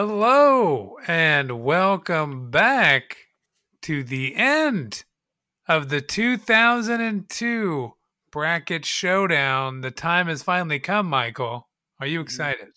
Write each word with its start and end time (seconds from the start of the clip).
Hello 0.00 0.96
and 1.08 1.64
welcome 1.64 2.52
back 2.52 3.16
to 3.82 4.04
the 4.04 4.36
end 4.36 5.02
of 5.66 5.88
the 5.88 6.00
2002 6.00 7.92
bracket 8.30 8.84
showdown. 8.84 9.80
The 9.80 9.90
time 9.90 10.28
has 10.28 10.44
finally 10.44 10.78
come, 10.78 11.06
Michael. 11.06 11.68
Are 11.98 12.06
you 12.06 12.20
mm-hmm. 12.20 12.26
excited? 12.26 12.68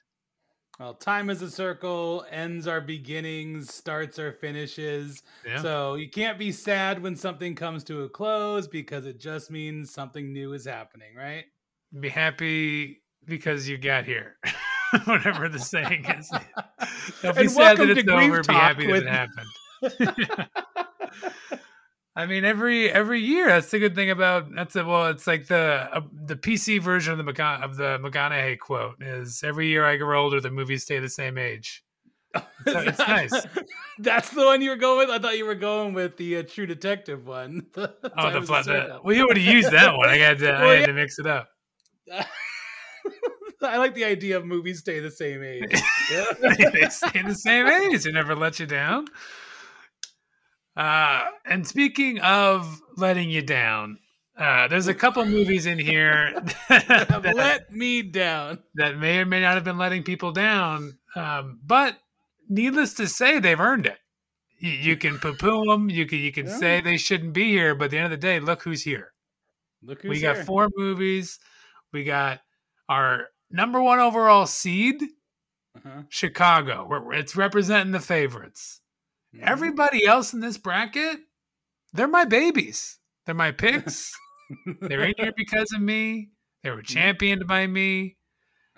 Well, 0.80 0.96
time 0.96 1.30
is 1.30 1.44
a 1.44 1.52
circle, 1.52 2.26
ends 2.32 2.66
are 2.66 2.82
beginnings, 2.82 3.72
starts 3.72 4.18
are 4.18 4.32
finishes. 4.32 5.22
Yeah. 5.46 5.62
So 5.62 5.94
you 5.94 6.10
can't 6.10 6.40
be 6.40 6.52
sad 6.52 7.04
when 7.04 7.16
something 7.16 7.54
comes 7.54 7.84
to 7.84 8.02
a 8.02 8.10
close 8.10 8.68
because 8.68 9.06
it 9.06 9.20
just 9.20 9.52
means 9.52 9.94
something 9.94 10.34
new 10.34 10.54
is 10.54 10.66
happening, 10.66 11.14
right? 11.16 11.46
Be 12.00 12.10
happy 12.10 13.04
because 13.26 13.70
you 13.70 13.78
got 13.78 14.06
here. 14.06 14.38
Whatever 15.06 15.48
the 15.50 15.60
saying 15.60 16.06
is. 16.06 16.30
Don't 17.22 17.36
be 17.36 17.42
And 17.42 17.52
sad 17.52 17.78
that 17.78 17.90
it's 17.90 18.10
over. 18.10 18.42
Be 18.44 18.54
happy 18.54 18.88
that 18.88 19.04
it 19.04 19.08
happened. 19.08 20.50
I 22.16 22.26
mean, 22.26 22.44
every 22.44 22.92
every 22.92 23.22
year. 23.22 23.48
That's 23.48 23.72
the 23.72 23.80
good 23.80 23.96
thing 23.96 24.10
about 24.10 24.54
that's 24.54 24.76
a, 24.76 24.84
well. 24.84 25.08
It's 25.08 25.28
like 25.28 25.48
the 25.48 25.90
uh, 25.94 26.02
the 26.26 26.36
PC 26.36 26.82
version 26.82 27.18
of 27.18 27.26
the 27.26 27.32
McCona- 27.32 27.64
of 27.64 27.78
the 27.78 28.00
McConaughey 28.00 28.60
quote 28.60 29.02
is 29.02 29.44
every 29.44 29.68
year 29.68 29.86
I 29.86 29.96
grow 29.96 30.22
older, 30.24 30.42
the 30.42 30.52
movies 30.52 30.84
stay 30.84 31.00
the 31.00 31.10
same 31.10 31.38
age. 31.38 31.84
So 32.36 32.44
it's 32.80 33.00
nice. 33.00 33.34
That's 34.00 34.30
the 34.30 34.46
one 34.46 34.62
you 34.62 34.70
were 34.70 34.76
going 34.78 35.00
with. 35.00 35.10
I 35.10 35.20
thought 35.20 35.38
you 35.38 35.46
were 35.46 35.56
going 35.56 35.94
with 35.94 36.18
the 36.18 36.38
uh, 36.38 36.44
True 36.44 36.66
Detective 36.66 37.28
one. 37.28 37.66
Oh, 37.76 37.88
Time 38.16 38.46
the, 38.46 38.54
a 38.54 38.64
the 38.64 39.00
well, 39.04 39.16
you 39.16 39.24
already 39.24 39.42
used 39.42 39.72
that 39.72 39.96
one. 39.96 40.10
I 40.10 40.18
had 40.18 40.40
to 40.40 40.46
Well, 40.46 40.70
I 40.70 40.74
had 40.74 40.80
yeah. 40.82 40.86
to 40.88 40.94
mix 40.94 41.20
it 41.20 41.28
up. 41.28 41.50
I 43.64 43.78
like 43.78 43.94
the 43.96 44.06
idea 44.06 44.38
of 44.38 44.46
movies 44.46 44.80
stay 44.80 45.00
the 45.00 45.12
same 45.12 45.44
age. 45.44 45.64
Yeah. 46.12 46.26
they 46.74 46.90
stay 46.90 47.22
the 47.22 47.34
same 47.36 47.68
age. 47.68 48.04
They 48.04 48.12
never 48.12 48.36
let 48.36 48.60
you 48.60 48.66
down. 48.66 49.06
Uh, 50.76 51.24
and 51.46 51.66
speaking 51.68 52.20
of 52.20 52.82
letting 52.98 53.30
you 53.30 53.42
down, 53.42 53.98
uh, 54.38 54.68
there's 54.68 54.88
a 54.88 54.94
couple 54.94 55.24
movies 55.26 55.66
in 55.66 55.78
here 55.80 56.34
that, 56.70 57.34
Let 57.36 57.72
me 57.72 58.02
down. 58.02 58.60
that 58.76 58.98
may 58.98 59.20
or 59.20 59.26
may 59.26 59.42
not 59.42 59.56
have 59.56 59.64
been 59.64 59.78
letting 59.78 60.04
people 60.04 60.32
down. 60.32 60.98
Um, 61.16 61.60
but 61.66 61.98
needless 62.50 62.94
to 62.96 63.08
say, 63.08 63.40
they've 63.40 63.60
earned 63.60 63.86
it. 63.86 63.98
You, 64.60 64.72
you 64.72 64.98
can 64.98 65.18
poo-poo 65.20 65.66
them. 65.66 65.90
You 65.90 66.06
can 66.06 66.20
you 66.20 66.32
can 66.32 66.48
Yeah. 66.48 66.58
say 66.58 66.82
they 66.82 66.98
shouldn't 66.98 67.34
be 67.34 67.50
here, 67.52 67.76
but 67.76 67.86
at 67.86 67.92
the 67.92 67.98
end 67.98 68.06
of 68.06 68.12
the 68.12 68.18
day, 68.18 68.40
look 68.40 68.64
who's 68.64 68.84
here. 68.84 69.12
Look 69.84 70.02
who's 70.02 70.10
we 70.10 70.22
got 70.22 70.38
here. 70.38 70.46
four 70.46 70.70
movies. 70.76 71.40
We 71.92 72.04
got 72.04 72.40
our 72.88 73.28
number 73.52 73.82
one 73.82 74.00
overall 74.00 74.46
seed, 74.48 75.02
Uh-huh. 75.76 76.04
Chicago. 76.10 76.86
Where 76.88 77.14
it's 77.14 77.36
representing 77.36 77.92
the 77.92 78.00
favorites. 78.00 78.82
Mhm. 79.36 79.44
Everybody 79.44 80.06
else 80.06 80.34
in 80.34 80.40
this 80.42 80.58
bracket, 80.58 81.20
they're 81.94 82.08
my 82.08 82.26
babies. 82.26 83.00
They're 83.26 83.36
my 83.36 83.52
picks. 83.52 84.12
they're 84.82 85.04
in 85.04 85.14
here 85.18 85.32
because 85.36 85.72
of 85.74 85.82
me. 85.82 86.32
They 86.64 86.72
were 86.72 86.82
championed 86.82 87.48
by 87.48 87.66
me. 87.68 88.18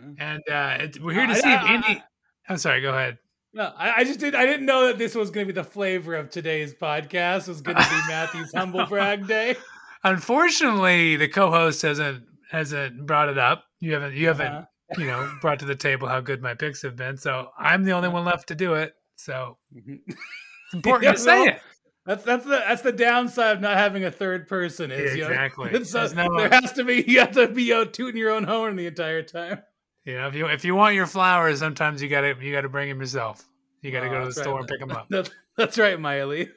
Mm. 0.01 0.15
And 0.19 0.43
uh, 0.49 0.83
it's, 0.83 0.99
we're 0.99 1.13
here 1.13 1.25
to 1.27 1.33
I- 1.33 1.35
see 1.39 1.51
if 1.53 1.61
I- 1.61 1.73
Indy. 1.75 1.87
I- 1.87 2.03
I'm 2.49 2.57
sorry. 2.57 2.81
Go 2.81 2.89
ahead. 2.93 3.17
No, 3.55 3.71
I, 3.77 3.99
I 3.99 4.03
just 4.03 4.19
did. 4.19 4.33
I 4.35 4.45
didn't 4.45 4.65
know 4.65 4.87
that 4.87 4.97
this 4.97 5.13
was 5.15 5.29
going 5.29 5.47
to 5.47 5.53
be 5.53 5.55
the 5.59 5.63
flavor 5.67 6.15
of 6.15 6.29
today's 6.29 6.73
podcast. 6.73 7.43
It 7.43 7.49
Was 7.49 7.61
going 7.61 7.77
to 7.77 7.83
be 7.89 7.95
Matthew's 8.09 8.51
humble 8.53 8.85
brag 8.87 9.27
day. 9.27 9.55
Unfortunately, 10.03 11.15
the 11.17 11.27
co-host 11.27 11.81
hasn't 11.83 12.23
hasn't 12.53 13.05
brought 13.05 13.27
it 13.29 13.37
up. 13.37 13.65
You 13.81 13.93
haven't. 13.93 14.13
You 14.13 14.27
haven't. 14.27 14.47
Uh-huh. 14.47 14.65
You 14.97 15.07
know, 15.07 15.31
brought 15.41 15.59
to 15.59 15.65
the 15.65 15.75
table 15.75 16.07
how 16.07 16.21
good 16.21 16.41
my 16.41 16.53
picks 16.53 16.81
have 16.83 16.95
been. 16.95 17.17
So 17.17 17.49
I'm 17.57 17.83
the 17.83 17.91
only 17.93 18.09
one 18.09 18.23
left 18.25 18.47
to 18.49 18.55
do 18.55 18.75
it. 18.75 18.93
So 19.15 19.57
Mhm. 19.75 19.99
it's 20.07 20.73
important 20.73 21.03
Yeah, 21.05 21.11
to 21.13 21.17
say 21.17 21.39
well, 21.39 21.47
it. 21.49 21.61
That's 22.05 22.23
that's 22.23 22.43
the 22.43 22.51
that's 22.67 22.81
the 22.81 22.91
downside 22.91 23.55
of 23.55 23.61
not 23.61 23.77
having 23.77 24.03
a 24.03 24.11
third 24.11 24.47
person. 24.47 24.91
Is 24.91 25.15
you 25.15 25.25
Exactly. 25.25 25.69
uh, 25.73 25.79
There's 25.79 26.13
no- 26.13 26.37
there 26.37 26.49
has 26.49 26.73
to 26.73 26.83
be 26.83 27.03
you 27.07 27.19
have 27.19 27.31
to 27.31 27.47
be 27.47 27.73
out 27.73 27.93
tooting 27.93 28.17
your 28.17 28.31
own 28.31 28.43
horn 28.43 28.75
the 28.75 28.85
entire 28.87 29.23
time. 29.23 29.63
Yeah, 30.05 30.27
if 30.27 30.35
you 30.35 30.47
if 30.47 30.63
you 30.65 30.75
want 30.75 30.95
your 30.95 31.07
flowers, 31.07 31.59
sometimes 31.59 32.01
you 32.03 32.09
gotta 32.09 32.35
you 32.41 32.51
gotta 32.51 32.69
bring 32.69 32.89
them 32.89 32.99
yourself. 32.99 33.47
You 33.81 33.91
gotta 33.91 34.07
Oh, 34.07 34.09
go 34.09 34.15
to 34.15 34.25
the 34.25 34.25
right. 34.25 34.35
store 34.35 34.59
and 34.59 34.67
pick 34.67 34.79
them 34.81 34.91
up. 34.91 35.07
That's, 35.09 35.31
that's 35.57 35.77
right, 35.77 35.99
Miley. 35.99 36.49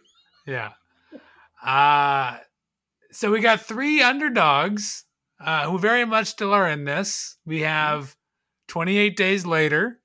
Yeah. 0.46 0.72
Uh 1.64 2.38
so 3.12 3.30
we 3.30 3.40
got 3.40 3.60
three 3.60 4.02
underdogs 4.02 5.04
uh 5.40 5.68
who 5.70 5.78
very 5.78 6.04
much 6.04 6.26
still 6.28 6.52
are 6.52 6.68
in 6.68 6.84
this. 6.84 7.36
We 7.44 7.60
have 7.62 8.16
28 8.68 9.16
days 9.16 9.44
later. 9.46 10.00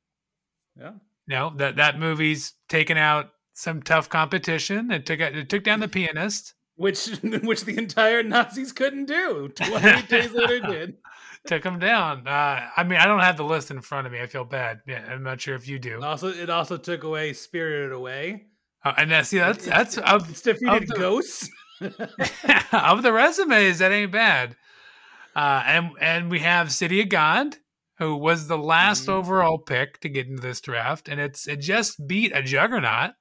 Yeah. 0.78 0.92
You 1.28 1.36
know, 1.36 1.54
that 1.58 1.76
that 1.78 2.00
movie's 2.00 2.54
taken 2.68 2.98
out 2.98 3.30
some 3.54 3.82
tough 3.82 4.10
competition. 4.10 4.92
It 4.92 5.06
took 5.06 5.20
it 5.20 5.50
took 5.50 5.64
down 5.64 5.80
the 5.80 5.88
pianist. 6.00 6.54
Which 6.76 7.08
which 7.24 7.66
the 7.66 7.78
entire 7.78 8.24
Nazis 8.24 8.72
couldn't 8.72 9.06
do. 9.06 9.50
Twenty 9.56 9.88
eight 9.90 10.08
days 10.10 10.32
later 10.32 10.60
did. 10.60 10.98
Took 11.46 11.64
them 11.64 11.80
down. 11.80 12.28
Uh 12.28 12.68
I 12.76 12.84
mean, 12.84 13.00
I 13.00 13.06
don't 13.06 13.20
have 13.20 13.38
the 13.38 13.44
list 13.44 13.72
in 13.72 13.82
front 13.82 14.08
of 14.08 14.14
me. 14.14 14.22
I 14.22 14.28
feel 14.28 14.46
bad. 14.46 14.82
Yeah, 14.88 15.06
I'm 15.10 15.24
not 15.24 15.40
sure 15.42 15.56
if 15.56 15.68
you 15.68 15.80
do. 15.80 16.02
Also, 16.02 16.28
it 16.30 16.50
also 16.50 16.78
took 16.78 17.04
away 17.04 17.34
Spirited 17.34 17.92
Away. 17.92 18.48
Uh, 18.84 18.94
and 18.98 19.12
that's 19.12 19.30
see 19.30 19.38
that's 19.38 19.66
that's 19.66 19.98
of 20.00 20.30
It's 20.30 20.42
defeated 20.42 20.84
of 20.84 20.88
the- 20.88 20.96
ghosts. 20.96 21.50
of 22.74 23.02
the 23.04 23.12
resumes, 23.12 23.80
that 23.80 23.92
ain't 23.92 24.12
bad. 24.12 24.56
Uh, 25.36 25.64
and 25.66 25.90
and 26.02 26.30
we 26.32 26.40
have 26.40 26.72
City 26.72 27.02
of 27.02 27.10
God, 27.10 27.56
who 27.98 28.16
was 28.18 28.48
the 28.48 28.58
last 28.58 29.06
Mhm. 29.08 29.14
overall 29.14 29.58
pick 29.58 30.00
to 30.02 30.10
get 30.10 30.28
into 30.28 30.42
this 30.42 30.60
draft, 30.62 31.08
and 31.08 31.20
it's 31.22 31.48
it 31.48 31.58
just 31.58 32.06
beat 32.08 32.32
a 32.36 32.42
juggernaut. 32.44 33.12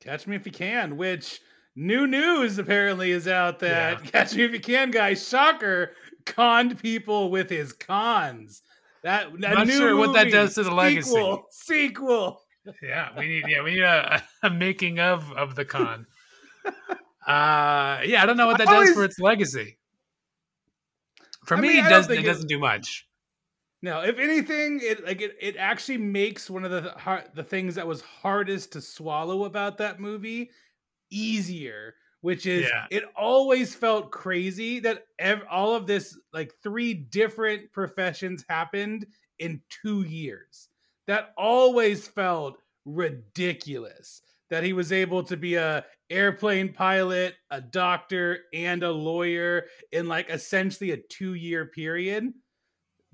Catch 0.00 0.26
Me 0.26 0.36
If 0.36 0.46
You 0.46 0.52
Can, 0.52 0.96
which 0.96 1.40
new 1.74 2.06
news 2.06 2.58
apparently 2.58 3.10
is 3.10 3.26
out 3.26 3.58
that 3.60 4.02
Catch 4.12 4.34
Me 4.34 4.44
If 4.44 4.52
You 4.52 4.60
Can 4.60 4.90
guy, 4.90 5.14
shocker, 5.14 5.94
conned 6.26 6.78
people 6.80 7.30
with 7.30 7.48
his 7.50 7.72
cons. 7.72 8.62
That, 9.02 9.32
that 9.40 9.54
Not 9.54 9.68
sure 9.68 9.96
what 9.96 10.12
that 10.14 10.30
does 10.30 10.54
to 10.54 10.62
the 10.62 10.70
legacy. 10.72 11.10
sequel, 11.10 11.44
Sequel. 11.50 12.40
Yeah, 12.80 13.08
we 13.18 13.26
need 13.26 13.44
yeah 13.48 13.62
we 13.64 13.72
need 13.74 13.82
a, 13.82 14.22
a 14.44 14.50
making 14.50 15.00
of 15.00 15.32
of 15.32 15.56
the 15.56 15.64
con. 15.64 16.06
uh, 17.26 18.00
yeah, 18.04 18.22
I 18.22 18.26
don't 18.26 18.36
know 18.36 18.46
what 18.46 18.58
that 18.58 18.68
I 18.68 18.72
does 18.72 18.74
always- 18.80 18.94
for 18.94 19.04
its 19.04 19.18
legacy. 19.18 19.78
For 21.46 21.56
I 21.56 21.60
me, 21.60 21.68
mean, 21.68 21.84
it 21.84 21.88
doesn't. 21.88 22.12
It 22.12 22.20
it- 22.20 22.22
doesn't 22.22 22.48
do 22.48 22.58
much. 22.58 23.08
No, 23.84 24.00
if 24.02 24.18
anything, 24.18 24.78
it 24.80 25.04
like 25.04 25.20
it, 25.20 25.36
it 25.40 25.56
actually 25.56 25.98
makes 25.98 26.48
one 26.48 26.64
of 26.64 26.70
the 26.70 26.92
hard, 26.92 27.30
the 27.34 27.42
things 27.42 27.74
that 27.74 27.86
was 27.86 28.00
hardest 28.00 28.72
to 28.72 28.80
swallow 28.80 29.44
about 29.44 29.76
that 29.78 29.98
movie 29.98 30.50
easier, 31.10 31.96
which 32.20 32.46
is 32.46 32.68
Yeah. 32.68 32.86
it 32.92 33.04
always 33.16 33.74
felt 33.74 34.12
crazy 34.12 34.78
that 34.80 35.06
ev- 35.18 35.42
all 35.50 35.74
of 35.74 35.86
this 35.88 36.16
like 36.32 36.54
three 36.62 36.94
different 36.94 37.72
professions 37.72 38.44
happened 38.48 39.06
in 39.40 39.60
2 39.68 40.02
years. 40.02 40.68
That 41.06 41.34
always 41.36 42.06
felt 42.06 42.58
ridiculous 42.84 44.22
that 44.52 44.64
he 44.64 44.74
was 44.74 44.92
able 44.92 45.22
to 45.22 45.34
be 45.34 45.54
a 45.54 45.82
airplane 46.10 46.74
pilot, 46.74 47.34
a 47.50 47.58
doctor 47.58 48.40
and 48.52 48.82
a 48.82 48.92
lawyer 48.92 49.64
in 49.92 50.06
like 50.06 50.28
essentially 50.28 50.90
a 50.90 50.98
2 50.98 51.32
year 51.32 51.64
period 51.64 52.34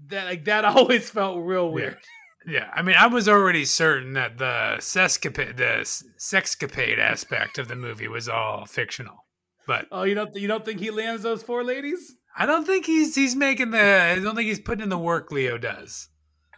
that 0.08 0.26
like 0.26 0.44
that 0.46 0.64
always 0.64 1.08
felt 1.08 1.38
real 1.38 1.70
weird. 1.70 1.96
Yeah, 2.44 2.68
I 2.74 2.82
mean, 2.82 2.96
I 2.98 3.06
was 3.06 3.28
already 3.28 3.64
certain 3.64 4.14
that 4.14 4.38
the 4.38 4.78
sexcapade, 4.78 5.56
the 5.56 5.84
sexcapade 6.18 6.98
aspect 6.98 7.58
of 7.58 7.68
the 7.68 7.76
movie 7.76 8.08
was 8.08 8.28
all 8.28 8.66
fictional, 8.66 9.24
but 9.64 9.86
Oh, 9.92 10.02
you 10.02 10.16
don't 10.16 10.34
you 10.34 10.48
don't 10.48 10.64
think 10.64 10.80
he 10.80 10.90
lands 10.90 11.22
those 11.22 11.44
four 11.44 11.62
ladies? 11.62 12.16
I 12.36 12.46
don't 12.46 12.66
think 12.66 12.84
he's 12.84 13.14
he's 13.14 13.36
making 13.36 13.70
the. 13.70 13.80
I 13.80 14.16
don't 14.16 14.34
think 14.34 14.48
he's 14.48 14.60
putting 14.60 14.82
in 14.82 14.88
the 14.88 14.98
work 14.98 15.30
Leo 15.30 15.56
does. 15.56 16.08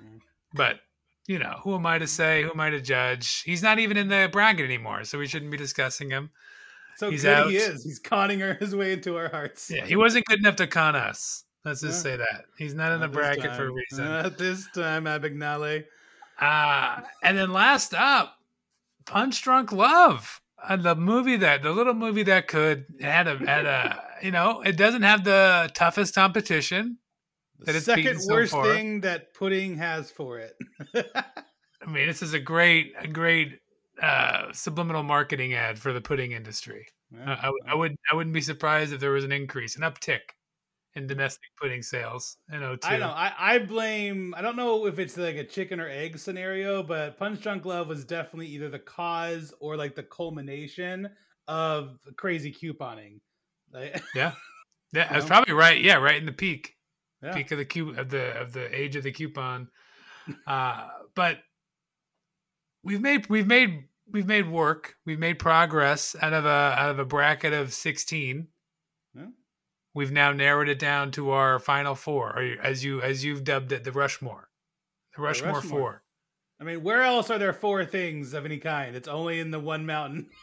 Mm. 0.00 0.20
But 0.54 0.76
you 1.30 1.38
know, 1.38 1.60
who 1.62 1.76
am 1.76 1.86
I 1.86 1.96
to 1.98 2.08
say? 2.08 2.42
Who 2.42 2.50
am 2.50 2.58
I 2.58 2.70
to 2.70 2.80
judge? 2.80 3.42
He's 3.42 3.62
not 3.62 3.78
even 3.78 3.96
in 3.96 4.08
the 4.08 4.28
bracket 4.32 4.64
anymore, 4.64 5.04
so 5.04 5.16
we 5.16 5.28
shouldn't 5.28 5.52
be 5.52 5.56
discussing 5.56 6.10
him. 6.10 6.30
So 6.96 7.08
He's 7.08 7.22
good 7.22 7.50
he 7.50 7.56
is. 7.56 7.84
He's 7.84 8.00
conning 8.00 8.40
her 8.40 8.54
his 8.60 8.74
way 8.74 8.92
into 8.94 9.16
our 9.16 9.28
hearts. 9.28 9.70
Yeah, 9.70 9.86
he 9.86 9.94
wasn't 9.94 10.24
good 10.24 10.40
enough 10.40 10.56
to 10.56 10.66
con 10.66 10.96
us. 10.96 11.44
Let's 11.64 11.82
just 11.82 12.04
Yeah. 12.04 12.12
say 12.12 12.16
that 12.16 12.46
he's 12.58 12.74
not 12.74 12.90
in 12.90 12.98
the 12.98 13.06
Not 13.06 13.12
bracket 13.12 13.54
for 13.54 13.68
a 13.68 13.70
reason. 13.70 14.06
Not 14.06 14.38
this 14.38 14.66
time, 14.74 15.04
Abagnale. 15.04 15.84
Uh, 16.40 17.00
and 17.22 17.38
then 17.38 17.52
last 17.52 17.94
up, 17.94 18.36
Punch 19.06 19.40
Drunk 19.40 19.70
Love. 19.70 20.40
Uh, 20.60 20.76
the 20.76 20.96
movie 20.96 21.36
that 21.36 21.62
the 21.62 21.70
little 21.70 21.94
movie 21.94 22.24
that 22.24 22.48
could 22.48 22.86
had 23.00 23.28
a 23.28 23.36
had 23.38 23.66
a 23.66 24.02
you 24.22 24.32
know 24.32 24.62
it 24.62 24.76
doesn't 24.76 25.02
have 25.02 25.22
the 25.22 25.70
toughest 25.74 26.16
competition. 26.16 26.98
The 27.64 27.72
That 27.72 27.82
second 27.82 28.20
so 28.20 28.32
worst 28.34 28.52
far. 28.52 28.64
thing 28.64 29.00
that 29.02 29.34
pudding 29.34 29.76
has 29.76 30.10
for 30.10 30.38
it. 30.38 30.56
I 30.94 31.90
mean, 31.90 32.06
this 32.06 32.22
is 32.22 32.32
a 32.34 32.40
great 32.40 32.92
a 32.98 33.06
great 33.08 33.58
uh, 34.02 34.52
subliminal 34.52 35.02
marketing 35.02 35.54
ad 35.54 35.78
for 35.78 35.92
the 35.92 36.00
pudding 36.00 36.32
industry. 36.32 36.86
I, 37.26 37.32
I, 37.32 37.50
would- 37.50 37.62
I 37.68 37.74
would 37.74 37.96
I 38.12 38.14
wouldn't 38.16 38.34
be 38.34 38.40
surprised 38.40 38.92
if 38.92 39.00
there 39.00 39.10
was 39.10 39.24
an 39.24 39.32
increase, 39.32 39.76
an 39.76 39.82
uptick 39.82 40.20
in 40.94 41.06
domestic 41.06 41.48
pudding 41.60 41.82
sales 41.82 42.36
in 42.52 42.60
02. 42.60 42.78
I 42.82 42.96
know. 42.98 43.08
I, 43.10 43.32
I 43.38 43.58
blame. 43.58 44.34
I 44.36 44.42
don't 44.42 44.56
know 44.56 44.86
if 44.86 44.98
it's 44.98 45.16
like 45.16 45.36
a 45.36 45.44
chicken 45.44 45.80
or 45.80 45.88
egg 45.88 46.18
scenario, 46.18 46.82
but 46.82 47.16
Punch 47.18 47.40
Drunk 47.42 47.64
Love 47.64 47.88
was 47.88 48.04
definitely 48.04 48.48
either 48.48 48.68
the 48.68 48.78
cause 48.78 49.52
or 49.60 49.76
like 49.76 49.94
the 49.94 50.02
culmination 50.02 51.08
of 51.48 51.98
crazy 52.16 52.52
couponing. 52.52 53.20
Like, 53.72 54.02
Yeah, 54.14 54.32
yeah, 54.92 55.12
that's 55.12 55.26
probably 55.26 55.54
right. 55.54 55.80
Yeah, 55.80 55.96
right 55.96 56.16
in 56.16 56.26
the 56.26 56.32
peak. 56.32 56.74
Yeah. 57.22 57.32
peak 57.32 57.50
of 57.50 57.58
the 57.58 57.64
cu- 57.64 57.94
of 57.96 58.10
the 58.10 58.40
of 58.40 58.52
the 58.52 58.74
age 58.74 58.96
of 58.96 59.02
the 59.02 59.12
coupon. 59.12 59.68
Uh, 60.46 60.88
but 61.14 61.38
we've 62.84 63.00
made 63.00 63.28
we've 63.28 63.46
made 63.46 63.84
we've 64.10 64.26
made 64.26 64.48
work. 64.48 64.96
We've 65.06 65.18
made 65.18 65.38
progress 65.38 66.14
out 66.20 66.32
of 66.32 66.44
a 66.44 66.48
out 66.48 66.90
of 66.90 66.98
a 66.98 67.04
bracket 67.04 67.52
of 67.52 67.72
sixteen. 67.72 68.48
Yeah. 69.14 69.26
We've 69.94 70.12
now 70.12 70.32
narrowed 70.32 70.68
it 70.68 70.78
down 70.78 71.10
to 71.12 71.30
our 71.30 71.58
final 71.58 71.94
four, 71.94 72.38
or 72.38 72.56
as 72.62 72.84
you 72.84 73.02
as 73.02 73.24
you've 73.24 73.44
dubbed 73.44 73.72
it, 73.72 73.84
the 73.84 73.92
Rushmore, 73.92 74.48
the 75.16 75.22
Rushmore, 75.22 75.54
Rushmore. 75.54 75.80
four. 75.80 76.02
I 76.60 76.64
mean, 76.64 76.82
where 76.82 77.02
else 77.02 77.30
are 77.30 77.38
there 77.38 77.54
four 77.54 77.84
things 77.86 78.34
of 78.34 78.44
any 78.44 78.58
kind? 78.58 78.94
It's 78.94 79.08
only 79.08 79.40
in 79.40 79.50
the 79.50 79.60
one 79.60 79.86
mountain. 79.86 80.28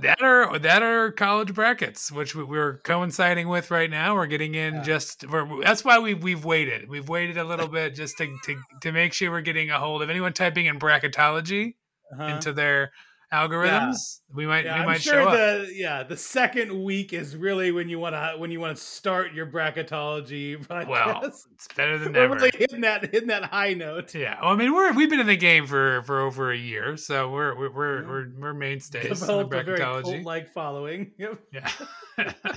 That 0.00 0.22
are 0.22 0.58
that 0.58 0.82
are 0.82 1.10
college 1.12 1.52
brackets, 1.54 2.10
which 2.10 2.34
we- 2.34 2.44
we're 2.44 2.78
coinciding 2.78 3.48
with 3.48 3.70
right 3.70 3.90
now. 3.90 4.14
We're 4.14 4.26
getting 4.26 4.54
in 4.54 4.74
Yeah. 4.76 4.82
just 4.82 5.28
we're, 5.28 5.62
that's 5.62 5.84
why 5.84 5.98
we 5.98 6.14
we've 6.14 6.44
waited. 6.44 6.88
We've 6.88 7.08
waited 7.08 7.36
a 7.36 7.44
little 7.44 7.68
bit 7.68 7.94
just 7.94 8.16
to, 8.18 8.26
to 8.44 8.56
to 8.82 8.92
make 8.92 9.12
sure 9.12 9.30
we're 9.30 9.40
getting 9.42 9.70
a 9.70 9.78
hold 9.78 10.02
of 10.02 10.10
anyone 10.10 10.32
typing 10.32 10.66
in 10.66 10.78
bracketology 10.78 11.74
Uh-huh. 12.12 12.24
into 12.34 12.52
their 12.52 12.92
algorithms. 13.32 14.20
We 14.34 14.46
might 14.46 14.64
Yeah, 14.64 14.74
we 14.74 14.80
I'm 14.80 14.86
might 14.86 15.02
sure 15.02 15.12
show 15.22 15.28
up. 15.28 15.32
the 15.66 15.72
yeah 15.74 16.02
the 16.02 16.16
second 16.16 16.82
week 16.82 17.12
is 17.12 17.36
really 17.36 17.70
when 17.72 17.88
you 17.88 17.98
want 17.98 18.14
to 18.14 18.34
when 18.38 18.50
you 18.50 18.58
want 18.60 18.76
to 18.76 18.82
start 18.82 19.32
your 19.32 19.46
bracketology 19.46 20.58
podcast. 20.66 20.88
Well, 20.88 21.20
it's 21.24 21.68
better 21.76 21.96
than 21.98 22.12
we're 22.12 22.20
never. 22.22 22.34
really 22.34 22.50
hitting 22.56 22.80
that 22.80 23.02
hitting 23.12 23.28
that 23.28 23.44
high 23.44 23.74
note. 23.74 24.14
Yeah, 24.14 24.38
well, 24.42 24.50
I 24.52 24.56
mean 24.56 24.74
we're 24.74 24.92
we've 24.92 25.08
been 25.10 25.20
in 25.20 25.26
the 25.28 25.36
game 25.36 25.66
for 25.66 26.02
for 26.02 26.20
over 26.20 26.50
a 26.52 26.56
year, 26.58 26.96
so 26.96 27.30
we're 27.30 27.56
we're 27.56 27.70
we're 27.72 28.00
Yeah. 28.02 28.08
we're, 28.08 28.26
we're 28.38 28.54
mainstays 28.54 29.04
in 29.04 29.10
the 29.10 29.14
Developed 29.14 29.54
a 29.54 29.62
very 29.62 29.78
bracketology. 29.78 30.24
like 30.24 30.52
following. 30.52 31.12
Yep. 31.18 31.40
Yeah. 31.52 31.70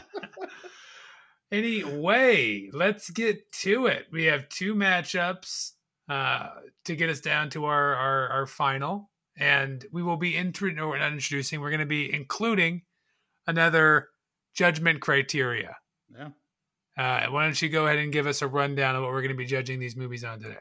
anyway, 1.52 2.70
let's 2.74 3.10
get 3.10 3.52
to 3.52 3.88
it. 3.88 4.08
We 4.12 4.26
have 4.26 4.50
two 4.50 4.74
matchups 4.76 5.72
uh, 6.10 6.50
to 6.86 6.96
get 6.96 7.10
us 7.10 7.20
down 7.20 7.50
to 7.52 7.66
our 7.66 7.96
our, 7.96 8.30
our 8.30 8.48
final, 8.48 9.10
and 9.38 9.86
we 9.92 10.04
will 10.04 10.18
be 10.18 10.36
intro- 10.36 10.72
no, 10.72 10.90
we're 10.90 11.00
not 11.00 11.12
introducing. 11.12 11.62
We're 11.62 11.70
going 11.70 11.80
to 11.80 11.86
be 11.86 12.14
including 12.14 12.84
another 13.48 14.10
judgment 14.54 15.02
criteria. 15.02 15.76
Yeah. 16.12 16.30
Uh, 16.96 17.32
why 17.32 17.46
don't 17.46 17.60
you 17.62 17.70
go 17.70 17.88
ahead 17.88 17.98
and 17.98 18.14
give 18.14 18.28
us 18.28 18.42
a 18.42 18.48
rundown 18.48 18.96
of 18.96 19.02
what 19.02 19.12
we're 19.12 19.22
going 19.22 19.32
to 19.32 19.38
be 19.38 19.46
judging 19.46 19.80
these 19.80 19.96
movies 19.96 20.24
on 20.24 20.40
today? 20.40 20.58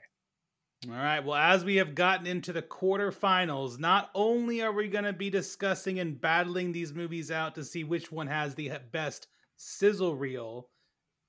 All 0.88 0.96
right. 0.96 1.24
Well, 1.24 1.36
as 1.36 1.64
we 1.64 1.76
have 1.76 1.94
gotten 1.94 2.26
into 2.26 2.52
the 2.52 2.62
quarterfinals, 2.62 3.78
not 3.78 4.10
only 4.14 4.62
are 4.62 4.72
we 4.72 4.88
going 4.88 5.04
to 5.04 5.12
be 5.12 5.30
discussing 5.30 6.00
and 6.00 6.20
battling 6.20 6.72
these 6.72 6.92
movies 6.92 7.30
out 7.30 7.54
to 7.54 7.64
see 7.64 7.84
which 7.84 8.10
one 8.10 8.26
has 8.26 8.54
the 8.54 8.72
best 8.90 9.28
sizzle 9.56 10.16
reel 10.16 10.68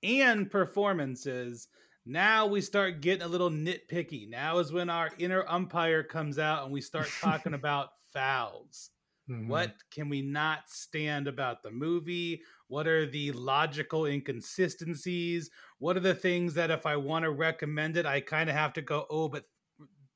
and 0.02 0.50
performances, 0.50 1.68
now 2.06 2.46
we 2.46 2.62
start 2.62 3.02
getting 3.02 3.24
a 3.24 3.28
little 3.28 3.50
nitpicky. 3.50 4.28
Now 4.30 4.58
is 4.60 4.72
when 4.72 4.90
our 4.90 5.12
inner 5.18 5.46
umpire 5.48 6.04
comes 6.04 6.38
out 6.40 6.64
and 6.64 6.74
we 6.74 6.82
start 6.82 7.08
talking 7.22 7.54
about 7.54 7.90
fouls. 8.14 8.92
Mhm. 9.30 9.48
What 9.48 9.76
can 9.90 10.10
we 10.10 10.22
not 10.22 10.70
stand 10.70 11.28
about 11.28 11.64
the 11.64 11.72
movie? 11.72 12.44
What 12.68 12.88
are 12.88 13.06
the 13.06 13.32
logical 13.32 14.06
inconsistencies? 14.06 15.50
What 15.80 15.96
are 15.96 16.02
the 16.02 16.16
things 16.16 16.54
that 16.56 16.72
if 16.72 16.86
I 16.86 16.98
want 16.98 17.24
to 17.24 17.32
recommend 17.32 17.96
it, 17.96 18.06
I 18.06 18.20
kind 18.20 18.50
of 18.50 18.56
have 18.56 18.74
to 18.74 18.82
go, 18.82 19.06
oh, 19.10 19.30
but 19.30 19.46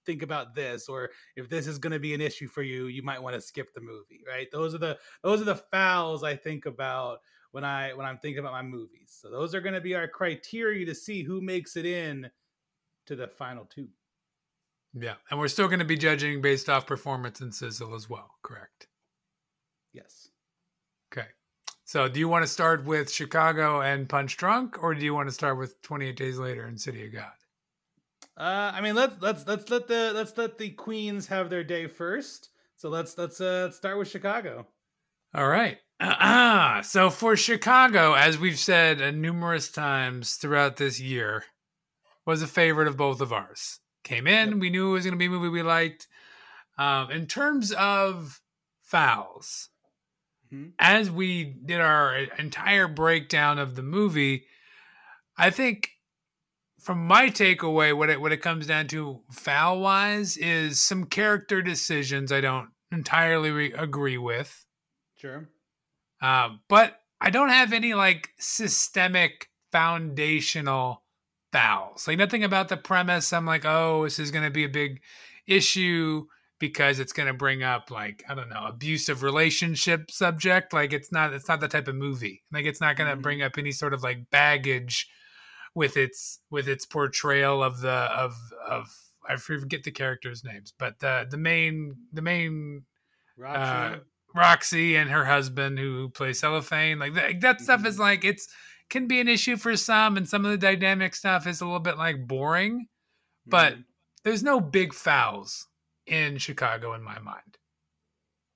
think 0.06 0.22
about 0.22 0.56
this, 0.56 0.88
or 0.88 1.12
if 1.36 1.50
this 1.50 1.68
is 1.68 1.80
going 1.80 1.92
to 1.92 2.00
be 2.00 2.14
an 2.14 2.22
issue 2.22 2.48
for 2.48 2.64
you, 2.64 2.88
you 2.88 3.04
might 3.04 3.22
want 3.22 3.34
to 3.36 3.42
skip 3.42 3.74
the 3.74 3.82
movie, 3.82 4.24
right? 4.28 4.48
Those 4.52 4.74
are 4.74 4.78
the 4.78 5.00
those 5.24 5.42
are 5.42 5.46
the 5.46 5.56
fouls 5.56 6.24
I 6.24 6.36
think 6.36 6.66
about 6.66 7.20
when 7.58 7.66
I 7.66 7.92
when 7.94 8.06
I'm 8.06 8.20
thinking 8.20 8.38
about 8.38 8.52
my 8.52 8.62
movies. 8.62 9.18
So 9.20 9.32
those 9.32 9.56
are 9.56 9.62
going 9.62 9.74
to 9.74 9.82
be 9.82 9.96
our 9.96 10.08
criteria 10.08 10.86
to 10.86 10.94
see 10.94 11.24
who 11.24 11.42
makes 11.42 11.76
it 11.76 11.88
in 11.88 12.30
to 13.08 13.16
the 13.16 13.28
final 13.28 13.66
two. 13.66 13.88
Yeah, 14.94 15.16
and 15.32 15.40
we're 15.40 15.48
still 15.48 15.66
going 15.66 15.80
to 15.80 15.86
be 15.86 15.98
judging 15.98 16.40
based 16.40 16.70
off 16.70 16.86
performance 16.86 17.42
and 17.42 17.52
sizzle 17.52 17.96
as 17.96 18.08
well. 18.08 18.30
Correct. 18.44 18.86
Yes. 19.92 20.30
Okay. 21.12 21.30
So, 21.84 22.08
do 22.08 22.20
you 22.20 22.30
want 22.30 22.44
to 22.44 22.48
start 22.48 22.86
with 22.86 23.12
Chicago 23.12 23.82
and 23.82 24.08
Punch 24.08 24.38
Drunk, 24.38 24.84
or 24.84 24.94
do 24.94 25.04
you 25.04 25.16
want 25.16 25.28
to 25.28 25.34
start 25.34 25.58
with 25.58 25.82
Twenty 25.82 26.10
Eight 26.10 26.16
Days 26.16 26.38
Later 26.38 26.68
and 26.68 26.80
City 26.80 27.08
of 27.08 27.14
God? 27.14 27.26
Uh, 28.38 28.72
I 28.72 28.82
mean, 28.82 28.94
let's 28.94 29.20
let's 29.20 29.48
let's 29.48 29.72
let 29.72 29.88
the 29.88 30.12
let's 30.14 30.38
let 30.38 30.60
the 30.60 30.70
queens 30.70 31.26
have 31.26 31.50
their 31.50 31.64
day 31.64 31.88
first. 31.88 32.50
So 32.76 32.90
let's 32.90 33.18
let's 33.18 33.42
uh 33.42 33.72
start 33.72 33.98
with 33.98 34.10
Chicago. 34.10 34.68
All 35.34 35.48
right. 35.48 35.80
So 36.84 37.10
for 37.10 37.36
Chicago, 37.36 38.14
as 38.14 38.38
we've 38.38 38.60
said 38.60 39.02
uh, 39.02 39.12
numerous 39.12 39.72
times 39.72 40.36
throughout 40.36 40.78
this 40.78 41.00
year, 41.00 41.44
was 42.26 42.42
a 42.42 42.48
favorite 42.48 42.88
of 42.88 42.98
both 42.98 43.22
of 43.22 43.34
ours. 43.34 43.80
Came 44.04 44.28
in, 44.28 44.50
Yep. 44.52 44.58
we 44.60 44.70
knew 44.70 44.90
it 44.90 44.94
was 44.94 45.06
going 45.06 45.14
to 45.14 45.18
be 45.18 45.26
a 45.26 45.30
movie 45.30 45.50
we 45.50 45.64
liked. 45.64 46.08
Um, 46.78 47.10
in 47.12 47.26
terms 47.26 47.72
of 47.72 48.40
fouls, 48.84 49.70
Mhm. 50.54 50.74
as 50.80 51.10
we 51.12 51.44
did 51.44 51.82
our 51.82 52.16
entire 52.16 52.88
breakdown 52.88 53.58
of 53.60 53.76
the 53.76 53.82
movie, 53.84 54.46
I 55.36 55.50
think 55.50 55.92
from 56.80 57.06
my 57.06 57.30
takeaway, 57.30 57.96
what 57.98 58.10
it 58.10 58.22
what 58.22 58.32
it 58.32 58.38
comes 58.38 58.68
down 58.68 58.88
to 58.90 59.24
foul 59.32 59.82
wise 59.82 60.38
is 60.38 60.80
some 60.80 61.06
character 61.06 61.62
decisions 61.62 62.32
I 62.32 62.40
don't 62.42 62.70
entirely 62.92 63.52
re- 63.52 63.74
agree 63.74 64.18
with. 64.18 64.66
Sure. 65.18 65.50
Um, 66.22 66.62
but 66.68 67.00
I 67.22 67.30
don't 67.30 67.50
have 67.50 67.74
any 67.74 67.94
like 67.94 68.30
systemic 68.40 69.50
foundational 69.72 71.04
fouls. 71.52 72.08
Like 72.08 72.18
nothing 72.18 72.44
about 72.44 72.70
the 72.70 72.78
premise. 72.78 73.34
I'm 73.34 73.46
like, 73.46 73.66
oh, 73.66 74.04
this 74.04 74.20
is 74.20 74.32
going 74.32 74.46
to 74.46 74.52
be 74.52 74.64
a 74.66 74.70
big 74.70 75.02
issue 75.48 76.26
because 76.60 77.00
it's 77.00 77.14
going 77.14 77.28
to 77.28 77.34
bring 77.34 77.62
up 77.64 77.92
like 77.92 78.24
I 78.28 78.34
don't 78.34 78.50
know 78.50 78.66
abusive 78.68 79.22
relationship 79.24 80.10
subject. 80.12 80.74
Like 80.74 80.94
it's 80.94 81.12
not 81.12 81.34
it's 81.34 81.48
not 81.48 81.60
that 81.62 81.72
type 81.72 81.88
of 81.88 81.96
movie. 81.96 82.44
Like 82.52 82.66
it's 82.66 82.82
not 82.82 82.96
going 82.96 83.10
to 83.10 83.16
Mhm. 83.16 83.22
bring 83.22 83.42
up 83.42 83.58
any 83.58 83.72
sort 83.72 83.94
of 83.94 84.04
like 84.04 84.30
baggage 84.32 85.08
with 85.76 85.98
its 85.98 86.40
with 86.50 86.68
its 86.68 86.86
portrayal 86.86 87.62
of 87.64 87.82
the 87.82 87.90
of 87.92 88.36
of 88.68 88.88
I 89.30 89.36
forget 89.36 89.84
the 89.84 89.92
characters' 89.92 90.44
names, 90.44 90.74
but 90.78 91.00
the 91.00 91.28
the 91.30 91.38
main 91.38 91.96
the 92.14 92.22
main 92.22 92.86
Roxy. 93.38 93.60
Uh, 93.62 94.00
Roxy 94.38 94.96
and 94.96 95.10
her 95.10 95.26
husband 95.26 95.78
who 95.80 96.10
plays 96.10 96.40
cellophane. 96.40 97.00
Like 97.00 97.14
that, 97.16 97.42
that 97.42 97.62
stuff 97.62 97.86
is 97.86 97.96
Mhm. 97.98 98.00
like 98.00 98.24
it's 98.26 98.48
can 98.90 99.08
be 99.08 99.20
an 99.20 99.28
issue 99.28 99.58
for 99.58 99.76
some, 99.76 100.16
and 100.16 100.28
some 100.30 100.46
of 100.46 100.52
the 100.52 100.58
dynamic 100.58 101.14
stuff 101.14 101.46
is 101.46 101.60
a 101.60 101.66
little 101.66 101.80
bit 101.82 101.98
like 101.98 102.26
boring. 102.28 102.88
but- 103.46 103.76
Mhm. 103.76 103.86
There's 104.24 104.44
no 104.44 104.60
big 104.60 104.94
fouls 104.94 105.68
in 106.06 106.38
Chicago 106.38 106.94
in 106.94 107.02
my 107.02 107.18
mind. 107.20 107.58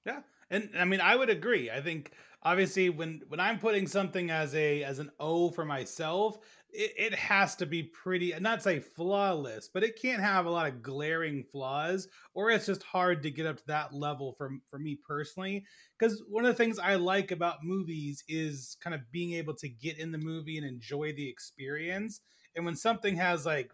yeah, 0.06 0.22
and 0.50 0.70
I 0.78 0.84
mean, 0.86 1.00
I 1.02 1.16
would 1.16 1.30
agree. 1.30 1.70
I 1.72 1.82
think 1.82 2.12
obviously 2.44 2.90
when 2.90 3.22
when 3.30 3.40
I'm 3.40 3.60
putting 3.60 3.88
something 3.88 4.30
as 4.32 4.54
a 4.56 4.84
as 4.84 5.00
an 5.00 5.12
O 5.20 5.50
for 5.52 5.64
myself, 5.64 6.40
it, 6.74 6.94
it 6.98 7.14
has 7.16 7.56
to 7.58 7.66
be 7.66 7.84
pretty 7.84 8.34
not 8.40 8.64
say 8.64 8.80
flawless, 8.80 9.70
but 9.74 9.84
it 9.84 10.02
can't 10.02 10.22
have 10.22 10.46
a 10.46 10.50
lot 10.50 10.68
of 10.68 10.82
glaring 10.82 11.44
flaws, 11.44 12.08
or 12.34 12.50
it's 12.50 12.66
just 12.66 12.84
hard 12.84 13.24
to 13.24 13.32
get 13.32 13.46
up 13.46 13.58
to 13.58 13.68
that 13.68 13.94
level 13.94 14.34
for 14.34 14.52
for 14.70 14.80
me 14.80 14.98
personally. 15.08 15.66
Because 15.98 16.24
one 16.28 16.46
of 16.46 16.52
the 16.52 16.64
things 16.64 16.80
I 16.80 16.96
like 16.96 17.32
about 17.32 17.64
movies 17.64 18.24
is 18.28 18.78
kind 18.82 18.94
of 18.94 19.12
being 19.12 19.34
able 19.34 19.56
to 19.56 19.70
get 19.70 19.98
in 19.98 20.12
the 20.12 20.18
movie 20.18 20.58
and 20.58 20.66
enjoy 20.66 21.14
the 21.14 21.28
experience. 21.28 22.22
And 22.56 22.66
when 22.66 22.76
something 22.76 23.16
has 23.16 23.46
like 23.46 23.72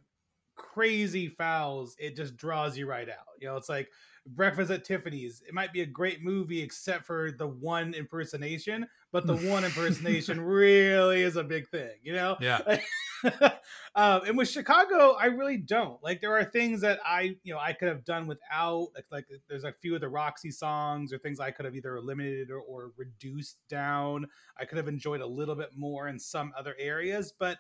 crazy 0.56 1.30
fouls, 1.30 1.96
it 2.00 2.16
just 2.16 2.36
draws 2.36 2.78
you 2.78 2.88
right 2.88 3.10
out. 3.10 3.26
You 3.40 3.48
know, 3.48 3.58
it's 3.58 3.70
like 3.70 3.90
Breakfast 4.26 4.72
at 4.72 4.84
Tiffany's. 4.84 5.42
It 5.48 5.54
might 5.54 5.72
be 5.72 5.82
a 5.82 5.86
great 5.86 6.24
movie 6.24 6.62
except 6.62 7.06
for 7.06 7.32
the 7.32 7.48
one 7.48 7.94
impersonation, 7.94 8.88
but 9.12 9.26
the 9.26 9.36
one 9.36 9.64
impersonation 9.66 10.42
really 10.42 11.22
is 11.22 11.36
a 11.36 11.44
big 11.44 11.68
thing, 11.70 11.92
you 12.04 12.14
know? 12.14 12.38
Yeah. 12.40 12.60
um, 13.96 14.22
and 14.28 14.38
with 14.38 14.50
Chicago, 14.50 15.14
I 15.14 15.26
really 15.26 15.58
don't. 15.58 16.02
Like 16.04 16.22
there 16.22 16.38
are 16.38 16.44
things 16.44 16.82
that 16.82 17.00
I, 17.06 17.36
you 17.44 17.54
know, 17.54 17.60
I 17.60 17.74
could 17.74 17.88
have 17.88 18.06
done 18.06 18.28
without. 18.28 18.90
Like, 18.96 19.06
like 19.12 19.26
there's 19.50 19.64
a 19.64 19.74
few 19.82 19.96
of 19.96 20.02
the 20.02 20.10
Roxy 20.10 20.52
songs 20.52 21.14
or 21.14 21.18
things 21.18 21.40
I 21.40 21.52
could 21.52 21.66
have 21.66 21.76
either 21.76 21.96
eliminated 21.96 22.52
or, 22.52 22.60
or 22.60 22.92
reduced 22.98 23.58
down. 23.70 24.28
I 24.60 24.66
could 24.66 24.78
have 24.78 24.88
enjoyed 24.88 25.22
a 25.22 25.28
little 25.28 25.56
bit 25.56 25.72
more 25.76 26.08
in 26.08 26.20
some 26.20 26.54
other 26.58 26.76
areas, 26.78 27.34
but 27.38 27.58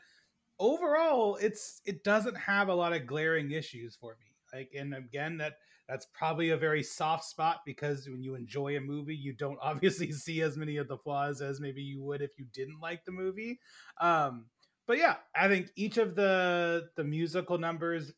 overall, 0.60 1.38
it's 1.38 1.82
it 1.86 2.04
doesn't 2.04 2.38
have 2.38 2.70
a 2.70 2.76
lot 2.76 2.94
of 2.94 3.06
glaring 3.06 3.52
issues 3.52 3.96
for 3.96 4.18
me. 4.20 4.28
Like, 4.58 4.72
and 4.78 4.94
again, 4.94 5.38
that 5.38 5.58
that's 5.88 6.08
probably 6.14 6.50
a 6.50 6.58
very 6.58 6.84
soft 6.84 7.26
spot 7.26 7.62
because 7.66 8.08
when 8.10 8.22
you 8.22 8.36
enjoy 8.36 8.78
a 8.78 8.82
movie, 8.82 9.16
you 9.16 9.34
don't 9.34 9.60
obviously 9.62 10.12
see 10.12 10.42
as 10.42 10.58
many 10.58 10.78
of 10.78 10.88
the 10.88 10.98
flaws 10.98 11.42
as 11.42 11.60
maybe 11.60 11.82
you 11.82 12.02
would 12.02 12.22
if 12.22 12.38
you 12.38 12.46
didn't 12.54 12.80
like 12.82 13.06
the 13.06 13.12
movie. 13.12 13.60
Um, 14.00 14.46
but 14.86 14.98
yeah, 14.98 15.18
I 15.36 15.48
think 15.48 15.70
each 15.76 15.98
of 15.98 16.16
the 16.16 16.90
the 16.96 17.04
musical 17.04 17.58
numbers 17.58 18.14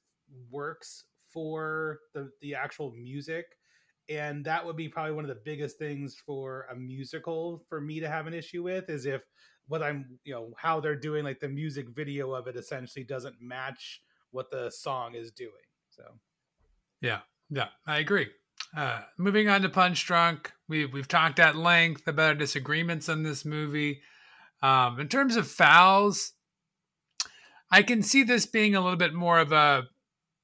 works 0.51 1.05
for 1.31 1.99
the 2.13 2.31
the 2.41 2.55
actual 2.55 2.91
music 2.91 3.45
and 4.09 4.43
that 4.43 4.65
would 4.65 4.75
be 4.75 4.89
probably 4.89 5.11
one 5.13 5.23
of 5.23 5.29
the 5.29 5.41
biggest 5.45 5.77
things 5.77 6.15
for 6.25 6.65
a 6.71 6.75
musical 6.75 7.63
for 7.69 7.79
me 7.79 7.99
to 7.99 8.09
have 8.09 8.25
an 8.25 8.33
issue 8.33 8.63
with 8.63 8.89
is 8.89 9.05
if 9.05 9.21
what 9.67 9.83
I'm, 9.83 10.17
you 10.23 10.33
know, 10.33 10.51
how 10.57 10.79
they're 10.79 10.95
doing 10.95 11.23
like 11.23 11.39
the 11.39 11.47
music 11.47 11.89
video 11.89 12.33
of 12.33 12.47
it 12.47 12.55
essentially 12.55 13.05
doesn't 13.05 13.35
match 13.39 14.01
what 14.31 14.49
the 14.49 14.71
song 14.71 15.13
is 15.13 15.31
doing. 15.31 15.51
So, 15.91 16.03
yeah, 17.01 17.19
yeah, 17.49 17.67
I 17.85 17.99
agree. 17.99 18.27
Uh, 18.75 19.01
moving 19.17 19.49
on 19.49 19.61
to 19.63 19.69
Punch 19.69 20.05
Drunk, 20.05 20.51
we've 20.67 20.93
we've 20.93 21.07
talked 21.07 21.39
at 21.39 21.55
length 21.55 22.07
about 22.07 22.37
disagreements 22.37 23.09
on 23.09 23.23
this 23.23 23.43
movie. 23.43 24.01
Um, 24.61 24.99
in 24.99 25.07
terms 25.07 25.35
of 25.35 25.47
fouls, 25.47 26.33
I 27.71 27.81
can 27.81 28.03
see 28.03 28.23
this 28.23 28.45
being 28.45 28.75
a 28.75 28.81
little 28.81 28.97
bit 28.97 29.13
more 29.13 29.39
of 29.39 29.51
a 29.51 29.87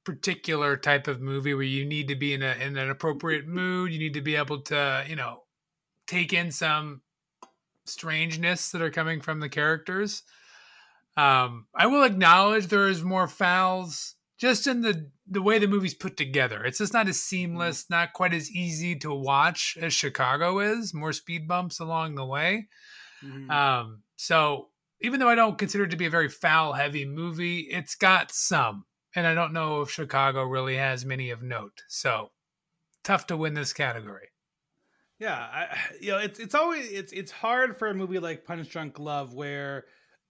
particular 0.04 0.76
type 0.76 1.08
of 1.08 1.20
movie 1.20 1.54
where 1.54 1.62
you 1.64 1.84
need 1.84 2.08
to 2.08 2.16
be 2.16 2.32
in 2.32 2.42
a 2.42 2.54
in 2.54 2.76
an 2.76 2.90
appropriate 2.90 3.46
mood. 3.46 3.92
You 3.92 3.98
need 3.98 4.14
to 4.14 4.20
be 4.20 4.36
able 4.36 4.62
to, 4.62 5.04
you 5.08 5.16
know, 5.16 5.42
take 6.06 6.32
in 6.32 6.50
some 6.50 7.02
strangeness 7.84 8.70
that 8.70 8.82
are 8.82 8.90
coming 8.90 9.20
from 9.20 9.40
the 9.40 9.48
characters. 9.48 10.22
Um, 11.16 11.66
I 11.74 11.86
will 11.86 12.02
acknowledge 12.02 12.66
there 12.66 12.88
is 12.88 13.02
more 13.02 13.28
fouls 13.28 14.16
just 14.38 14.66
in 14.66 14.82
the 14.82 15.10
the 15.28 15.42
way 15.42 15.58
the 15.58 15.66
movie's 15.66 15.94
put 15.94 16.16
together. 16.16 16.64
It's 16.64 16.78
just 16.78 16.92
not 16.92 17.08
as 17.08 17.20
seamless, 17.20 17.84
mm-hmm. 17.84 17.94
not 17.94 18.12
quite 18.12 18.34
as 18.34 18.50
easy 18.50 18.96
to 18.96 19.12
watch 19.12 19.76
as 19.80 19.92
Chicago 19.92 20.60
is. 20.60 20.94
More 20.94 21.12
speed 21.12 21.48
bumps 21.48 21.80
along 21.80 22.14
the 22.14 22.24
way. 22.24 22.68
Mm-hmm. 23.24 23.50
Um, 23.50 24.02
so 24.16 24.68
even 25.00 25.20
though 25.20 25.28
I 25.28 25.34
don't 25.34 25.58
consider 25.58 25.84
it 25.84 25.90
to 25.90 25.96
be 25.96 26.06
a 26.06 26.10
very 26.10 26.28
foul 26.28 26.72
heavy 26.74 27.04
movie, 27.04 27.60
it's 27.60 27.94
got 27.94 28.30
some 28.30 28.84
and 29.16 29.26
I 29.26 29.34
don't 29.34 29.54
know 29.54 29.80
if 29.80 29.90
Chicago 29.90 30.44
really 30.44 30.76
has 30.76 31.06
many 31.06 31.30
of 31.30 31.42
note. 31.42 31.82
So 31.88 32.30
tough 33.02 33.26
to 33.28 33.36
win 33.36 33.54
this 33.54 33.72
category. 33.72 34.28
Yeah, 35.18 35.34
I, 35.34 35.76
you 36.00 36.12
know, 36.12 36.18
it's 36.18 36.38
it's 36.38 36.54
always 36.54 36.88
it's 36.88 37.12
it's 37.12 37.32
hard 37.32 37.78
for 37.78 37.88
a 37.88 37.94
movie 37.94 38.20
like 38.20 38.44
Punch 38.44 38.68
Drunk 38.68 38.98
Love 39.00 39.34
where 39.34 39.86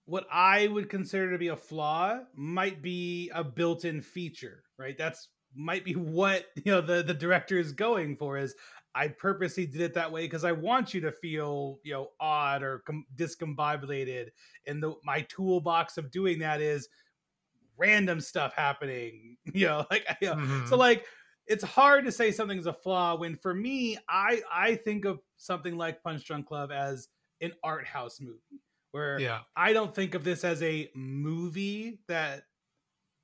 what 0.07 0.25
I 0.31 0.67
would 0.67 0.89
consider 0.89 1.31
to 1.31 1.37
be 1.37 1.49
a 1.49 1.57
flaw 1.57 2.19
might 2.33 2.81
be 2.81 3.29
a 3.35 3.43
built-in 3.43 4.01
feature, 4.01 4.63
right? 4.79 4.97
That's 4.97 5.27
might 5.53 5.83
be 5.83 5.93
what 5.93 6.45
you 6.55 6.71
know 6.71 6.81
the 6.81 7.03
the 7.03 7.13
director 7.13 7.59
is 7.59 7.73
going 7.73 8.15
for 8.15 8.37
is 8.37 8.55
I 8.95 9.09
purposely 9.09 9.67
did 9.67 9.81
it 9.81 9.93
that 9.93 10.11
way 10.11 10.23
because 10.23 10.43
I 10.43 10.53
want 10.53 10.93
you 10.93 11.01
to 11.01 11.11
feel 11.11 11.79
you 11.83 11.93
know 11.93 12.07
odd 12.19 12.63
or 12.63 12.79
com- 12.79 13.05
discombobulated, 13.15 14.29
and 14.65 14.81
the 14.81 14.95
my 15.03 15.21
toolbox 15.29 15.97
of 15.97 16.09
doing 16.09 16.39
that 16.39 16.61
is 16.61 16.87
random 17.77 18.19
stuff 18.19 18.55
happening 18.55 19.37
you 19.53 19.67
know 19.67 19.85
like 19.91 20.03
you 20.19 20.29
know, 20.29 20.35
mm-hmm. 20.35 20.65
so 20.65 20.75
like 20.75 21.05
it's 21.45 21.63
hard 21.63 22.05
to 22.05 22.11
say 22.11 22.31
something's 22.31 22.65
a 22.65 22.73
flaw 22.73 23.15
when 23.15 23.35
for 23.35 23.53
me 23.53 23.95
i 24.09 24.41
i 24.51 24.73
think 24.73 25.05
of 25.05 25.19
something 25.35 25.77
like 25.77 26.01
punch 26.01 26.25
drunk 26.25 26.49
love 26.49 26.71
as 26.71 27.09
an 27.41 27.51
art 27.63 27.85
house 27.85 28.19
movie 28.19 28.59
where 28.97 29.19
yeah. 29.19 29.39
i 29.55 29.71
don't 29.73 29.95
think 29.95 30.15
of 30.15 30.23
this 30.23 30.43
as 30.43 30.61
a 30.63 30.89
movie 30.95 31.99
that 32.07 32.43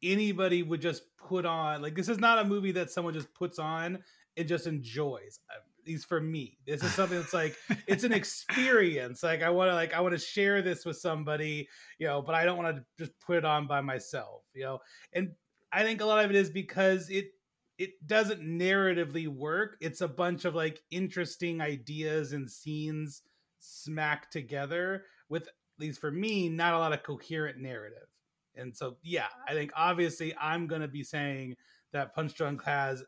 anybody 0.01 0.63
would 0.63 0.81
just 0.81 1.03
put 1.17 1.45
on 1.45 1.81
like 1.81 1.95
this 1.95 2.09
is 2.09 2.19
not 2.19 2.39
a 2.39 2.43
movie 2.45 2.71
that 2.71 2.91
someone 2.91 3.13
just 3.13 3.33
puts 3.33 3.59
on 3.59 3.99
and 4.37 4.47
just 4.47 4.67
enjoys 4.67 5.39
uh, 5.49 5.59
these 5.85 6.05
for 6.05 6.19
me. 6.19 6.57
This 6.65 6.83
is 6.83 6.93
something 6.93 7.17
that's 7.17 7.33
like 7.33 7.55
it's 7.87 8.03
an 8.03 8.13
experience. 8.13 9.23
Like 9.23 9.43
I 9.43 9.49
want 9.49 9.69
to 9.69 9.75
like 9.75 9.93
I 9.93 10.01
want 10.01 10.13
to 10.13 10.19
share 10.19 10.61
this 10.61 10.85
with 10.85 10.97
somebody, 10.97 11.67
you 11.99 12.07
know, 12.07 12.21
but 12.21 12.35
I 12.35 12.45
don't 12.45 12.57
want 12.57 12.77
to 12.77 12.83
just 12.97 13.19
put 13.19 13.37
it 13.37 13.45
on 13.45 13.67
by 13.67 13.81
myself, 13.81 14.43
you 14.53 14.63
know. 14.63 14.79
And 15.13 15.31
I 15.71 15.83
think 15.83 16.01
a 16.01 16.05
lot 16.05 16.23
of 16.23 16.31
it 16.31 16.35
is 16.35 16.49
because 16.49 17.09
it 17.09 17.31
it 17.77 17.91
doesn't 18.05 18.41
narratively 18.41 19.27
work. 19.27 19.77
It's 19.81 20.01
a 20.01 20.07
bunch 20.07 20.45
of 20.45 20.55
like 20.55 20.81
interesting 20.91 21.61
ideas 21.61 22.33
and 22.33 22.49
scenes 22.49 23.23
smacked 23.59 24.31
together 24.31 25.05
with 25.29 25.47
at 25.77 25.81
least 25.81 25.99
for 25.99 26.11
me 26.11 26.49
not 26.49 26.73
a 26.73 26.79
lot 26.79 26.93
of 26.93 27.03
coherent 27.03 27.57
narrative. 27.57 28.07
And 28.55 28.75
so 28.75 28.97
yeah, 29.01 29.27
I 29.47 29.53
think 29.53 29.71
obviously 29.75 30.35
I'm 30.39 30.67
going 30.67 30.81
to 30.81 30.87
be 30.87 31.03
saying 31.03 31.55
that 31.91 32.13
Punch 32.13 32.35
Drunk 32.35 32.63
has 32.63 33.03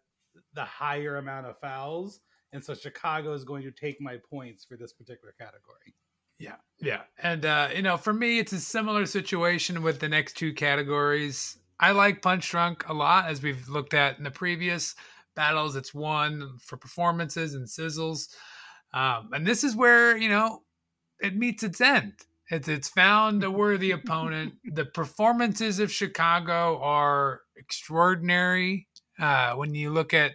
the 0.53 0.65
higher 0.65 1.17
amount 1.17 1.45
of 1.45 1.59
fouls 1.59 2.19
and 2.55 2.63
so 2.63 2.73
Chicago 2.73 3.33
is 3.33 3.43
going 3.43 3.63
to 3.63 3.71
take 3.71 3.99
my 3.99 4.17
points 4.29 4.63
for 4.63 4.77
this 4.77 4.93
particular 4.93 5.33
category. 5.37 5.93
Yeah, 6.39 6.55
yeah, 6.79 7.01
and 7.21 7.45
uh, 7.45 7.69
you 7.75 7.81
know, 7.81 7.97
for 7.97 8.13
me, 8.13 8.39
it's 8.39 8.53
a 8.53 8.59
similar 8.59 9.05
situation 9.05 9.83
with 9.83 9.99
the 9.99 10.09
next 10.09 10.37
two 10.37 10.53
categories. 10.53 11.57
I 11.79 11.91
like 11.91 12.21
Punch 12.21 12.49
Drunk 12.49 12.87
a 12.87 12.93
lot, 12.93 13.27
as 13.27 13.41
we've 13.41 13.67
looked 13.67 13.93
at 13.93 14.17
in 14.17 14.23
the 14.23 14.31
previous 14.31 14.95
battles. 15.35 15.75
It's 15.75 15.93
won 15.93 16.57
for 16.61 16.77
performances 16.77 17.55
and 17.55 17.67
sizzles, 17.67 18.29
um, 18.93 19.29
and 19.33 19.45
this 19.45 19.63
is 19.63 19.75
where 19.75 20.17
you 20.17 20.29
know 20.29 20.61
it 21.21 21.35
meets 21.35 21.63
its 21.63 21.79
end. 21.81 22.13
It's 22.49 22.67
it's 22.67 22.89
found 22.89 23.43
a 23.43 23.51
worthy 23.51 23.91
opponent. 23.99 24.53
The 24.65 24.85
performances 24.85 25.79
of 25.79 25.91
Chicago 25.91 26.79
are 26.81 27.41
extraordinary. 27.55 28.87
Uh, 29.17 29.53
when 29.53 29.73
you 29.73 29.91
look 29.91 30.13
at 30.13 30.33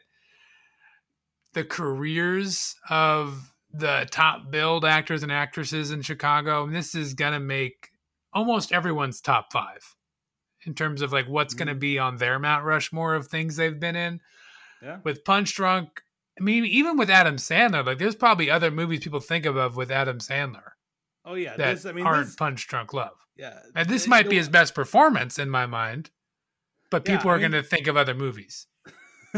the 1.52 1.64
careers 1.64 2.76
of 2.88 3.52
the 3.72 4.06
top 4.10 4.50
billed 4.50 4.84
actors 4.84 5.22
and 5.22 5.30
actresses 5.30 5.90
in 5.90 6.02
Chicago. 6.02 6.64
And 6.64 6.74
this 6.74 6.94
is 6.94 7.14
going 7.14 7.32
to 7.32 7.40
make 7.40 7.90
almost 8.32 8.72
everyone's 8.72 9.20
top 9.20 9.52
five 9.52 9.96
in 10.66 10.74
terms 10.74 11.02
of 11.02 11.12
like 11.12 11.28
what's 11.28 11.54
mm-hmm. 11.54 11.64
going 11.64 11.74
to 11.74 11.80
be 11.80 11.98
on 11.98 12.16
their 12.16 12.38
Mount 12.38 12.64
Rushmore 12.64 13.14
of 13.14 13.28
things 13.28 13.56
they've 13.56 13.78
been 13.78 13.96
in. 13.96 14.20
Yeah. 14.82 14.98
With 15.04 15.24
Punch 15.24 15.54
Drunk, 15.54 16.02
I 16.38 16.42
mean, 16.42 16.64
even 16.64 16.96
with 16.96 17.10
Adam 17.10 17.36
Sandler, 17.36 17.84
like 17.84 17.98
there's 17.98 18.14
probably 18.14 18.50
other 18.50 18.70
movies 18.70 19.00
people 19.00 19.20
think 19.20 19.44
of 19.46 19.76
with 19.76 19.90
Adam 19.90 20.18
Sandler. 20.18 20.70
Oh 21.30 21.34
yeah, 21.34 21.56
that 21.56 21.76
this, 21.76 21.87
I 21.87 21.92
mean, 21.92 22.04
aren't 22.04 22.26
this, 22.26 22.34
Punch 22.34 22.66
Drunk 22.66 22.92
Love. 22.92 23.16
Yeah, 23.37 23.56
and 23.76 23.88
this 23.88 24.08
might 24.08 24.28
be 24.28 24.37
his 24.37 24.49
best 24.49 24.75
performance 24.75 25.38
in 25.38 25.49
my 25.49 25.66
mind, 25.66 26.10
but 26.90 27.04
people 27.04 27.26
yeah, 27.26 27.32
are 27.32 27.38
mean, 27.38 27.52
going 27.52 27.62
to 27.62 27.68
think 27.68 27.87
of 27.87 27.96
other 27.96 28.14
movies. 28.14 28.66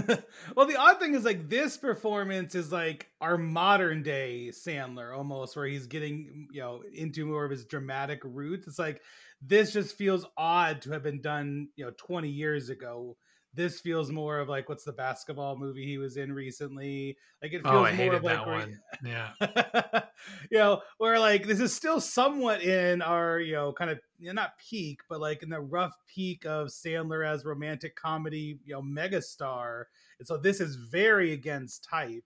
well, 0.56 0.66
the 0.66 0.76
odd 0.78 0.98
thing 0.98 1.14
is 1.14 1.22
like 1.22 1.50
this 1.50 1.76
performance 1.76 2.54
is 2.54 2.72
like 2.72 3.08
our 3.20 3.36
modern 3.36 4.02
day 4.02 4.50
Sandler 4.50 5.14
almost, 5.14 5.54
where 5.54 5.66
he's 5.66 5.86
getting 5.86 6.48
you 6.50 6.62
know 6.62 6.82
into 6.94 7.26
more 7.26 7.44
of 7.44 7.50
his 7.50 7.66
dramatic 7.66 8.20
roots. 8.24 8.66
It's 8.66 8.78
like 8.78 9.02
this 9.42 9.74
just 9.74 9.94
feels 9.94 10.24
odd 10.38 10.80
to 10.82 10.92
have 10.92 11.02
been 11.02 11.20
done 11.20 11.68
you 11.76 11.84
know 11.84 11.92
20 11.98 12.30
years 12.30 12.70
ago 12.70 13.18
this 13.54 13.80
feels 13.80 14.10
more 14.10 14.38
of 14.38 14.48
like 14.48 14.68
what's 14.68 14.84
the 14.84 14.92
basketball 14.92 15.56
movie 15.56 15.84
he 15.84 15.98
was 15.98 16.16
in 16.16 16.32
recently? 16.32 17.16
Like 17.42 17.52
it 17.52 17.62
oh, 17.64 17.84
feels 17.84 18.00
oh, 18.00 18.04
more 18.04 18.14
of 18.14 18.24
like 18.24 18.46
one. 18.46 18.80
yeah. 19.04 19.32
you 20.50 20.58
know 20.58 20.80
where 20.98 21.18
like 21.18 21.46
this 21.46 21.60
is 21.60 21.74
still 21.74 22.00
somewhat 22.00 22.62
in 22.62 23.02
our 23.02 23.38
you 23.40 23.52
know 23.52 23.72
kind 23.72 23.90
of 23.90 24.00
you 24.18 24.28
know, 24.28 24.32
not 24.32 24.58
peak 24.58 25.00
but 25.08 25.20
like 25.20 25.42
in 25.42 25.50
the 25.50 25.60
rough 25.60 25.94
peak 26.06 26.46
of 26.46 26.68
sandler 26.68 27.26
as 27.26 27.44
romantic 27.44 27.94
comedy 27.94 28.58
you 28.64 28.74
know 28.74 28.82
megastar. 28.82 29.84
And 30.18 30.26
so 30.26 30.38
this 30.38 30.60
is 30.60 30.76
very 30.76 31.32
against 31.32 31.84
type 31.84 32.24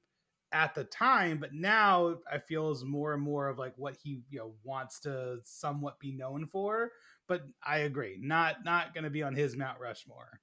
at 0.53 0.77
the 0.77 0.85
time 0.85 1.39
but 1.39 1.53
now 1.53 2.15
i 2.33 2.39
feel 2.39 2.71
is 2.71 2.85
more 2.85 3.13
and 3.13 3.21
more 3.21 3.49
of 3.49 3.59
like 3.59 3.73
what 3.77 3.97
he 4.01 4.21
you 4.31 4.39
know 4.39 4.53
wants 4.63 5.01
to 5.01 5.39
somewhat 5.43 5.99
be 5.99 6.13
known 6.13 6.47
for. 6.47 6.93
But 7.27 7.43
i 7.67 7.79
agree 7.79 8.19
not 8.21 8.65
not 8.65 8.95
going 8.95 9.03
to 9.03 9.11
be 9.11 9.25
on 9.25 9.35
his 9.35 9.57
mount 9.57 9.81
rushmore 9.81 10.41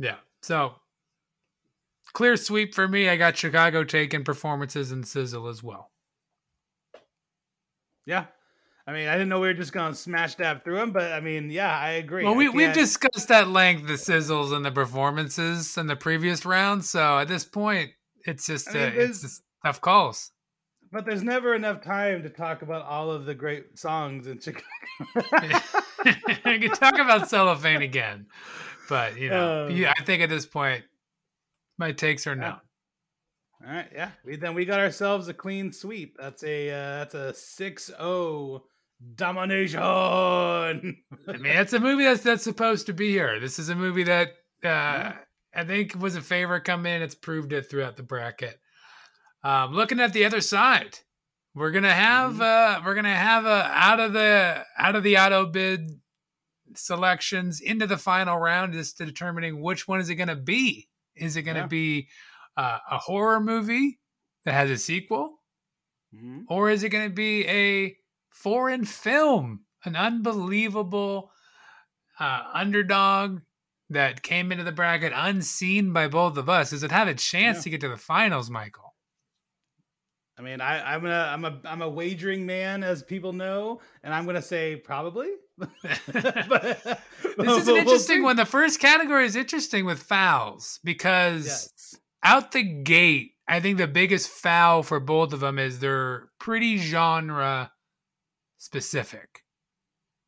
yeah. 0.00 0.16
So 0.42 0.74
clear 2.12 2.36
sweep 2.36 2.74
for 2.74 2.88
me. 2.88 3.08
I 3.08 3.16
got 3.16 3.36
Chicago 3.36 3.84
taking 3.84 4.24
performances 4.24 4.90
and 4.90 5.06
sizzle 5.06 5.46
as 5.46 5.62
well. 5.62 5.90
Yeah. 8.06 8.24
I 8.86 8.92
mean, 8.92 9.06
I 9.06 9.12
didn't 9.12 9.28
know 9.28 9.38
we 9.38 9.46
were 9.46 9.54
just 9.54 9.72
going 9.72 9.92
to 9.92 9.98
smash 9.98 10.34
dab 10.34 10.64
through 10.64 10.76
them, 10.76 10.90
but 10.90 11.12
I 11.12 11.20
mean, 11.20 11.50
yeah, 11.50 11.78
I 11.78 11.90
agree. 11.90 12.24
Well, 12.24 12.34
we, 12.34 12.48
we've 12.48 12.72
discussed 12.72 13.30
at 13.30 13.48
length 13.48 13.86
the 13.86 13.92
sizzles 13.92 14.52
and 14.56 14.64
the 14.64 14.72
performances 14.72 15.76
in 15.76 15.86
the 15.86 15.94
previous 15.94 16.44
round. 16.44 16.84
So 16.84 17.18
at 17.18 17.28
this 17.28 17.44
point, 17.44 17.90
it's 18.26 18.46
just, 18.46 18.70
I 18.70 18.72
mean, 18.72 18.82
uh, 18.82 19.02
it's 19.02 19.20
just 19.20 19.42
tough 19.64 19.80
calls. 19.80 20.32
But 20.90 21.04
there's 21.04 21.22
never 21.22 21.54
enough 21.54 21.82
time 21.82 22.24
to 22.24 22.30
talk 22.30 22.62
about 22.62 22.84
all 22.84 23.12
of 23.12 23.26
the 23.26 23.34
great 23.34 23.78
songs 23.78 24.26
in 24.26 24.40
Chicago. 24.40 24.64
we 26.44 26.58
can 26.58 26.70
talk 26.70 26.98
about 26.98 27.28
cellophane 27.28 27.82
again. 27.82 28.26
But 28.90 29.16
you 29.18 29.30
know, 29.30 29.68
um, 29.68 29.70
yeah, 29.70 29.94
I 29.96 30.02
think 30.02 30.20
at 30.20 30.28
this 30.28 30.44
point, 30.44 30.82
my 31.78 31.92
takes 31.92 32.26
are 32.26 32.34
no. 32.34 32.56
All 33.64 33.72
right, 33.72 33.88
yeah. 33.94 34.10
We, 34.24 34.34
then 34.34 34.54
we 34.54 34.64
got 34.64 34.80
ourselves 34.80 35.28
a 35.28 35.34
clean 35.34 35.72
sweep. 35.72 36.16
That's 36.18 36.42
a 36.42 36.70
uh, 36.70 37.04
that's 37.04 37.14
a 37.14 37.32
6-0 37.32 38.62
domination. 39.14 39.80
I 39.80 40.72
mean, 41.28 41.52
it's 41.52 41.72
a 41.72 41.78
movie 41.78 42.02
that's 42.02 42.24
that's 42.24 42.42
supposed 42.42 42.86
to 42.86 42.92
be 42.92 43.10
here. 43.10 43.38
This 43.38 43.60
is 43.60 43.68
a 43.68 43.76
movie 43.76 44.02
that 44.04 44.28
uh, 44.64 44.66
yeah. 44.66 45.16
I 45.54 45.64
think 45.64 45.94
was 45.94 46.16
a 46.16 46.20
favorite 46.20 46.64
come 46.64 46.84
in. 46.84 47.00
It's 47.00 47.14
proved 47.14 47.52
it 47.52 47.70
throughout 47.70 47.96
the 47.96 48.02
bracket. 48.02 48.58
Um, 49.44 49.72
looking 49.72 50.00
at 50.00 50.12
the 50.12 50.24
other 50.24 50.40
side, 50.40 50.98
we're 51.54 51.70
gonna 51.70 51.94
have 51.94 52.32
mm-hmm. 52.32 52.82
uh, 52.82 52.84
we're 52.84 52.96
gonna 52.96 53.14
have 53.14 53.46
a 53.46 53.70
out 53.72 54.00
of 54.00 54.14
the 54.14 54.64
out 54.76 54.96
of 54.96 55.04
the 55.04 55.16
auto 55.16 55.46
bid 55.46 56.00
selections 56.74 57.60
into 57.60 57.86
the 57.86 57.96
final 57.98 58.38
round 58.38 58.74
is 58.74 58.92
to 58.94 59.04
determining 59.06 59.60
which 59.62 59.86
one 59.88 60.00
is 60.00 60.08
it 60.10 60.16
going 60.16 60.28
to 60.28 60.36
be. 60.36 60.88
Is 61.16 61.36
it 61.36 61.42
going 61.42 61.56
to 61.56 61.62
Yeah. 61.62 61.66
be 61.66 62.08
uh, 62.56 62.78
a 62.90 62.98
horror 62.98 63.40
movie 63.40 63.98
that 64.44 64.52
has 64.52 64.70
a 64.70 64.76
sequel, 64.78 65.40
Mhm. 66.14 66.44
or 66.48 66.68
is 66.70 66.82
it 66.82 66.88
going 66.90 67.08
to 67.08 67.14
be 67.14 67.46
a 67.46 67.96
foreign 68.30 68.84
film, 68.84 69.64
an 69.84 69.96
unbelievable 69.96 71.32
uh, 72.18 72.50
underdog 72.52 73.40
that 73.88 74.22
came 74.22 74.52
into 74.52 74.64
the 74.64 74.72
bracket 74.72 75.12
unseen 75.14 75.92
by 75.92 76.06
both 76.08 76.36
of 76.36 76.48
us? 76.48 76.70
Does 76.70 76.82
it 76.82 76.90
have 76.90 77.08
a 77.08 77.14
chance 77.14 77.58
Yeah. 77.58 77.62
to 77.62 77.70
get 77.70 77.80
to 77.82 77.88
the 77.88 77.96
finals, 77.96 78.50
Michael? 78.50 78.94
I 80.38 80.42
mean, 80.42 80.60
I, 80.60 80.94
I'm 80.94 81.04
a 81.04 81.10
I'm 81.10 81.44
a 81.44 81.60
I'm 81.64 81.82
a 81.82 81.88
wagering 81.88 82.46
man, 82.46 82.82
as 82.82 83.02
people 83.02 83.32
know, 83.32 83.80
and 84.02 84.14
I'm 84.14 84.24
gonna 84.26 84.40
say 84.42 84.76
probably. 84.76 85.30
But- 85.60 87.00
This 87.38 87.62
is 87.62 87.68
an 87.68 87.76
interesting 87.76 88.22
one. 88.22 88.36
The 88.36 88.44
first 88.44 88.80
category 88.80 89.24
is 89.24 89.36
interesting 89.36 89.84
with 89.86 90.02
fouls 90.02 90.78
because 90.84 91.46
Yes. 91.46 91.94
out 92.22 92.52
the 92.52 92.62
gate, 92.62 93.32
I 93.48 93.60
think 93.60 93.78
the 93.78 93.86
biggest 93.86 94.28
foul 94.28 94.82
for 94.82 95.00
both 95.00 95.32
of 95.32 95.40
them 95.40 95.58
is 95.58 95.78
they're 95.78 96.28
pretty 96.38 96.76
genre 96.76 97.72
specific. 98.58 99.44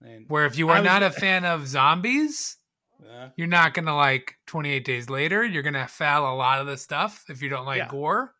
And, 0.05 0.25
Where 0.29 0.47
if 0.47 0.57
you 0.59 0.69
are 0.71 0.77
was- 0.79 0.85
not 0.85 1.03
a 1.03 1.11
fan 1.11 1.45
of 1.45 1.67
zombies, 1.67 2.57
uh, 3.11 3.29
you're 3.37 3.47
not 3.47 3.75
going 3.75 3.87
to 3.87 3.95
like 3.95 4.35
28 4.47 4.85
Days 4.85 5.11
Later. 5.11 5.45
You're 5.45 5.63
going 5.63 5.75
to 5.75 5.87
foul 5.87 6.33
a 6.33 6.37
lot 6.37 6.61
of 6.61 6.67
the 6.67 6.77
stuff 6.79 7.25
if 7.29 7.43
you 7.43 7.49
don't 7.49 7.67
like 7.67 7.79
Yeah. 7.79 7.89
gore. 7.89 8.35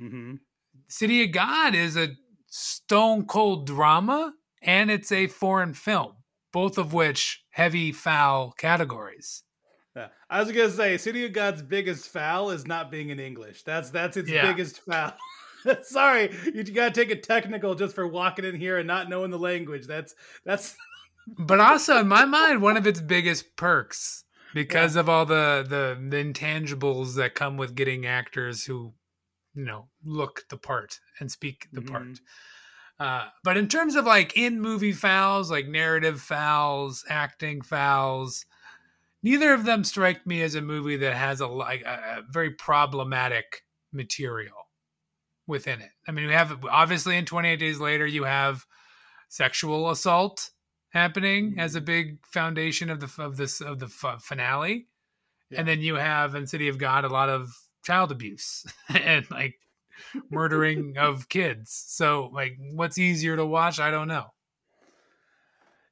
mhm. 0.00 0.40
City 0.88 1.24
of 1.24 1.32
God 1.32 1.74
is 1.74 1.96
a 1.96 2.08
stone 2.48 3.24
cold 3.26 3.66
drama 3.66 4.32
and 4.62 4.90
it's 4.90 5.10
a 5.12 5.26
foreign 5.26 5.74
film, 5.74 6.15
both 6.56 6.78
of 6.78 6.94
which 6.94 7.44
heavy 7.50 7.92
foul 7.92 8.50
categories. 8.52 9.42
Yeah. 9.94 10.08
I 10.30 10.40
was 10.40 10.50
gonna 10.50 10.70
say, 10.70 10.96
City 10.96 11.26
of 11.26 11.34
God's 11.34 11.60
biggest 11.60 12.08
foul 12.08 12.48
is 12.50 12.66
not 12.66 12.90
being 12.90 13.10
in 13.10 13.20
English. 13.20 13.62
That's 13.62 13.90
that's 13.90 14.16
its 14.16 14.30
Yeah. 14.30 14.50
biggest 14.50 14.80
foul. 14.80 15.12
Sorry, 15.82 16.34
you 16.54 16.64
gotta 16.64 16.94
take 16.94 17.10
a 17.10 17.20
technical 17.20 17.74
just 17.74 17.94
for 17.94 18.08
walking 18.08 18.46
in 18.46 18.54
here 18.54 18.78
and 18.78 18.86
not 18.86 19.10
knowing 19.10 19.30
the 19.30 19.38
language. 19.38 19.86
That's 19.86 20.14
that's 20.46 20.74
but 21.38 21.60
also 21.60 21.98
in 21.98 22.08
my 22.08 22.24
mind 22.24 22.62
one 22.62 22.78
of 22.78 22.86
its 22.86 23.02
biggest 23.02 23.54
perks 23.56 24.24
because 24.54 24.96
of 24.96 25.10
all 25.10 25.26
the, 25.26 25.62
the 25.68 25.98
the 26.08 26.24
intangibles 26.24 27.16
that 27.16 27.34
come 27.34 27.58
with 27.58 27.74
getting 27.74 28.06
actors 28.06 28.64
who 28.64 28.94
you 29.54 29.66
know 29.66 29.88
look 30.06 30.44
the 30.48 30.56
part 30.56 31.00
and 31.20 31.30
speak 31.30 31.68
the 31.74 31.82
part 31.82 32.04
Mhm. 32.04 32.18
Uh, 32.98 33.26
but 33.44 33.56
in 33.56 33.68
terms 33.68 33.94
of 33.94 34.06
like 34.06 34.36
in 34.36 34.60
movie 34.60 34.92
fouls 34.92 35.50
like 35.50 35.68
narrative 35.68 36.20
fouls 36.20 37.04
acting 37.08 37.60
fouls 37.60 38.46
neither 39.22 39.52
of 39.52 39.64
them 39.64 39.84
strike 39.84 40.26
me 40.26 40.42
as 40.42 40.54
a 40.54 40.62
movie 40.62 40.96
that 40.96 41.14
has 41.14 41.40
a 41.40 41.46
like 41.46 41.82
a, 41.82 42.18
a 42.18 42.22
very 42.30 42.50
problematic 42.50 43.62
material 43.92 44.68
within 45.46 45.80
it. 45.80 45.90
I 46.08 46.12
mean 46.12 46.26
we 46.26 46.32
have 46.32 46.64
obviously 46.70 47.16
in 47.16 47.24
28 47.24 47.56
days 47.56 47.78
later 47.78 48.06
you 48.06 48.24
have 48.24 48.64
sexual 49.28 49.90
assault 49.90 50.50
happening 50.90 51.56
as 51.58 51.74
a 51.74 51.80
big 51.80 52.24
foundation 52.26 52.88
of 52.90 53.00
the 53.00 53.22
of 53.22 53.36
this 53.36 53.60
of 53.60 53.78
the 53.78 53.86
f- 53.86 54.22
finale. 54.22 54.86
Yeah. 55.50 55.60
and 55.60 55.68
then 55.68 55.80
you 55.80 55.94
have 55.94 56.34
in 56.34 56.46
city 56.48 56.66
of 56.68 56.78
god 56.78 57.04
a 57.04 57.08
lot 57.08 57.28
of 57.28 57.50
child 57.84 58.10
abuse 58.10 58.64
and 58.88 59.30
like 59.30 59.54
murdering 60.30 60.94
of 60.98 61.28
kids 61.28 61.84
so 61.88 62.30
like 62.32 62.56
what's 62.72 62.98
easier 62.98 63.36
to 63.36 63.46
watch 63.46 63.80
i 63.80 63.90
don't 63.90 64.08
know 64.08 64.26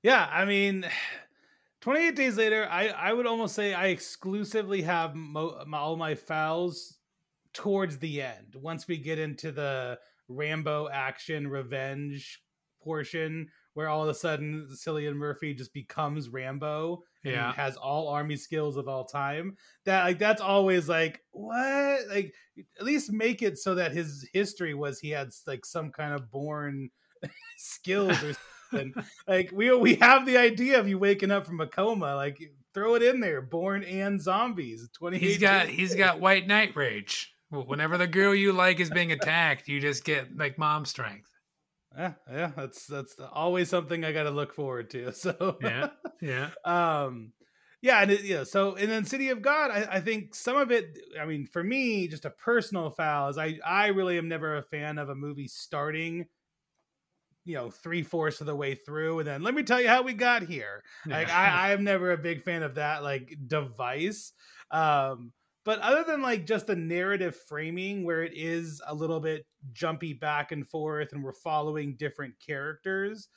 yeah. 0.04 0.28
I 0.30 0.44
mean, 0.44 0.86
28 1.80 2.14
days 2.14 2.36
later, 2.36 2.68
I 2.70 2.88
I 2.88 3.12
would 3.12 3.26
almost 3.26 3.56
say 3.56 3.74
I 3.74 3.86
exclusively 3.86 4.82
have 4.82 5.14
mo- 5.16 5.64
my, 5.66 5.78
all 5.78 5.96
my 5.96 6.14
fouls 6.14 6.98
towards 7.52 7.98
the 7.98 8.22
end. 8.22 8.54
Once 8.54 8.86
we 8.86 8.96
get 8.96 9.18
into 9.18 9.50
the 9.50 9.98
Rambo 10.28 10.88
action 10.90 11.48
revenge 11.48 12.40
portion, 12.82 13.48
where 13.72 13.88
all 13.88 14.02
of 14.02 14.08
a 14.08 14.14
sudden 14.14 14.68
Cillian 14.72 15.16
Murphy 15.16 15.52
just 15.52 15.72
becomes 15.72 16.28
Rambo. 16.28 17.02
Yeah. 17.32 17.52
has 17.52 17.76
all 17.76 18.08
army 18.08 18.36
skills 18.36 18.76
of 18.76 18.88
all 18.88 19.04
time. 19.04 19.56
That 19.84 20.04
like 20.04 20.18
that's 20.18 20.40
always 20.40 20.88
like 20.88 21.20
what 21.32 22.00
like 22.08 22.34
at 22.78 22.84
least 22.84 23.12
make 23.12 23.42
it 23.42 23.58
so 23.58 23.74
that 23.76 23.92
his 23.92 24.28
history 24.32 24.74
was 24.74 25.00
he 25.00 25.10
had 25.10 25.30
like 25.46 25.64
some 25.64 25.90
kind 25.90 26.14
of 26.14 26.30
Bourne 26.30 26.90
skills 27.56 28.22
or 28.22 28.34
something. 28.70 28.94
like 29.28 29.50
we 29.52 29.74
we 29.76 29.94
have 29.96 30.26
the 30.26 30.36
idea 30.36 30.78
of 30.78 30.88
you 30.88 30.98
waking 30.98 31.30
up 31.30 31.46
from 31.46 31.60
a 31.60 31.66
coma. 31.66 32.14
Like 32.14 32.38
throw 32.74 32.94
it 32.94 33.02
in 33.02 33.20
there, 33.20 33.40
Bourne 33.40 33.84
and 33.84 34.20
zombies. 34.20 34.88
Twenty. 34.92 35.18
he's 35.18 35.38
got 35.38 35.68
he's 35.68 35.94
got 35.94 36.20
white 36.20 36.46
knight 36.46 36.76
rage 36.76 37.34
whenever 37.50 37.96
the 37.96 38.06
girl 38.06 38.34
you 38.34 38.52
like 38.52 38.80
is 38.80 38.90
being 38.90 39.12
attacked 39.12 39.68
you 39.68 39.80
just 39.80 40.04
get 40.04 40.36
like 40.36 40.58
mom 40.58 40.84
strength 40.84 41.30
Yeah, 41.96 42.12
yeah. 42.30 42.50
That's 42.56 42.86
that's 42.86 43.16
always 43.32 43.68
something 43.68 44.04
I 44.04 44.12
got 44.12 44.24
to 44.24 44.30
look 44.30 44.54
forward 44.54 44.90
to. 44.90 45.12
So 45.12 45.58
yeah 45.62 45.88
yeah 46.20 46.50
um 46.64 47.32
yeah 47.82 48.00
and 48.00 48.10
it, 48.10 48.24
yeah 48.24 48.44
so 48.44 48.74
and 48.76 48.90
then 48.90 49.04
city 49.04 49.28
of 49.28 49.42
god 49.42 49.70
I, 49.70 49.96
I 49.96 50.00
think 50.00 50.34
some 50.34 50.56
of 50.56 50.70
it 50.72 50.98
i 51.20 51.26
mean 51.26 51.46
for 51.46 51.62
me 51.62 52.08
just 52.08 52.24
a 52.24 52.30
personal 52.30 52.90
foul 52.90 53.28
is 53.28 53.38
i 53.38 53.58
i 53.64 53.88
really 53.88 54.16
am 54.16 54.28
never 54.28 54.56
a 54.56 54.62
fan 54.62 54.98
of 54.98 55.10
a 55.10 55.14
movie 55.14 55.48
starting 55.48 56.26
you 57.44 57.54
know 57.54 57.70
three-fourths 57.70 58.40
of 58.40 58.46
the 58.46 58.56
way 58.56 58.74
through 58.74 59.18
and 59.18 59.28
then 59.28 59.42
let 59.42 59.54
me 59.54 59.62
tell 59.62 59.80
you 59.80 59.88
how 59.88 60.02
we 60.02 60.14
got 60.14 60.42
here 60.42 60.82
like 61.06 61.30
i 61.30 61.48
i 61.68 61.72
am 61.72 61.84
never 61.84 62.12
a 62.12 62.18
big 62.18 62.42
fan 62.42 62.62
of 62.62 62.76
that 62.76 63.02
like 63.02 63.36
device 63.46 64.32
um 64.70 65.32
but 65.64 65.80
other 65.80 66.04
than 66.04 66.22
like 66.22 66.46
just 66.46 66.66
the 66.66 66.76
narrative 66.76 67.36
framing 67.48 68.04
where 68.04 68.22
it 68.22 68.32
is 68.34 68.80
a 68.86 68.94
little 68.94 69.20
bit 69.20 69.46
jumpy 69.72 70.12
back 70.12 70.52
and 70.52 70.68
forth 70.68 71.12
and 71.12 71.22
we're 71.22 71.32
following 71.32 71.96
different 71.96 72.34
characters 72.44 73.28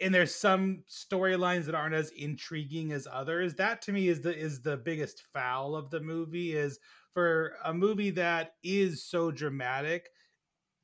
and 0.00 0.12
there's 0.14 0.34
some 0.34 0.82
storylines 0.90 1.64
that 1.64 1.74
aren't 1.74 1.94
as 1.94 2.10
intriguing 2.10 2.92
as 2.92 3.08
others 3.10 3.54
that 3.54 3.80
to 3.82 3.92
me 3.92 4.08
is 4.08 4.20
the 4.20 4.36
is 4.36 4.60
the 4.60 4.76
biggest 4.76 5.22
foul 5.32 5.74
of 5.74 5.90
the 5.90 6.00
movie 6.00 6.54
is 6.54 6.78
for 7.14 7.54
a 7.64 7.72
movie 7.72 8.10
that 8.10 8.54
is 8.62 9.04
so 9.04 9.30
dramatic 9.30 10.10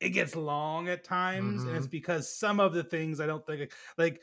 it 0.00 0.10
gets 0.10 0.34
long 0.34 0.88
at 0.88 1.04
times 1.04 1.62
and 1.62 1.76
it's 1.76 1.86
mm-hmm. 1.86 1.90
because 1.90 2.34
some 2.34 2.58
of 2.58 2.72
the 2.72 2.84
things 2.84 3.20
i 3.20 3.26
don't 3.26 3.46
think 3.46 3.72
like 3.98 4.20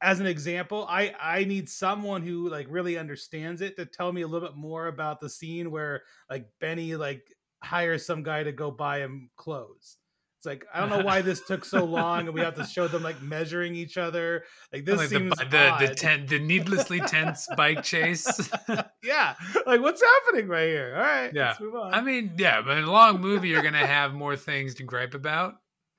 as 0.00 0.20
an 0.20 0.26
example 0.26 0.86
i 0.88 1.12
i 1.20 1.44
need 1.44 1.68
someone 1.68 2.22
who 2.22 2.48
like 2.48 2.66
really 2.70 2.96
understands 2.98 3.60
it 3.60 3.76
to 3.76 3.84
tell 3.84 4.12
me 4.12 4.22
a 4.22 4.26
little 4.26 4.46
bit 4.48 4.56
more 4.56 4.86
about 4.86 5.20
the 5.20 5.28
scene 5.28 5.70
where 5.70 6.02
like 6.30 6.48
benny 6.60 6.94
like 6.96 7.34
hires 7.64 8.06
some 8.06 8.22
guy 8.22 8.42
to 8.42 8.52
go 8.52 8.70
buy 8.70 8.98
him 9.00 9.30
clothes 9.36 9.96
it's 10.38 10.46
like 10.46 10.64
I 10.72 10.78
don't 10.78 10.88
know 10.90 11.04
why 11.04 11.20
this 11.20 11.40
took 11.40 11.64
so 11.64 11.84
long, 11.84 12.20
and 12.20 12.32
we 12.32 12.42
have 12.42 12.54
to 12.54 12.64
show 12.64 12.86
them 12.86 13.02
like 13.02 13.20
measuring 13.20 13.74
each 13.74 13.98
other. 13.98 14.44
Like 14.72 14.84
this 14.84 14.96
like 14.96 15.08
seems 15.08 15.36
the 15.36 15.44
the 15.46 15.86
the, 15.88 15.94
ten, 15.96 16.26
the 16.26 16.38
needlessly 16.38 17.00
tense 17.00 17.48
bike 17.56 17.82
chase 17.82 18.48
yeah, 19.02 19.34
like 19.66 19.80
what's 19.80 20.00
happening 20.00 20.46
right 20.46 20.68
here? 20.68 20.94
All 20.94 21.02
right, 21.02 21.34
Yeah. 21.34 21.48
let's 21.48 21.60
move 21.60 21.74
on. 21.74 21.92
I 21.92 22.02
mean, 22.02 22.34
yeah, 22.38 22.62
but 22.62 22.78
in 22.78 22.84
a 22.84 22.92
long 22.92 23.20
movie, 23.20 23.48
you're 23.48 23.62
gonna 23.62 23.84
have 23.84 24.14
more 24.14 24.36
things 24.36 24.76
to 24.76 24.84
gripe 24.84 25.14
about 25.14 25.54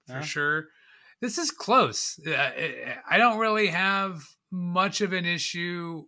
for 0.07 0.13
Yeah. 0.13 0.21
sure. 0.21 0.67
This 1.21 1.37
is 1.37 1.51
close. 1.51 2.19
Uh, 2.25 2.51
I 3.09 3.17
don't 3.17 3.39
really 3.39 3.67
have 3.67 4.23
much 4.51 5.01
of 5.01 5.13
an 5.13 5.25
issue 5.25 6.05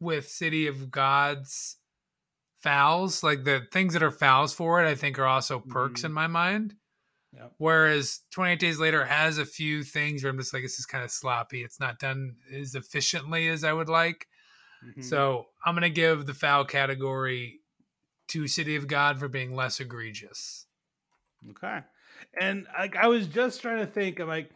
with 0.00 0.28
City 0.28 0.66
of 0.66 0.90
Gods 0.90 1.76
fouls. 2.62 3.22
Like 3.22 3.44
the 3.44 3.66
things 3.72 3.92
that 3.92 4.02
are 4.02 4.10
fouls 4.10 4.54
for 4.54 4.82
it, 4.82 4.88
I 4.88 4.94
think 4.94 5.18
are 5.18 5.26
also 5.26 5.60
perks 5.60 6.02
Mhm. 6.02 6.06
in 6.06 6.12
my 6.12 6.26
mind. 6.26 6.76
Yep. 7.32 7.54
Whereas 7.58 8.20
28 8.30 8.58
Days 8.58 8.78
Later 8.78 9.04
has 9.04 9.36
a 9.38 9.44
few 9.46 9.84
things 9.84 10.22
where 10.24 10.30
I'm 10.30 10.38
just 10.38 10.54
like, 10.54 10.62
this 10.62 10.78
is 10.78 10.86
kind 10.86 11.04
of 11.04 11.10
sloppy. 11.10 11.62
It's 11.62 11.80
not 11.80 11.98
done 11.98 12.36
as 12.52 12.74
efficiently 12.74 13.48
as 13.48 13.62
I 13.62 13.72
would 13.74 13.88
like. 13.90 14.26
Mhm. 14.84 15.04
So 15.04 15.46
I'm 15.64 15.74
gonna 15.74 15.90
give 15.90 16.26
the 16.26 16.34
foul 16.34 16.64
category 16.64 17.60
to 18.28 18.48
City 18.48 18.74
of 18.76 18.86
God 18.88 19.18
for 19.18 19.28
being 19.28 19.54
less 19.54 19.80
egregious. 19.80 20.66
Okay. 21.50 21.82
And 22.40 22.66
like 22.78 22.96
I 22.96 23.08
was 23.08 23.26
just 23.26 23.62
trying 23.62 23.78
to 23.78 23.86
think, 23.86 24.20
I'm 24.20 24.28
like, 24.28 24.50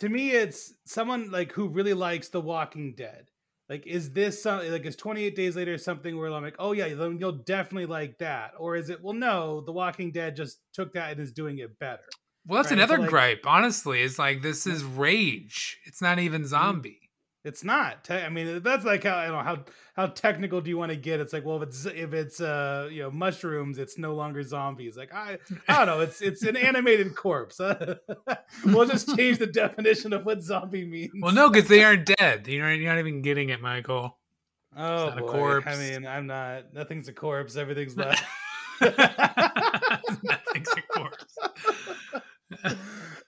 to 0.00 0.08
me, 0.08 0.30
it's 0.32 0.74
someone 0.84 1.30
like 1.30 1.52
who 1.52 1.68
really 1.68 1.94
likes 1.94 2.28
The 2.28 2.40
Walking 2.40 2.94
Dead. 2.96 3.26
Like, 3.68 3.86
is 3.86 4.12
this 4.12 4.42
something 4.42 4.70
like 4.70 4.84
is 4.84 4.96
28 4.96 5.34
days 5.34 5.56
later 5.56 5.78
something 5.78 6.18
where 6.18 6.32
I'm 6.32 6.42
like, 6.42 6.56
oh 6.58 6.72
yeah, 6.72 6.92
then 6.94 7.18
you'll 7.18 7.32
definitely 7.32 7.86
like 7.86 8.18
that? 8.18 8.52
Or 8.58 8.76
is 8.76 8.90
it 8.90 9.02
well 9.02 9.14
no, 9.14 9.60
The 9.60 9.72
Walking 9.72 10.10
Dead 10.10 10.36
just 10.36 10.58
took 10.72 10.92
that 10.94 11.12
and 11.12 11.20
is 11.20 11.32
doing 11.32 11.58
it 11.58 11.78
better. 11.78 12.02
Well, 12.46 12.62
that's 12.62 12.72
Right, 12.72 12.78
so, 12.78 12.84
another 12.84 12.98
like- 12.98 13.10
gripe. 13.10 13.46
Honestly, 13.46 14.02
is 14.02 14.18
like 14.18 14.42
this 14.42 14.66
is 14.66 14.82
rage. 14.84 15.78
It's 15.84 16.02
not 16.02 16.18
even 16.18 16.42
mm-hmm. 16.42 16.48
zombie. 16.48 17.10
It's 17.44 17.64
not. 17.64 18.04
Te- 18.04 18.14
I 18.14 18.28
mean, 18.28 18.62
that's 18.62 18.84
like 18.84 19.02
how 19.02 19.16
I 19.16 19.26
don't 19.26 19.34
know 19.34 19.42
how 19.42 19.64
how 19.94 20.06
technical 20.06 20.60
do 20.60 20.70
you 20.70 20.78
want 20.78 20.90
to 20.90 20.96
get? 20.96 21.18
It's 21.18 21.32
like, 21.32 21.44
well, 21.44 21.60
if 21.60 21.68
it's 21.68 21.86
if 21.86 22.12
it's 22.12 22.40
uh 22.40 22.88
you 22.90 23.02
know 23.02 23.10
mushrooms, 23.10 23.78
it's 23.78 23.98
no 23.98 24.14
longer 24.14 24.44
zombies. 24.44 24.96
Like 24.96 25.12
I 25.12 25.38
I 25.68 25.78
don't 25.78 25.86
know. 25.86 26.00
It's 26.00 26.22
it's 26.22 26.42
an 26.44 26.56
animated 26.56 27.16
corpse. 27.16 27.58
we'll 28.64 28.86
just 28.86 29.16
change 29.16 29.38
the 29.38 29.48
definition 29.48 30.12
of 30.12 30.24
what 30.24 30.40
zombie 30.42 30.84
means. 30.84 31.10
Well, 31.20 31.34
no, 31.34 31.50
because 31.50 31.68
they 31.68 31.82
aren't 31.82 32.06
dead. 32.16 32.46
You're 32.46 32.68
not, 32.68 32.78
you're 32.78 32.92
not 32.92 33.00
even 33.00 33.22
getting 33.22 33.48
it, 33.48 33.60
Michael. 33.60 34.16
Oh, 34.76 35.10
boy. 35.10 35.26
corpse. 35.28 35.66
I 35.66 35.76
mean, 35.76 36.06
I'm 36.06 36.26
not. 36.28 36.72
Nothing's 36.72 37.08
a 37.08 37.12
corpse. 37.12 37.56
Everything's 37.56 37.96
left. 37.98 38.24
Nothing's 38.80 40.68
a 40.76 40.82
corpse. 40.92 41.38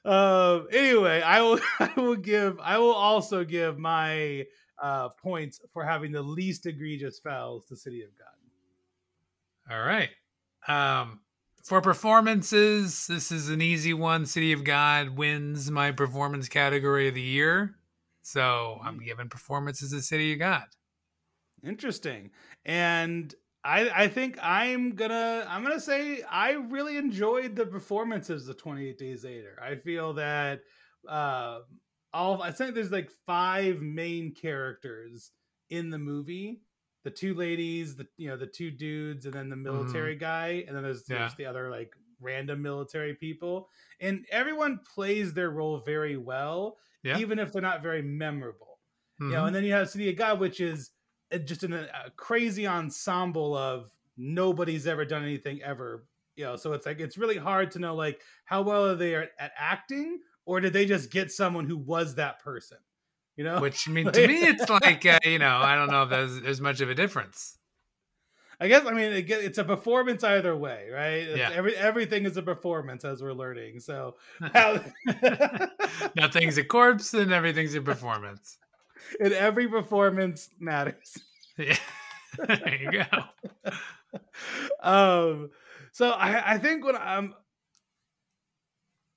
Um, 0.05 0.67
anyway, 0.71 1.23
I 1.23 1.41
will 1.41 1.61
I 1.81 1.93
will 1.97 2.17
give 2.17 2.59
I 2.61 2.79
will 2.79 2.95
also 2.95 3.45
give 3.45 3.79
my 3.79 4.45
uh, 4.83 5.09
points 5.11 5.61
for 5.73 5.85
having 5.85 6.13
the 6.13 6.23
least 6.23 6.67
egregious 6.67 7.19
fouls 7.19 7.67
to 7.67 7.77
City 7.77 8.03
of 8.03 8.11
God. 8.19 9.75
All 9.75 9.85
right. 9.85 10.11
Um, 10.69 11.21
for 11.63 11.81
performances, 11.81 13.07
this 13.07 13.33
is 13.33 13.49
an 13.49 13.63
easy 13.63 13.95
one. 13.95 14.27
City 14.27 14.53
of 14.53 14.65
God 14.65 15.17
wins 15.17 15.71
my 15.71 15.93
performance 15.93 16.49
category 16.49 17.09
of 17.09 17.15
the 17.15 17.23
year. 17.23 17.77
So 18.23 18.79
I'm 18.83 18.97
hmm. 18.97 19.05
giving 19.05 19.29
performances 19.29 19.93
to 19.93 20.03
City 20.03 20.35
of 20.35 20.39
God. 20.39 20.65
Interesting. 21.67 22.31
And 22.67 23.35
I 23.65 23.91
I 24.05 24.09
think 24.09 24.39
I'm 24.43 24.95
gonna 24.95 25.47
I'm 25.49 25.63
gonna 25.63 25.81
say 25.81 26.23
I 26.31 26.53
really 26.53 26.97
enjoyed 26.97 27.57
the 27.57 27.67
performances 27.67 28.49
of 28.49 28.59
28 28.59 28.99
Days 28.99 29.25
Later. 29.25 29.59
I 29.63 29.77
feel 29.77 30.15
that 30.15 30.61
uh 31.09 31.61
all 32.13 32.43
I 32.43 32.53
think 32.53 32.75
there's 32.75 32.93
like 32.93 33.11
five 33.27 33.81
main 33.81 34.35
characters 34.35 35.33
in 35.71 35.91
the 35.91 35.99
movie. 35.99 36.61
The 37.05 37.11
two 37.11 37.35
ladies, 37.35 37.97
the 37.97 38.07
you 38.17 38.29
know, 38.29 38.37
the 38.37 38.47
two 38.47 38.71
dudes, 38.71 39.27
and 39.27 39.35
then 39.35 39.49
the 39.49 39.57
mm-hmm. 39.57 39.65
military 39.65 40.17
mm. 40.17 40.21
guy, 40.21 40.65
and 40.67 40.75
then 40.75 40.83
there's, 40.83 41.05
yeah. 41.09 41.19
there's 41.19 41.35
the 41.35 41.47
other 41.47 41.71
like 41.71 41.93
random 42.21 42.63
military 42.63 43.15
people. 43.15 43.69
And 44.01 44.25
everyone 44.31 44.81
plays 44.95 45.35
their 45.35 45.51
role 45.51 45.83
very 45.85 46.17
well, 46.17 46.79
yeah. 47.03 47.19
even 47.19 47.39
if 47.39 47.53
they're 47.53 47.61
not 47.61 47.83
very 47.83 48.03
memorable. 48.03 48.79
Mm-hmm. 49.21 49.25
You 49.25 49.31
know, 49.31 49.39
mm-hmm. 49.39 49.47
and 49.49 49.57
then 49.57 49.65
you 49.65 49.73
have 49.73 49.91
City 49.91 50.09
of 50.09 50.17
God, 50.17 50.41
which 50.41 50.61
is 50.61 50.91
just 51.39 51.65
in 51.65 51.73
a, 51.73 51.89
a 52.07 52.11
crazy 52.11 52.67
ensemble 52.67 53.57
of 53.57 53.91
nobody's 54.17 54.87
ever 54.87 55.05
done 55.05 55.23
anything 55.23 55.63
ever 55.63 56.05
you 56.37 56.45
know 56.45 56.57
so 56.57 56.73
it's 56.73 56.87
like 56.87 57.01
it's 57.01 57.19
really 57.19 57.37
hard 57.37 57.71
to 57.71 57.79
know 57.79 57.95
like 57.95 58.21
how 58.45 58.63
well 58.63 58.87
are 58.87 58.97
they 58.97 59.15
at, 59.15 59.31
at 59.39 59.53
acting 59.57 60.21
or 60.47 60.61
did 60.61 60.73
they 60.73 60.87
just 60.87 61.11
get 61.11 61.31
someone 61.33 61.67
who 61.67 61.77
was 61.77 62.15
that 62.17 62.41
person 62.41 62.79
you 63.37 63.43
know? 63.43 63.61
Which 63.61 63.89
i 63.89 63.93
mean 63.93 64.07
to 64.13 64.29
me 64.29 64.43
it's 64.43 64.69
like 64.69 65.05
uh, 65.07 65.19
you 65.25 65.39
know 65.39 65.57
i 65.57 65.75
don't 65.75 65.91
know 65.91 66.05
if 66.05 66.11
there's, 66.11 66.41
there's 66.41 66.61
much 66.61 66.81
of 66.81 66.91
a 66.91 66.95
difference. 66.95 67.59
I 68.61 68.69
guess 68.69 68.87
i 68.87 68.93
mean 68.93 69.13
it, 69.13 69.29
it's 69.29 69.59
a 69.59 69.65
performance 69.65 70.23
either 70.23 70.57
way 70.57 70.89
right? 70.93 71.29
It's 71.29 71.39
yeah. 71.39 71.51
every 71.53 71.75
everything 71.77 72.25
is 72.25 72.37
a 72.37 72.43
performance 72.43 73.05
as 73.05 73.21
we're 73.21 73.33
learning 73.33 73.81
so 73.81 74.15
how... 74.55 74.81
nothing's 76.15 76.57
a 76.57 76.65
corpse 76.65 77.13
and 77.15 77.33
everything's 77.33 77.75
a 77.75 77.81
performance 77.81 78.59
and 79.21 79.33
every 79.33 79.69
performance 79.69 80.51
matters. 80.59 81.19
Yeah. 81.57 81.77
there 82.49 82.79
you 82.83 83.05
go. 83.05 84.19
um 84.83 85.51
so 85.93 86.11
I, 86.11 86.55
I 86.55 86.59
think 86.59 86.85
when 86.85 86.97
I'm 86.97 87.33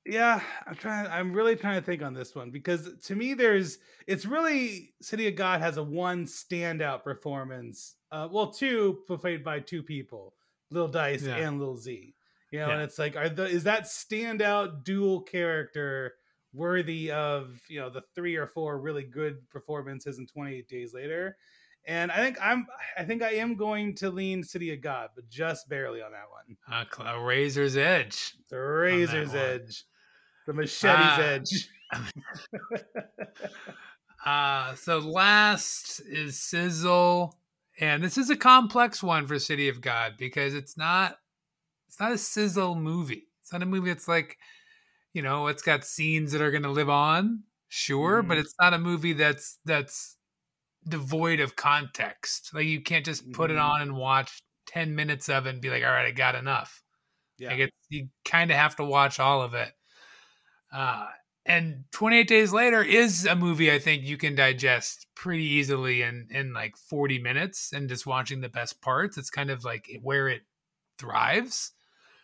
yeah, 0.06 0.40
I'm 0.68 0.76
trying 0.76 1.08
I'm 1.08 1.34
really 1.34 1.56
trying 1.56 1.80
to 1.80 1.86
think 1.86 2.04
on 2.04 2.14
this 2.14 2.36
one 2.36 2.52
because 2.52 2.90
to 3.06 3.16
me 3.16 3.34
there's 3.34 3.80
it's 4.06 4.28
really 4.28 4.94
City 5.02 5.28
of 5.28 5.36
God 5.36 5.62
has 5.62 5.78
a 5.78 5.84
one 5.84 6.26
standout 6.26 7.04
performance. 7.04 7.96
Uh 8.12 8.28
well 8.32 8.52
two 8.52 9.00
played 9.08 9.44
by 9.44 9.60
two 9.60 9.82
people, 9.82 10.36
Lil 10.70 10.88
Dice 10.88 11.24
yeah. 11.24 11.38
and 11.38 11.60
Lil 11.60 11.76
Z. 11.76 12.14
You 12.52 12.60
know, 12.60 12.68
yeah. 12.68 12.74
and 12.74 12.82
it's 12.84 13.00
like 13.00 13.16
are 13.16 13.30
the 13.30 13.46
is 13.46 13.64
that 13.64 13.86
standout 13.86 14.84
dual 14.84 15.22
character 15.22 16.14
worthy 16.58 17.12
of 17.12 17.62
you 17.70 17.80
know 17.80 17.90
the 17.90 18.02
three 18.16 18.36
or 18.36 18.48
four 18.48 18.80
really 18.80 19.04
good 19.04 19.48
performances 19.50 20.18
in 20.18 20.28
28 20.28 20.68
days 20.68 20.94
later. 20.94 21.38
And 21.86 22.12
i 22.12 22.18
think 22.18 22.38
i'm 22.42 22.68
i 22.98 23.04
think 23.06 23.22
i 23.22 23.32
am 23.36 23.56
going 23.56 23.96
to 23.96 24.10
lean 24.10 24.44
city 24.44 24.74
of 24.74 24.82
god 24.82 25.12
but 25.16 25.30
just 25.30 25.70
barely 25.70 26.02
on 26.02 26.12
that 26.12 26.26
one. 26.30 26.58
Uh, 26.70 27.12
a 27.12 27.24
razor's 27.24 27.78
edge 27.78 28.34
the 28.50 28.58
razor's 28.58 29.34
edge. 29.34 29.86
The 30.46 30.54
machete's 30.54 31.20
uh, 31.20 31.22
edge. 31.22 31.70
Uh 34.26 34.76
so 34.76 35.00
last 35.00 36.02
is 36.02 36.38
sizzle. 36.38 37.40
And 37.80 38.04
this 38.04 38.18
is 38.18 38.30
a 38.30 38.36
complex 38.36 39.02
one 39.02 39.26
for 39.26 39.40
city 39.40 39.70
of 39.70 39.80
god 39.80 40.16
because 40.18 40.54
it's 40.54 40.76
not 40.76 41.18
it's 41.88 42.00
not 42.00 42.12
a 42.12 42.18
sizzle 42.18 42.76
movie. 42.76 43.28
It's 43.42 43.54
not 43.54 43.64
a 43.64 43.66
movie 43.66 43.90
that's 43.90 44.10
like 44.10 44.38
you 45.18 45.24
know, 45.24 45.48
it's 45.48 45.64
got 45.64 45.84
scenes 45.84 46.32
that 46.32 46.44
are 46.44 46.52
going 46.52 46.62
to 46.62 46.70
live 46.70 46.92
on, 46.92 47.42
sure, 47.70 48.22
mm. 48.22 48.28
but 48.28 48.38
it's 48.38 48.54
not 48.62 48.76
a 48.76 48.78
movie 48.78 49.14
that's 49.14 49.58
that's 49.66 50.16
devoid 50.88 51.40
of 51.40 51.56
context. 51.56 52.52
Like 52.54 52.68
you 52.68 52.82
can't 52.82 53.04
just 53.04 53.32
put 53.32 53.50
mm. 53.50 53.54
it 53.56 53.58
on 53.58 53.82
and 53.82 53.96
watch 53.96 54.44
10 54.68 54.94
minutes 54.94 55.28
of 55.28 55.48
it 55.48 55.50
and 55.50 55.60
be 55.60 55.72
like, 55.72 55.84
"All 55.84 55.90
right, 55.90 56.06
I 56.06 56.12
got 56.12 56.36
enough." 56.36 56.84
Yeah. 57.40 57.56
Like 57.56 57.72
you 57.90 58.10
kind 58.26 58.52
of 58.52 58.58
have 58.58 58.76
to 58.76 58.84
watch 58.84 59.20
all 59.20 59.42
of 59.42 59.56
it. 59.56 59.72
Uh 60.72 61.08
and 61.48 61.86
28 61.94 62.28
days 62.28 62.54
later 62.54 62.84
is 62.84 63.26
a 63.26 63.36
movie 63.36 63.72
I 63.72 63.80
think 63.80 64.04
you 64.04 64.18
can 64.18 64.36
digest 64.36 65.08
pretty 65.16 65.46
easily 65.46 66.04
in 66.04 66.28
in 66.30 66.54
like 66.54 66.78
40 66.78 67.18
minutes 67.18 67.74
and 67.74 67.90
just 67.90 68.06
watching 68.06 68.42
the 68.42 68.50
best 68.50 68.82
parts. 68.82 69.18
It's 69.18 69.32
kind 69.32 69.50
of 69.50 69.64
like 69.64 69.90
where 70.04 70.28
it 70.28 70.44
thrives. 71.00 71.72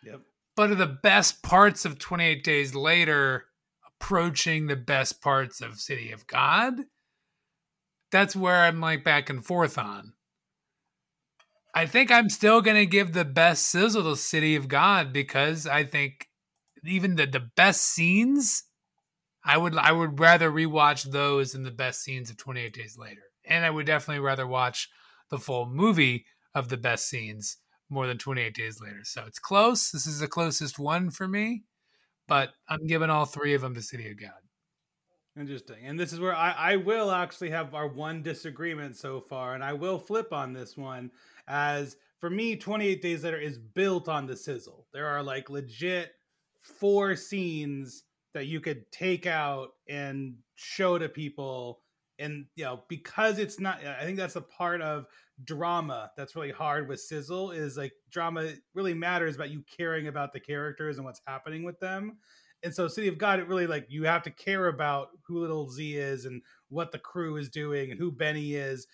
Yep 0.04 0.20
but 0.56 0.70
are 0.70 0.76
the 0.76 0.86
best 0.86 1.42
parts 1.42 1.84
of 1.84 1.98
28 1.98 2.44
Days 2.44 2.74
Later 2.74 3.46
approaching 3.86 4.66
the 4.66 4.76
best 4.76 5.20
parts 5.20 5.60
of 5.60 5.80
City 5.80 6.12
of 6.12 6.26
God? 6.26 6.74
That's 8.12 8.36
where 8.36 8.62
I'm 8.62 8.80
like 8.80 9.04
back 9.04 9.28
and 9.28 9.44
forth 9.44 9.78
on. 9.78 10.12
I 11.74 11.86
think 11.86 12.12
I'm 12.12 12.30
still 12.30 12.60
going 12.60 12.76
to 12.76 12.86
give 12.86 13.12
the 13.12 13.24
best 13.24 13.66
sizzle 13.66 14.04
to 14.04 14.16
City 14.16 14.54
of 14.54 14.68
God 14.68 15.12
because 15.12 15.66
I 15.66 15.82
think 15.84 16.28
even 16.84 17.16
the, 17.16 17.26
the 17.26 17.48
best 17.56 17.82
scenes, 17.82 18.62
I 19.44 19.58
would 19.58 19.76
I 19.76 19.90
would 19.90 20.20
rather 20.20 20.50
rewatch 20.50 21.10
those 21.10 21.52
than 21.52 21.64
the 21.64 21.72
best 21.72 22.02
scenes 22.02 22.30
of 22.30 22.36
28 22.36 22.72
Days 22.72 22.96
Later. 22.96 23.22
And 23.44 23.64
I 23.64 23.70
would 23.70 23.86
definitely 23.86 24.24
rather 24.24 24.46
watch 24.46 24.88
the 25.30 25.38
full 25.38 25.66
movie 25.66 26.26
of 26.54 26.68
the 26.68 26.76
best 26.76 27.08
scenes 27.08 27.56
more 27.90 28.06
than 28.06 28.18
28 28.18 28.54
days 28.54 28.80
later. 28.80 29.00
So 29.04 29.24
it's 29.26 29.38
close. 29.38 29.90
This 29.90 30.06
is 30.06 30.20
the 30.20 30.28
closest 30.28 30.78
one 30.78 31.10
for 31.10 31.28
me, 31.28 31.64
but 32.26 32.50
I'm 32.68 32.86
giving 32.86 33.10
all 33.10 33.24
three 33.24 33.54
of 33.54 33.62
them 33.62 33.74
to 33.74 33.82
City 33.82 34.10
of 34.10 34.20
God. 34.20 34.30
Interesting. 35.38 35.84
And 35.84 35.98
this 35.98 36.12
is 36.12 36.20
where 36.20 36.34
I, 36.34 36.52
I 36.52 36.76
will 36.76 37.10
actually 37.10 37.50
have 37.50 37.74
our 37.74 37.88
one 37.88 38.22
disagreement 38.22 38.96
so 38.96 39.20
far, 39.20 39.54
and 39.54 39.64
I 39.64 39.72
will 39.72 39.98
flip 39.98 40.32
on 40.32 40.52
this 40.52 40.76
one 40.76 41.10
as 41.48 41.96
for 42.20 42.30
me, 42.30 42.56
28 42.56 43.02
Days 43.02 43.24
Later 43.24 43.38
is 43.38 43.58
built 43.58 44.08
on 44.08 44.26
the 44.26 44.36
sizzle. 44.36 44.86
There 44.92 45.06
are 45.06 45.22
like 45.22 45.50
legit 45.50 46.12
four 46.62 47.16
scenes 47.16 48.04
that 48.32 48.46
you 48.46 48.60
could 48.60 48.90
take 48.90 49.26
out 49.26 49.70
and 49.88 50.36
show 50.54 50.98
to 50.98 51.08
people 51.08 51.80
and 52.18 52.46
you 52.54 52.64
know 52.64 52.82
because 52.88 53.38
it's 53.38 53.58
not 53.58 53.84
i 53.84 54.04
think 54.04 54.16
that's 54.16 54.36
a 54.36 54.40
part 54.40 54.80
of 54.80 55.06
drama 55.42 56.10
that's 56.16 56.36
really 56.36 56.52
hard 56.52 56.88
with 56.88 57.00
sizzle 57.00 57.50
is 57.50 57.76
like 57.76 57.92
drama 58.10 58.52
really 58.74 58.94
matters 58.94 59.34
about 59.34 59.50
you 59.50 59.64
caring 59.76 60.06
about 60.06 60.32
the 60.32 60.38
characters 60.38 60.96
and 60.96 61.04
what's 61.04 61.20
happening 61.26 61.64
with 61.64 61.78
them. 61.80 62.18
And 62.62 62.74
so 62.74 62.86
city 62.86 63.08
of 63.08 63.18
god 63.18 63.40
it 63.40 63.48
really 63.48 63.66
like 63.66 63.86
you 63.88 64.04
have 64.04 64.22
to 64.22 64.30
care 64.30 64.68
about 64.68 65.08
who 65.26 65.40
little 65.40 65.68
z 65.68 65.96
is 65.96 66.24
and 66.24 66.40
what 66.68 66.92
the 66.92 66.98
crew 66.98 67.36
is 67.36 67.48
doing 67.48 67.90
and 67.90 67.98
who 67.98 68.12
benny 68.12 68.54
is. 68.54 68.86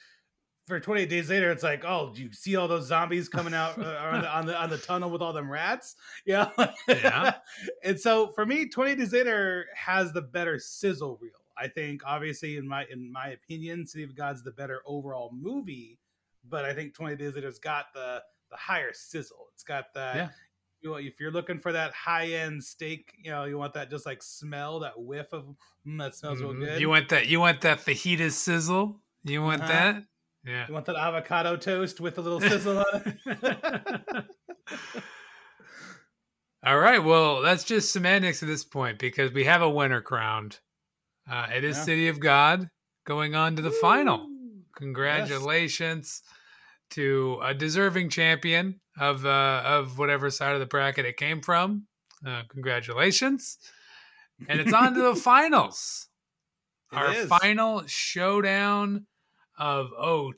For 0.66 0.78
28 0.78 1.10
days 1.10 1.28
later 1.28 1.50
it's 1.50 1.62
like 1.62 1.84
oh 1.84 2.12
do 2.14 2.22
you 2.22 2.32
see 2.32 2.56
all 2.56 2.68
those 2.68 2.86
zombies 2.86 3.28
coming 3.28 3.54
out 3.54 3.78
uh, 3.78 3.98
on, 4.00 4.22
the, 4.22 4.30
on, 4.30 4.46
the, 4.46 4.62
on 4.62 4.70
the 4.70 4.78
tunnel 4.78 5.10
with 5.10 5.20
all 5.20 5.32
them 5.32 5.50
rats? 5.50 5.96
Yeah. 6.24 6.48
Yeah. 6.88 7.34
And 7.84 8.00
so 8.00 8.32
for 8.32 8.46
me 8.46 8.68
28 8.68 8.98
days 8.98 9.12
later 9.12 9.66
has 9.74 10.12
the 10.12 10.22
better 10.22 10.58
sizzle 10.58 11.18
reel. 11.20 11.32
I 11.60 11.68
think 11.68 12.00
obviously 12.06 12.56
in 12.56 12.66
my 12.66 12.86
in 12.90 13.12
my 13.12 13.28
opinion, 13.28 13.86
City 13.86 14.04
of 14.04 14.16
God's 14.16 14.42
the 14.42 14.50
better 14.50 14.80
overall 14.86 15.30
movie, 15.34 15.98
but 16.48 16.64
I 16.64 16.74
think 16.74 16.94
20 16.94 17.16
Days 17.16 17.34
Later's 17.34 17.58
got 17.58 17.86
the 17.94 18.22
the 18.50 18.56
higher 18.56 18.92
sizzle. 18.92 19.48
It's 19.54 19.62
got 19.62 19.94
that 19.94 20.16
yeah. 20.16 20.28
you 20.80 20.90
know, 20.90 20.96
if 20.96 21.20
you're 21.20 21.30
looking 21.30 21.60
for 21.60 21.72
that 21.72 21.92
high 21.92 22.26
end 22.26 22.62
steak, 22.62 23.14
you 23.22 23.30
know, 23.30 23.44
you 23.44 23.56
want 23.56 23.74
that 23.74 23.90
just 23.90 24.06
like 24.06 24.22
smell, 24.22 24.80
that 24.80 25.00
whiff 25.00 25.32
of 25.32 25.44
mm, 25.86 25.98
that 25.98 26.14
smells 26.14 26.38
mm-hmm. 26.38 26.60
real 26.60 26.70
good. 26.70 26.80
You 26.80 26.88
want 26.88 27.08
that 27.10 27.28
you 27.28 27.40
want 27.40 27.60
that 27.62 27.78
fajita 27.78 28.30
sizzle? 28.32 29.00
You 29.24 29.42
want 29.42 29.62
uh-huh. 29.62 29.72
that? 29.72 30.04
Yeah. 30.44 30.66
You 30.68 30.74
want 30.74 30.86
that 30.86 30.96
avocado 30.96 31.56
toast 31.56 32.00
with 32.00 32.18
a 32.18 32.20
little 32.22 32.40
sizzle 32.40 32.78
on 32.78 32.84
it? 33.04 34.24
All 36.64 36.78
right. 36.78 37.02
Well, 37.02 37.42
that's 37.42 37.64
just 37.64 37.92
semantics 37.92 38.42
at 38.42 38.46
this 38.46 38.64
point 38.64 38.98
because 38.98 39.32
we 39.32 39.44
have 39.44 39.62
a 39.62 39.68
winner 39.68 40.00
crowned. 40.00 40.58
Uh, 41.30 41.46
it 41.54 41.64
is 41.64 41.76
yeah. 41.76 41.82
City 41.84 42.08
of 42.08 42.20
God. 42.20 42.68
going 43.06 43.34
on 43.34 43.56
to 43.56 43.62
the 43.62 43.70
final. 43.70 44.26
Congratulations 44.80 46.22
yes. 46.24 46.32
to 46.90 47.38
a 47.42 47.54
deserving 47.54 48.08
champion 48.08 48.80
of 48.98 49.24
uh, 49.24 49.62
of 49.64 49.98
whatever 49.98 50.30
side 50.30 50.54
of 50.54 50.60
the 50.60 50.66
bracket 50.66 51.04
it 51.04 51.16
came 51.16 51.42
from. 51.42 51.86
Uh, 52.26 52.42
congratulations. 52.48 53.58
And 54.48 54.58
it's 54.58 54.72
on 54.72 54.94
to 54.94 55.02
the 55.02 55.14
finals. 55.20 56.08
It 56.92 56.96
Our 56.96 57.12
is. 57.12 57.28
final 57.28 57.84
showdown 57.86 59.06
of 59.58 59.90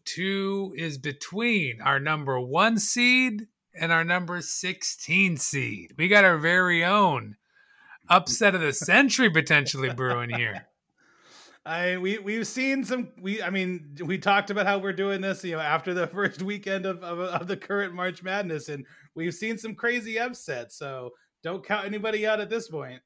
02 0.04 0.74
is 0.76 0.98
between 0.98 1.80
our 1.80 2.00
number 2.00 2.40
one 2.40 2.78
seed 2.78 3.46
and 3.74 3.92
our 3.92 4.04
number 4.04 4.40
16 4.40 5.36
seed. 5.36 5.94
We 5.96 6.08
got 6.08 6.24
our 6.24 6.36
very 6.36 6.84
own 6.84 7.36
upset 8.08 8.54
of 8.54 8.60
the 8.60 8.72
century 8.72 9.30
potentially 9.30 9.90
brewing 9.90 10.30
here. 10.30 10.66
I 11.64 11.96
we 11.96 12.18
we've 12.18 12.46
seen 12.46 12.84
some 12.84 13.12
we 13.20 13.42
I 13.42 13.50
mean 13.50 13.96
we 14.04 14.18
talked 14.18 14.50
about 14.50 14.66
how 14.66 14.78
we're 14.78 14.92
doing 14.92 15.20
this 15.20 15.44
you 15.44 15.52
know 15.52 15.60
after 15.60 15.94
the 15.94 16.06
first 16.08 16.42
weekend 16.42 16.86
of 16.86 17.02
of, 17.04 17.20
of 17.20 17.46
the 17.46 17.56
current 17.56 17.94
March 17.94 18.22
Madness 18.22 18.68
and 18.68 18.84
we've 19.14 19.34
seen 19.34 19.58
some 19.58 19.74
crazy 19.74 20.18
upsets 20.18 20.76
so 20.76 21.10
don't 21.42 21.64
count 21.64 21.86
anybody 21.86 22.26
out 22.26 22.40
at 22.40 22.50
this 22.50 22.68
point. 22.68 23.00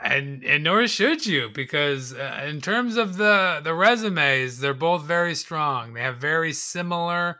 And 0.00 0.44
and 0.44 0.64
nor 0.64 0.86
should 0.88 1.26
you 1.26 1.50
because 1.52 2.12
uh, 2.12 2.44
in 2.48 2.60
terms 2.60 2.96
of 2.96 3.16
the 3.16 3.60
the 3.62 3.74
resumes 3.74 4.58
they're 4.58 4.74
both 4.74 5.02
very 5.02 5.34
strong. 5.34 5.94
They 5.94 6.02
have 6.02 6.18
very 6.18 6.52
similar 6.52 7.38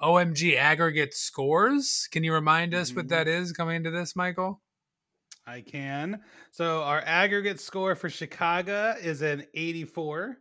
omg 0.00 0.56
aggregate 0.56 1.14
scores. 1.14 2.08
Can 2.10 2.24
you 2.24 2.32
remind 2.32 2.74
us 2.74 2.88
mm-hmm. 2.88 2.98
what 2.98 3.08
that 3.08 3.28
is 3.28 3.52
coming 3.52 3.76
into 3.76 3.90
this 3.90 4.14
michael 4.16 4.60
i 5.46 5.60
can 5.60 6.20
so 6.50 6.82
our 6.82 7.02
aggregate 7.04 7.60
score 7.60 7.94
for 7.94 8.08
chicago 8.08 8.94
is 9.00 9.22
an 9.22 9.44
84 9.54 10.36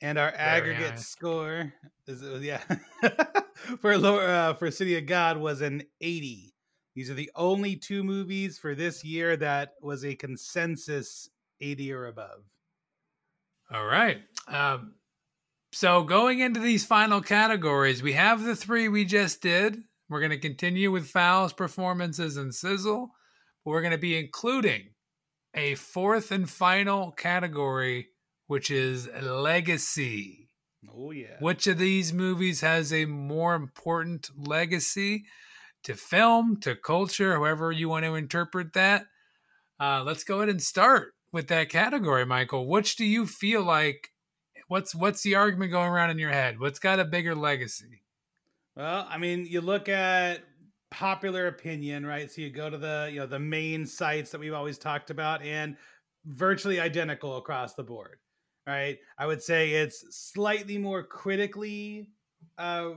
and 0.00 0.18
our 0.18 0.30
very 0.30 0.40
aggregate 0.40 0.98
score 0.98 1.72
is 2.06 2.22
yeah 2.42 2.62
for 3.80 3.92
uh, 3.92 4.54
for 4.54 4.70
city 4.70 4.96
of 4.98 5.06
god 5.06 5.38
was 5.38 5.60
an 5.60 5.82
80 6.00 6.52
these 6.94 7.10
are 7.10 7.14
the 7.14 7.30
only 7.34 7.76
two 7.76 8.04
movies 8.04 8.58
for 8.58 8.74
this 8.74 9.04
year 9.04 9.36
that 9.36 9.74
was 9.80 10.04
a 10.04 10.14
consensus 10.14 11.30
80 11.60 11.92
or 11.92 12.06
above. 12.06 12.42
All 13.72 13.84
right. 13.84 14.18
Um, 14.46 14.94
so 15.72 16.02
going 16.02 16.40
into 16.40 16.60
these 16.60 16.84
final 16.84 17.22
categories, 17.22 18.02
we 18.02 18.12
have 18.12 18.44
the 18.44 18.56
three 18.56 18.88
we 18.88 19.06
just 19.06 19.40
did. 19.40 19.82
We're 20.10 20.20
going 20.20 20.30
to 20.30 20.38
continue 20.38 20.90
with 20.90 21.08
fouls, 21.08 21.54
performances, 21.54 22.36
and 22.36 22.54
sizzle. 22.54 23.12
We're 23.64 23.82
going 23.82 23.92
to 23.92 23.98
be 23.98 24.18
including 24.18 24.90
a 25.54 25.74
fourth 25.76 26.32
and 26.32 26.48
final 26.48 27.12
category, 27.12 28.08
which 28.46 28.70
is 28.70 29.08
legacy. 29.22 30.48
Oh, 30.94 31.10
yeah. 31.10 31.36
Which 31.40 31.66
of 31.66 31.78
these 31.78 32.12
movies 32.12 32.60
has 32.60 32.92
a 32.92 33.04
more 33.04 33.54
important 33.54 34.30
legacy? 34.36 35.24
to 35.84 35.94
film 35.94 36.58
to 36.60 36.74
culture, 36.74 37.34
however 37.34 37.72
you 37.72 37.88
want 37.88 38.04
to 38.04 38.14
interpret 38.14 38.72
that. 38.74 39.06
Uh, 39.80 40.02
let's 40.04 40.24
go 40.24 40.38
ahead 40.38 40.48
and 40.48 40.62
start 40.62 41.14
with 41.32 41.48
that 41.48 41.68
category, 41.68 42.24
Michael. 42.24 42.68
Which 42.68 42.96
do 42.96 43.04
you 43.04 43.26
feel 43.26 43.62
like? 43.62 44.08
What's 44.68 44.94
what's 44.94 45.22
the 45.22 45.34
argument 45.34 45.72
going 45.72 45.90
around 45.90 46.10
in 46.10 46.18
your 46.18 46.30
head? 46.30 46.58
What's 46.58 46.78
got 46.78 47.00
a 47.00 47.04
bigger 47.04 47.34
legacy? 47.34 48.02
Well, 48.76 49.06
I 49.08 49.18
mean, 49.18 49.44
you 49.44 49.60
look 49.60 49.88
at 49.88 50.40
popular 50.92 51.46
opinion, 51.46 52.04
right? 52.04 52.30
So 52.30 52.42
you 52.42 52.50
go 52.50 52.68
to 52.68 52.78
the 52.78 53.08
you 53.10 53.18
know 53.18 53.26
the 53.26 53.38
main 53.38 53.86
sites 53.86 54.30
that 54.30 54.40
we've 54.40 54.52
always 54.52 54.78
talked 54.78 55.10
about, 55.10 55.42
and 55.42 55.76
virtually 56.26 56.78
identical 56.78 57.38
across 57.38 57.74
the 57.74 57.82
board, 57.82 58.18
right? 58.66 58.98
I 59.18 59.26
would 59.26 59.42
say 59.42 59.70
it's 59.70 60.04
slightly 60.10 60.78
more 60.78 61.02
critically 61.02 62.08
uh, 62.58 62.90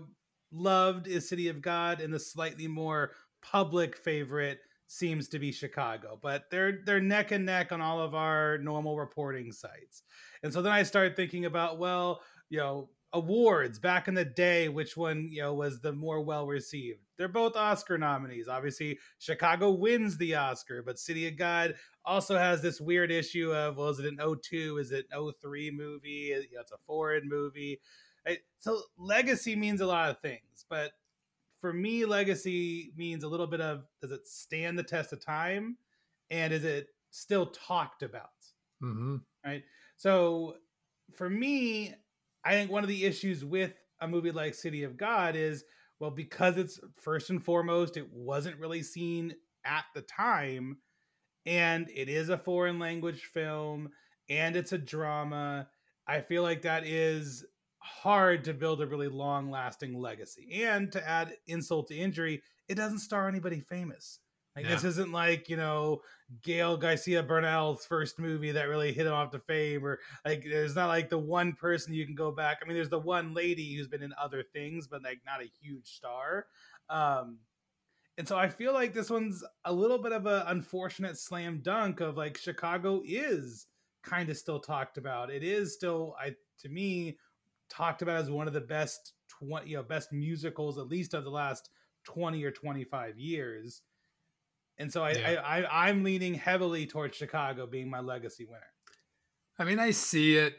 loved 0.51 1.07
is 1.07 1.27
City 1.27 1.47
of 1.47 1.61
God, 1.61 2.01
and 2.01 2.13
the 2.13 2.19
slightly 2.19 2.67
more 2.67 3.13
public 3.41 3.95
favorite 3.97 4.59
seems 4.87 5.27
to 5.29 5.39
be 5.39 5.51
Chicago. 5.51 6.19
But 6.21 6.43
they're 6.51 6.79
they're 6.85 6.99
neck 6.99 7.31
and 7.31 7.45
neck 7.45 7.71
on 7.71 7.81
all 7.81 8.01
of 8.01 8.13
our 8.13 8.57
normal 8.57 8.97
reporting 8.97 9.51
sites. 9.51 10.03
And 10.43 10.51
so 10.51 10.61
then 10.61 10.73
I 10.73 10.83
started 10.83 11.15
thinking 11.15 11.45
about, 11.45 11.79
well, 11.79 12.21
you 12.49 12.59
know, 12.59 12.89
awards 13.15 13.79
back 13.79 14.07
in 14.07 14.13
the 14.13 14.25
day, 14.25 14.67
which 14.67 14.97
one, 14.97 15.29
you 15.31 15.41
know, 15.41 15.53
was 15.53 15.79
the 15.79 15.93
more 15.93 16.21
well 16.21 16.45
received. 16.45 16.99
They're 17.17 17.29
both 17.29 17.55
Oscar 17.55 17.97
nominees. 17.97 18.49
Obviously, 18.49 18.99
Chicago 19.19 19.71
wins 19.71 20.17
the 20.17 20.35
Oscar, 20.35 20.83
but 20.83 20.99
City 20.99 21.27
of 21.27 21.37
God 21.37 21.75
also 22.03 22.37
has 22.37 22.61
this 22.61 22.81
weird 22.81 23.09
issue 23.09 23.53
of, 23.53 23.77
well, 23.77 23.87
is 23.87 23.99
it 23.99 24.05
an 24.05 24.19
02? 24.19 24.77
Is 24.77 24.91
it 24.91 25.05
an 25.11 25.31
03 25.41 25.71
movie? 25.71 26.09
You 26.09 26.55
know, 26.55 26.61
it's 26.61 26.73
a 26.73 26.77
foreign 26.85 27.29
movie. 27.29 27.79
So 28.59 28.81
legacy 28.97 29.55
means 29.55 29.79
a 29.79 29.85
lot 29.85 30.09
of 30.09 30.19
things, 30.19 30.65
but 30.69 30.91
for 31.61 31.71
me, 31.71 32.05
legacy 32.05 32.91
means 32.97 33.23
a 33.23 33.27
little 33.27 33.47
bit 33.47 33.61
of 33.61 33.85
does 34.01 34.11
it 34.11 34.27
stand 34.27 34.77
the 34.77 34.83
test 34.83 35.13
of 35.13 35.23
time, 35.23 35.77
and 36.29 36.51
is 36.51 36.63
it 36.65 36.87
still 37.11 37.45
talked 37.45 38.03
about? 38.03 38.29
Mm-hmm. 38.83 39.17
Right. 39.45 39.63
So 39.95 40.55
for 41.15 41.29
me, 41.29 41.93
I 42.45 42.51
think 42.51 42.71
one 42.71 42.83
of 42.83 42.89
the 42.89 43.05
issues 43.05 43.43
with 43.43 43.73
a 43.99 44.07
movie 44.07 44.31
like 44.31 44.53
City 44.53 44.83
of 44.83 44.97
God 44.97 45.35
is 45.35 45.63
well 45.99 46.11
because 46.11 46.57
it's 46.57 46.79
first 46.95 47.29
and 47.29 47.43
foremost 47.43 47.97
it 47.97 48.11
wasn't 48.13 48.59
really 48.59 48.83
seen 48.83 49.33
at 49.65 49.85
the 49.95 50.01
time 50.03 50.77
and 51.45 51.89
it 51.93 52.07
is 52.07 52.29
a 52.29 52.37
foreign 52.37 52.79
language 52.79 53.23
film 53.33 53.89
and 54.29 54.55
it's 54.55 54.73
a 54.73 54.77
drama 54.77 55.67
i 56.07 56.19
feel 56.19 56.43
like 56.43 56.63
that 56.63 56.85
is 56.85 57.45
hard 57.85 58.43
to 58.43 58.53
build 58.53 58.81
a 58.81 58.87
really 58.87 59.07
long 59.07 59.51
lasting 59.51 59.99
legacy. 59.99 60.63
And 60.63 60.91
to 60.91 61.07
add 61.07 61.35
insult 61.47 61.87
to 61.89 61.95
injury, 61.95 62.41
it 62.67 62.75
doesn't 62.75 62.99
star 62.99 63.29
anybody 63.29 63.59
famous. 63.59 64.19
Like 64.55 64.65
yeah. 64.65 64.71
this 64.71 64.83
isn't 64.85 65.11
like, 65.11 65.49
you 65.49 65.57
know, 65.57 66.01
Gael 66.41 66.77
Garcia 66.77 67.21
Bernal's 67.21 67.85
first 67.85 68.19
movie 68.19 68.51
that 68.51 68.69
really 68.69 68.93
hit 68.93 69.05
him 69.05 69.13
off 69.13 69.31
to 69.31 69.39
fame, 69.39 69.85
or 69.85 69.99
like 70.23 70.45
there's 70.49 70.75
not 70.75 70.87
like 70.87 71.09
the 71.09 71.17
one 71.17 71.53
person 71.53 71.93
you 71.93 72.05
can 72.05 72.15
go 72.15 72.31
back. 72.31 72.59
I 72.61 72.67
mean, 72.67 72.75
there's 72.75 72.89
the 72.89 72.99
one 72.99 73.33
lady 73.33 73.75
who's 73.75 73.87
been 73.87 74.01
in 74.01 74.13
other 74.21 74.43
things, 74.43 74.87
but 74.87 75.03
like 75.03 75.19
not 75.25 75.43
a 75.43 75.51
huge 75.61 75.87
star. 75.87 76.47
Um, 76.89 77.39
and 78.17 78.27
so 78.27 78.37
I 78.37 78.47
feel 78.47 78.73
like 78.73 78.93
this 78.93 79.09
one's 79.09 79.43
a 79.65 79.73
little 79.73 79.97
bit 79.97 80.13
of 80.13 80.25
an 80.25 80.43
unfortunate 80.47 81.17
slam 81.17 81.59
dunk 81.61 81.99
of 81.99 82.15
like 82.15 82.37
Chicago 82.37 83.01
is 83.05 83.67
kind 84.03 84.29
of 84.29 84.37
still 84.37 84.59
talked 84.59 84.97
about. 84.97 85.29
It 85.29 85.43
is 85.43 85.73
still, 85.73 86.15
I 86.19 86.35
to 86.59 86.69
me, 86.69 87.17
talked 87.69 88.01
about 88.01 88.21
as 88.21 88.29
one 88.29 88.47
of 88.47 88.53
the 88.53 88.61
best 88.61 89.13
20 89.39 89.69
you 89.69 89.75
know 89.75 89.83
best 89.83 90.13
musicals 90.13 90.77
at 90.77 90.87
least 90.87 91.13
of 91.13 91.23
the 91.23 91.29
last 91.29 91.69
20 92.05 92.43
or 92.43 92.51
25 92.51 93.17
years 93.17 93.81
and 94.77 94.91
so 94.91 95.03
I, 95.03 95.11
yeah. 95.11 95.41
I, 95.45 95.61
I 95.61 95.87
i'm 95.87 96.03
leaning 96.03 96.33
heavily 96.33 96.85
towards 96.85 97.15
chicago 97.15 97.65
being 97.67 97.89
my 97.89 97.99
legacy 97.99 98.45
winner 98.45 98.61
i 99.59 99.63
mean 99.63 99.79
i 99.79 99.91
see 99.91 100.37
it 100.37 100.55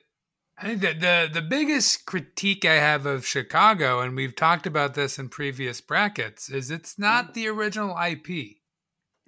i 0.58 0.66
think 0.66 0.80
that 0.82 1.00
the 1.00 1.40
the 1.40 1.46
biggest 1.46 2.06
critique 2.06 2.64
i 2.64 2.74
have 2.74 3.06
of 3.06 3.26
chicago 3.26 4.00
and 4.00 4.16
we've 4.16 4.36
talked 4.36 4.66
about 4.66 4.94
this 4.94 5.18
in 5.18 5.28
previous 5.28 5.80
brackets 5.80 6.48
is 6.48 6.70
it's 6.70 6.98
not 6.98 7.30
mm. 7.30 7.34
the 7.34 7.48
original 7.48 7.96
ip 8.04 8.26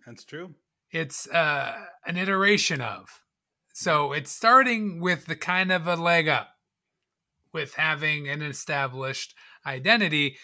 that's 0.07 0.25
true 0.25 0.55
it's 0.91 1.29
uh 1.29 1.75
an 2.07 2.17
iteration 2.17 2.81
of 2.81 3.23
so 3.75 4.13
it's 4.13 4.33
starting 4.33 5.01
with 5.01 5.27
the 5.27 5.37
kind 5.37 5.71
of 5.71 5.87
a 5.87 5.95
leg 5.95 6.29
up 6.29 6.49
with 7.53 7.75
having 7.75 8.29
an 8.29 8.43
established 8.43 9.35
identity. 9.67 10.37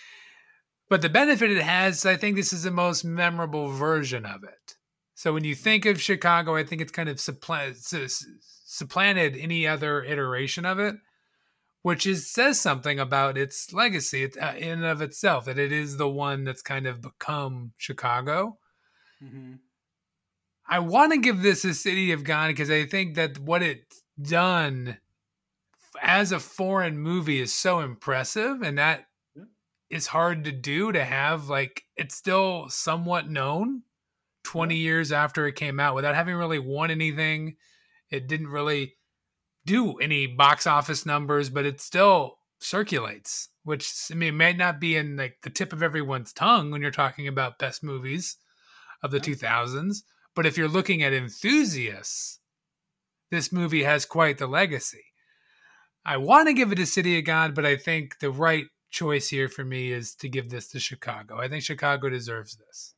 But 0.89 1.03
the 1.03 1.09
benefit 1.09 1.51
it 1.51 1.63
has, 1.63 2.05
I 2.05 2.17
think 2.17 2.37
this 2.37 2.53
is 2.53 2.65
the 2.65 2.71
most 2.71 3.05
memorable 3.05 3.69
version 3.69 4.27
of 4.27 4.45
it. 4.45 4.77
So 5.15 5.33
when 5.33 5.45
you 5.45 5.55
think 5.55 5.87
of 5.87 6.01
Chicago, 6.01 6.57
I 6.57 6.65
think 6.65 6.83
it's 6.83 6.93
kind 6.93 7.09
of 7.09 7.21
supplanted 7.21 7.77
any 9.37 9.67
other 9.67 10.03
iteration 10.03 10.67
of 10.67 10.79
it, 10.79 10.97
which 11.83 12.07
is 12.07 12.31
says 12.31 12.61
something 12.61 12.99
about 12.99 13.39
its 13.39 13.73
legacy 13.73 14.31
uh, 14.39 14.55
in 14.55 14.73
and 14.73 14.85
of 14.85 15.01
itself 15.01 15.47
that 15.47 15.59
it 15.59 15.73
is 15.73 15.97
the 15.97 16.09
one 16.09 16.45
that's 16.45 16.63
kind 16.63 16.87
of 16.87 17.01
become 17.01 17.73
Chicago. 17.77 18.59
Mm-hmm. 19.23 19.55
I 20.69 20.79
want 20.81 21.13
to 21.13 21.19
give 21.19 21.43
this 21.43 21.65
a 21.65 21.75
City 21.75 22.13
of 22.13 22.25
God 22.25 22.49
because 22.49 22.71
I 22.71 22.85
think 22.85 23.15
that 23.15 23.39
what 23.39 23.63
it's 23.63 24.03
done 24.21 24.99
as 26.03 26.33
a 26.33 26.41
foreign 26.41 26.99
movie 26.99 27.41
is 27.41 27.55
so 27.55 27.81
impressive 27.81 28.63
and 28.63 28.79
that. 28.79 29.07
Is 29.95 30.07
hard 30.09 30.45
to 30.45 30.53
do 30.53 30.93
to 30.93 31.05
have 31.05 31.49
like 31.49 31.85
it's 31.97 32.15
still 32.15 32.69
somewhat 32.69 33.31
known 33.31 33.83
20 34.45 34.77
years 34.77 35.13
after 35.13 35.47
it 35.47 35.55
came 35.55 35.81
out 35.81 35.95
without 35.95 36.15
having 36.15 36.35
really 36.35 36.59
won 36.59 36.91
anything. 36.91 37.57
It 38.11 38.29
didn't 38.29 38.49
really 38.49 38.95
do 39.65 39.95
any 39.99 40.27
box 40.27 40.67
office 40.67 41.07
numbers 41.07 41.49
but 41.49 41.65
it 41.65 41.81
still 41.81 42.37
circulates 42.59 43.49
which 43.63 43.91
i 44.11 44.15
mean 44.15 44.37
may 44.37 44.53
not 44.53 44.79
be 44.79 44.95
in 44.95 45.17
like 45.17 45.39
the 45.43 45.49
tip 45.49 45.73
of 45.73 45.83
everyone's 45.83 46.35
tongue 46.35 46.71
when 46.71 46.83
you're 46.83 46.91
talking 46.91 47.27
about 47.27 47.59
best 47.59 47.83
movies 47.83 48.37
of 49.03 49.11
the 49.11 49.17
yeah. 49.17 49.35
2000s 49.35 50.03
but 50.35 50.45
if 50.45 50.59
you're 50.59 50.69
looking 50.69 51.03
at 51.03 51.15
enthusiasts 51.15 52.41
this 53.35 53.53
movie 53.53 53.83
has 53.83 54.07
quite 54.07 54.39
the 54.39 54.47
legacy. 54.47 55.05
I 56.05 56.19
want 56.19 56.49
to 56.49 56.55
give 56.55 56.71
it 56.71 56.77
to 56.77 56.87
City 56.87 57.19
of 57.19 57.25
God, 57.25 57.55
but 57.55 57.67
I 57.67 57.77
think 57.77 58.19
the 58.21 58.31
right 58.31 58.67
choice 58.95 59.29
here 59.29 59.49
for 59.49 59.65
me 59.65 59.93
is 59.93 60.15
to 60.15 60.29
give 60.29 60.49
this 60.49 60.69
to 60.69 60.79
Chicago. 60.79 61.39
I 61.39 61.49
think 61.49 61.65
Chicago 61.65 62.09
deserves 62.09 62.57
this. 62.57 62.95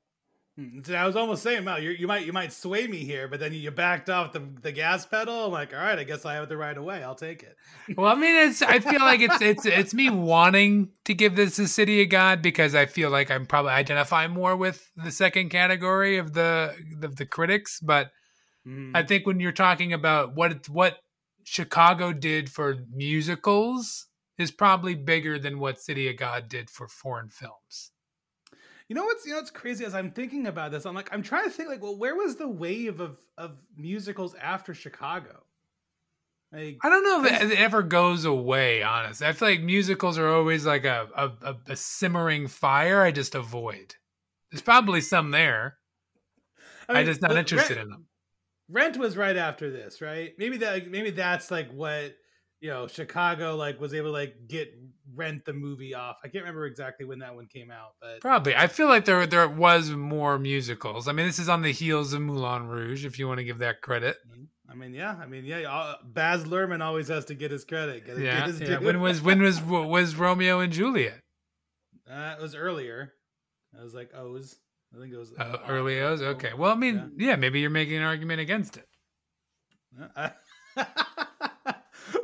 Hmm, 0.56 0.80
I 0.94 1.06
was 1.06 1.16
almost 1.16 1.42
saying, 1.42 1.64
Mal, 1.64 1.82
you 1.82 1.90
you 1.90 2.06
might 2.06 2.24
you 2.24 2.32
might 2.32 2.52
sway 2.52 2.86
me 2.86 2.98
here, 2.98 3.28
but 3.28 3.40
then 3.40 3.52
you 3.52 3.70
backed 3.70 4.08
off 4.08 4.32
the, 4.32 4.42
the 4.62 4.72
gas 4.72 5.04
pedal. 5.04 5.46
I'm 5.46 5.52
like, 5.52 5.74
all 5.74 5.80
right, 5.80 5.98
I 5.98 6.04
guess 6.04 6.24
I 6.24 6.34
have 6.34 6.44
it 6.44 6.48
the 6.48 6.56
right 6.56 6.76
away. 6.76 7.02
I'll 7.02 7.14
take 7.14 7.42
it. 7.42 7.56
well, 7.96 8.10
I 8.10 8.14
mean, 8.14 8.36
it's 8.48 8.62
I 8.62 8.78
feel 8.78 9.00
like 9.00 9.20
it's 9.20 9.40
it's 9.40 9.66
it's 9.66 9.94
me 9.94 10.08
wanting 10.10 10.90
to 11.04 11.14
give 11.14 11.34
this 11.34 11.56
to 11.56 11.66
City 11.66 12.02
of 12.02 12.10
God 12.10 12.40
because 12.42 12.74
I 12.74 12.86
feel 12.86 13.10
like 13.10 13.30
I'm 13.30 13.46
probably 13.46 13.72
identify 13.72 14.28
more 14.28 14.56
with 14.56 14.90
the 14.96 15.10
second 15.10 15.48
category 15.48 16.18
of 16.18 16.32
the 16.32 16.74
of 17.02 17.16
the 17.16 17.26
critics, 17.26 17.80
but 17.80 18.10
mm. 18.66 18.92
I 18.94 19.02
think 19.02 19.26
when 19.26 19.40
you're 19.40 19.52
talking 19.52 19.92
about 19.92 20.34
what 20.34 20.68
what 20.68 20.98
Chicago 21.44 22.12
did 22.12 22.50
for 22.50 22.76
musicals 22.94 24.06
is 24.38 24.50
probably 24.50 24.94
bigger 24.94 25.38
than 25.38 25.58
what 25.58 25.80
City 25.80 26.08
of 26.08 26.16
God 26.16 26.48
did 26.48 26.70
for 26.70 26.88
foreign 26.88 27.30
films. 27.30 27.92
You 28.88 28.94
know 28.94 29.04
what's 29.04 29.26
you 29.26 29.32
know 29.32 29.38
what's 29.38 29.50
crazy 29.50 29.84
as 29.84 29.94
I'm 29.94 30.12
thinking 30.12 30.46
about 30.46 30.70
this, 30.70 30.86
I'm 30.86 30.94
like 30.94 31.12
I'm 31.12 31.22
trying 31.22 31.44
to 31.44 31.50
think 31.50 31.68
like, 31.68 31.82
well, 31.82 31.96
where 31.96 32.14
was 32.14 32.36
the 32.36 32.48
wave 32.48 33.00
of 33.00 33.18
of 33.36 33.56
musicals 33.76 34.34
after 34.36 34.74
Chicago? 34.74 35.42
Like, 36.52 36.78
I 36.82 36.88
don't 36.88 37.02
know 37.02 37.24
if 37.24 37.42
it, 37.50 37.58
ever 37.58 37.82
goes 37.82 38.24
away. 38.24 38.82
Honestly, 38.82 39.26
I 39.26 39.32
feel 39.32 39.48
like 39.48 39.60
musicals 39.60 40.16
are 40.16 40.28
always 40.28 40.64
like 40.64 40.84
a, 40.84 41.08
a, 41.42 41.56
a 41.68 41.76
simmering 41.76 42.46
fire. 42.46 43.02
I 43.02 43.10
just 43.10 43.34
avoid. 43.34 43.96
There's 44.50 44.62
probably 44.62 45.00
some 45.00 45.32
there. 45.32 45.76
I 46.88 46.92
mean, 46.92 47.00
I'm 47.00 47.06
just 47.06 47.20
not 47.20 47.36
interested 47.36 47.78
in 47.78 47.90
them. 47.90 48.06
Rent 48.68 48.96
was 48.96 49.16
right 49.16 49.36
after 49.36 49.70
this, 49.70 50.00
right? 50.00 50.32
Maybe 50.38 50.56
that 50.58 50.88
maybe 50.88 51.10
that's 51.10 51.50
like 51.50 51.70
what 51.72 52.16
you 52.66 52.72
know 52.72 52.88
Chicago 52.88 53.54
like 53.54 53.80
was 53.80 53.94
able 53.94 54.08
to 54.08 54.12
like 54.12 54.48
get 54.48 54.74
Rent 55.14 55.44
the 55.44 55.52
movie 55.52 55.94
off. 55.94 56.16
I 56.24 56.28
can't 56.28 56.42
remember 56.42 56.66
exactly 56.66 57.06
when 57.06 57.20
that 57.20 57.32
one 57.32 57.46
came 57.46 57.70
out, 57.70 57.92
but 58.00 58.20
probably 58.20 58.56
I 58.56 58.66
feel 58.66 58.88
like 58.88 59.04
there 59.04 59.24
there 59.24 59.48
was 59.48 59.90
more 59.92 60.36
musicals. 60.36 61.06
I 61.06 61.12
mean, 61.12 61.26
this 61.26 61.38
is 61.38 61.48
on 61.48 61.62
the 61.62 61.70
heels 61.70 62.12
of 62.12 62.22
Moulin 62.22 62.66
Rouge, 62.66 63.04
if 63.04 63.16
you 63.16 63.28
want 63.28 63.38
to 63.38 63.44
give 63.44 63.58
that 63.58 63.82
credit. 63.82 64.16
Mm-hmm. 64.28 64.42
I 64.68 64.74
mean, 64.74 64.94
yeah, 64.94 65.14
I 65.14 65.26
mean, 65.26 65.44
yeah. 65.44 65.94
Baz 66.04 66.44
Luhrmann 66.44 66.82
always 66.82 67.06
has 67.06 67.24
to 67.26 67.34
get 67.34 67.52
his 67.52 67.64
credit. 67.64 68.04
Get, 68.04 68.18
yeah, 68.18 68.40
get 68.40 68.48
his 68.48 68.60
yeah. 68.68 68.78
When 68.78 69.00
was 69.00 69.22
when 69.22 69.40
was 69.40 69.62
was 69.62 70.16
Romeo 70.16 70.58
and 70.58 70.72
Juliet? 70.72 71.20
Uh, 72.10 72.34
it 72.36 72.42
was 72.42 72.56
earlier. 72.56 73.12
I 73.78 73.84
was 73.84 73.94
like 73.94 74.10
O's. 74.12 74.56
I 74.92 75.00
think 75.00 75.14
it 75.14 75.18
was 75.18 75.32
uh, 75.38 75.58
early 75.68 76.00
O's. 76.00 76.20
Okay. 76.20 76.50
Well, 76.52 76.72
I 76.72 76.74
mean, 76.74 77.12
yeah. 77.16 77.28
yeah. 77.28 77.36
maybe 77.36 77.60
you're 77.60 77.70
making 77.70 77.98
an 77.98 78.02
argument 78.02 78.40
against 78.40 78.76
it. 78.76 78.88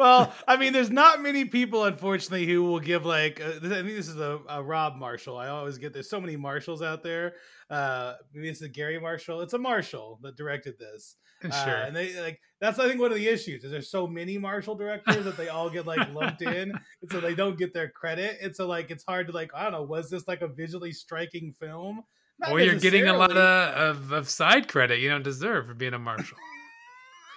well, 0.02 0.34
I 0.48 0.56
mean, 0.56 0.72
there's 0.72 0.90
not 0.90 1.22
many 1.22 1.44
people, 1.44 1.84
unfortunately, 1.84 2.44
who 2.46 2.64
will 2.64 2.80
give 2.80 3.06
like. 3.06 3.40
Uh, 3.40 3.52
I 3.56 3.60
think 3.60 3.86
this 3.86 4.08
is 4.08 4.18
a, 4.18 4.40
a, 4.48 4.60
Rob 4.60 4.96
Marshall. 4.96 5.36
I 5.38 5.46
always 5.46 5.78
get 5.78 5.92
there's 5.92 6.10
so 6.10 6.20
many 6.20 6.36
Marshalls 6.36 6.82
out 6.82 7.04
there. 7.04 7.34
Uh, 7.70 8.14
maybe 8.34 8.48
it's 8.48 8.62
a 8.62 8.68
Garry 8.68 8.98
Marshall. 8.98 9.42
It's 9.42 9.52
a 9.52 9.58
Marshall 9.58 10.18
that 10.22 10.36
directed 10.36 10.76
this. 10.76 11.14
Uh, 11.44 11.64
sure. 11.64 11.76
Uh, 11.76 11.86
and 11.86 11.96
they 11.96 12.20
like 12.20 12.40
that's 12.60 12.80
I 12.80 12.88
think 12.88 13.00
one 13.00 13.12
of 13.12 13.16
the 13.16 13.28
issues 13.28 13.62
is 13.62 13.70
there's 13.70 13.90
so 13.90 14.06
many 14.08 14.38
Marshall 14.38 14.74
directors 14.74 15.24
that 15.24 15.36
they 15.36 15.48
all 15.48 15.70
get 15.70 15.86
like 15.86 16.12
lumped 16.12 16.42
in, 16.42 16.72
and 16.72 17.10
so 17.10 17.20
they 17.20 17.34
don't 17.34 17.56
get 17.56 17.72
their 17.72 17.88
credit. 17.88 18.38
And 18.42 18.54
so 18.54 18.66
like 18.66 18.90
it's 18.90 19.04
hard 19.04 19.28
to 19.28 19.32
like 19.32 19.52
I 19.54 19.62
don't 19.62 19.72
know, 19.72 19.82
was 19.84 20.10
this 20.10 20.26
like 20.26 20.42
a 20.42 20.48
visually 20.48 20.92
striking 20.92 21.52
film? 21.52 22.02
Not 22.40 22.50
or 22.50 22.60
you're 22.60 22.74
getting 22.74 23.06
a 23.06 23.16
lot 23.16 23.30
of, 23.30 23.36
of, 23.36 24.12
of 24.12 24.28
side 24.28 24.66
credit 24.66 24.98
you 24.98 25.08
don't 25.08 25.22
deserve 25.22 25.66
for 25.66 25.74
being 25.74 25.94
a 25.94 25.98
Marshall. 25.98 26.38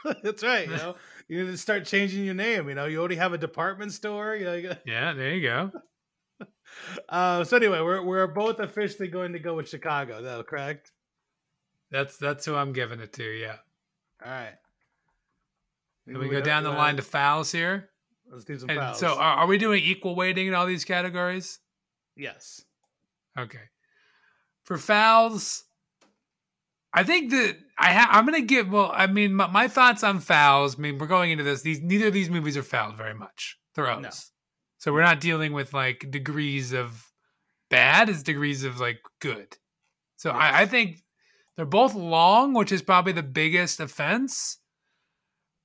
That's 0.23 0.43
right. 0.43 0.67
You 0.67 0.77
know, 0.77 0.95
you 1.27 1.43
need 1.43 1.51
to 1.51 1.57
start 1.57 1.85
changing 1.85 2.25
your 2.25 2.33
name. 2.33 2.69
You 2.69 2.75
know, 2.75 2.85
you 2.85 2.99
already 2.99 3.15
have 3.15 3.33
a 3.33 3.37
department 3.37 3.93
store. 3.93 4.35
You 4.35 4.45
know, 4.45 4.53
you 4.53 4.75
yeah, 4.85 5.13
there 5.13 5.33
you 5.33 5.41
go. 5.41 5.71
Uh, 7.07 7.43
so 7.43 7.55
anyway, 7.55 7.79
we're 7.79 8.01
we're 8.01 8.27
both 8.27 8.59
officially 8.59 9.07
going 9.07 9.31
to 9.31 9.39
go 9.39 9.55
with 9.55 9.69
Chicago, 9.69 10.21
though, 10.21 10.43
correct? 10.43 10.91
That's 11.89 12.17
that's 12.17 12.43
who 12.43 12.55
I'm 12.55 12.73
giving 12.73 12.99
it 12.99 13.13
to. 13.13 13.23
Yeah. 13.23 13.57
All 14.23 14.31
right. 14.31 14.55
Can 16.05 16.19
we, 16.19 16.27
we 16.27 16.31
go 16.31 16.41
down 16.41 16.63
the 16.63 16.71
line 16.71 16.97
to 16.97 17.01
fouls 17.01 17.51
here? 17.51 17.89
Let's 18.29 18.43
do 18.43 18.57
some 18.57 18.69
and 18.69 18.79
fouls. 18.79 18.99
So, 18.99 19.07
are, 19.07 19.37
are 19.37 19.47
we 19.47 19.57
doing 19.57 19.81
equal 19.83 20.15
weighting 20.15 20.47
in 20.47 20.53
all 20.53 20.65
these 20.65 20.85
categories? 20.85 21.59
Yes. 22.15 22.63
Okay. 23.37 23.59
For 24.63 24.77
fouls, 24.77 25.64
I 26.95 27.03
think 27.03 27.29
that 27.31 27.57
I 27.77 27.93
ha- 27.93 28.09
I'm 28.09 28.25
gonna 28.25 28.41
give. 28.41 28.71
Well, 28.71 28.89
I 28.93 29.05
mean, 29.05 29.33
my, 29.33 29.47
my, 29.47 29.67
thoughts 29.67 30.01
on 30.01 30.21
fouls. 30.21 30.79
I 30.79 30.81
mean, 30.81 30.97
we're 30.97 31.07
going 31.07 31.29
into 31.29 31.43
this. 31.43 31.61
These 31.61 31.81
neither 31.81 32.07
of 32.07 32.13
these 32.13 32.29
movies 32.29 32.55
are 32.55 32.63
fouled 32.63 32.95
very 32.95 33.13
much. 33.13 33.57
They're 33.75 33.89
O's. 33.89 34.01
No. 34.01 34.09
So 34.77 34.93
we're 34.93 35.01
not 35.01 35.19
dealing 35.19 35.51
with 35.51 35.73
like 35.73 36.09
degrees 36.09 36.71
of 36.71 37.11
bad 37.69 38.09
as 38.09 38.23
degrees 38.23 38.63
of 38.63 38.79
like 38.79 39.01
good. 39.19 39.57
So 40.15 40.29
yes. 40.29 40.37
I, 40.39 40.61
I 40.61 40.65
think 40.67 41.03
they're 41.57 41.65
both 41.65 41.95
long, 41.95 42.53
which 42.53 42.71
is 42.71 42.81
probably 42.81 43.11
the 43.11 43.23
biggest 43.23 43.81
offense. 43.81 44.59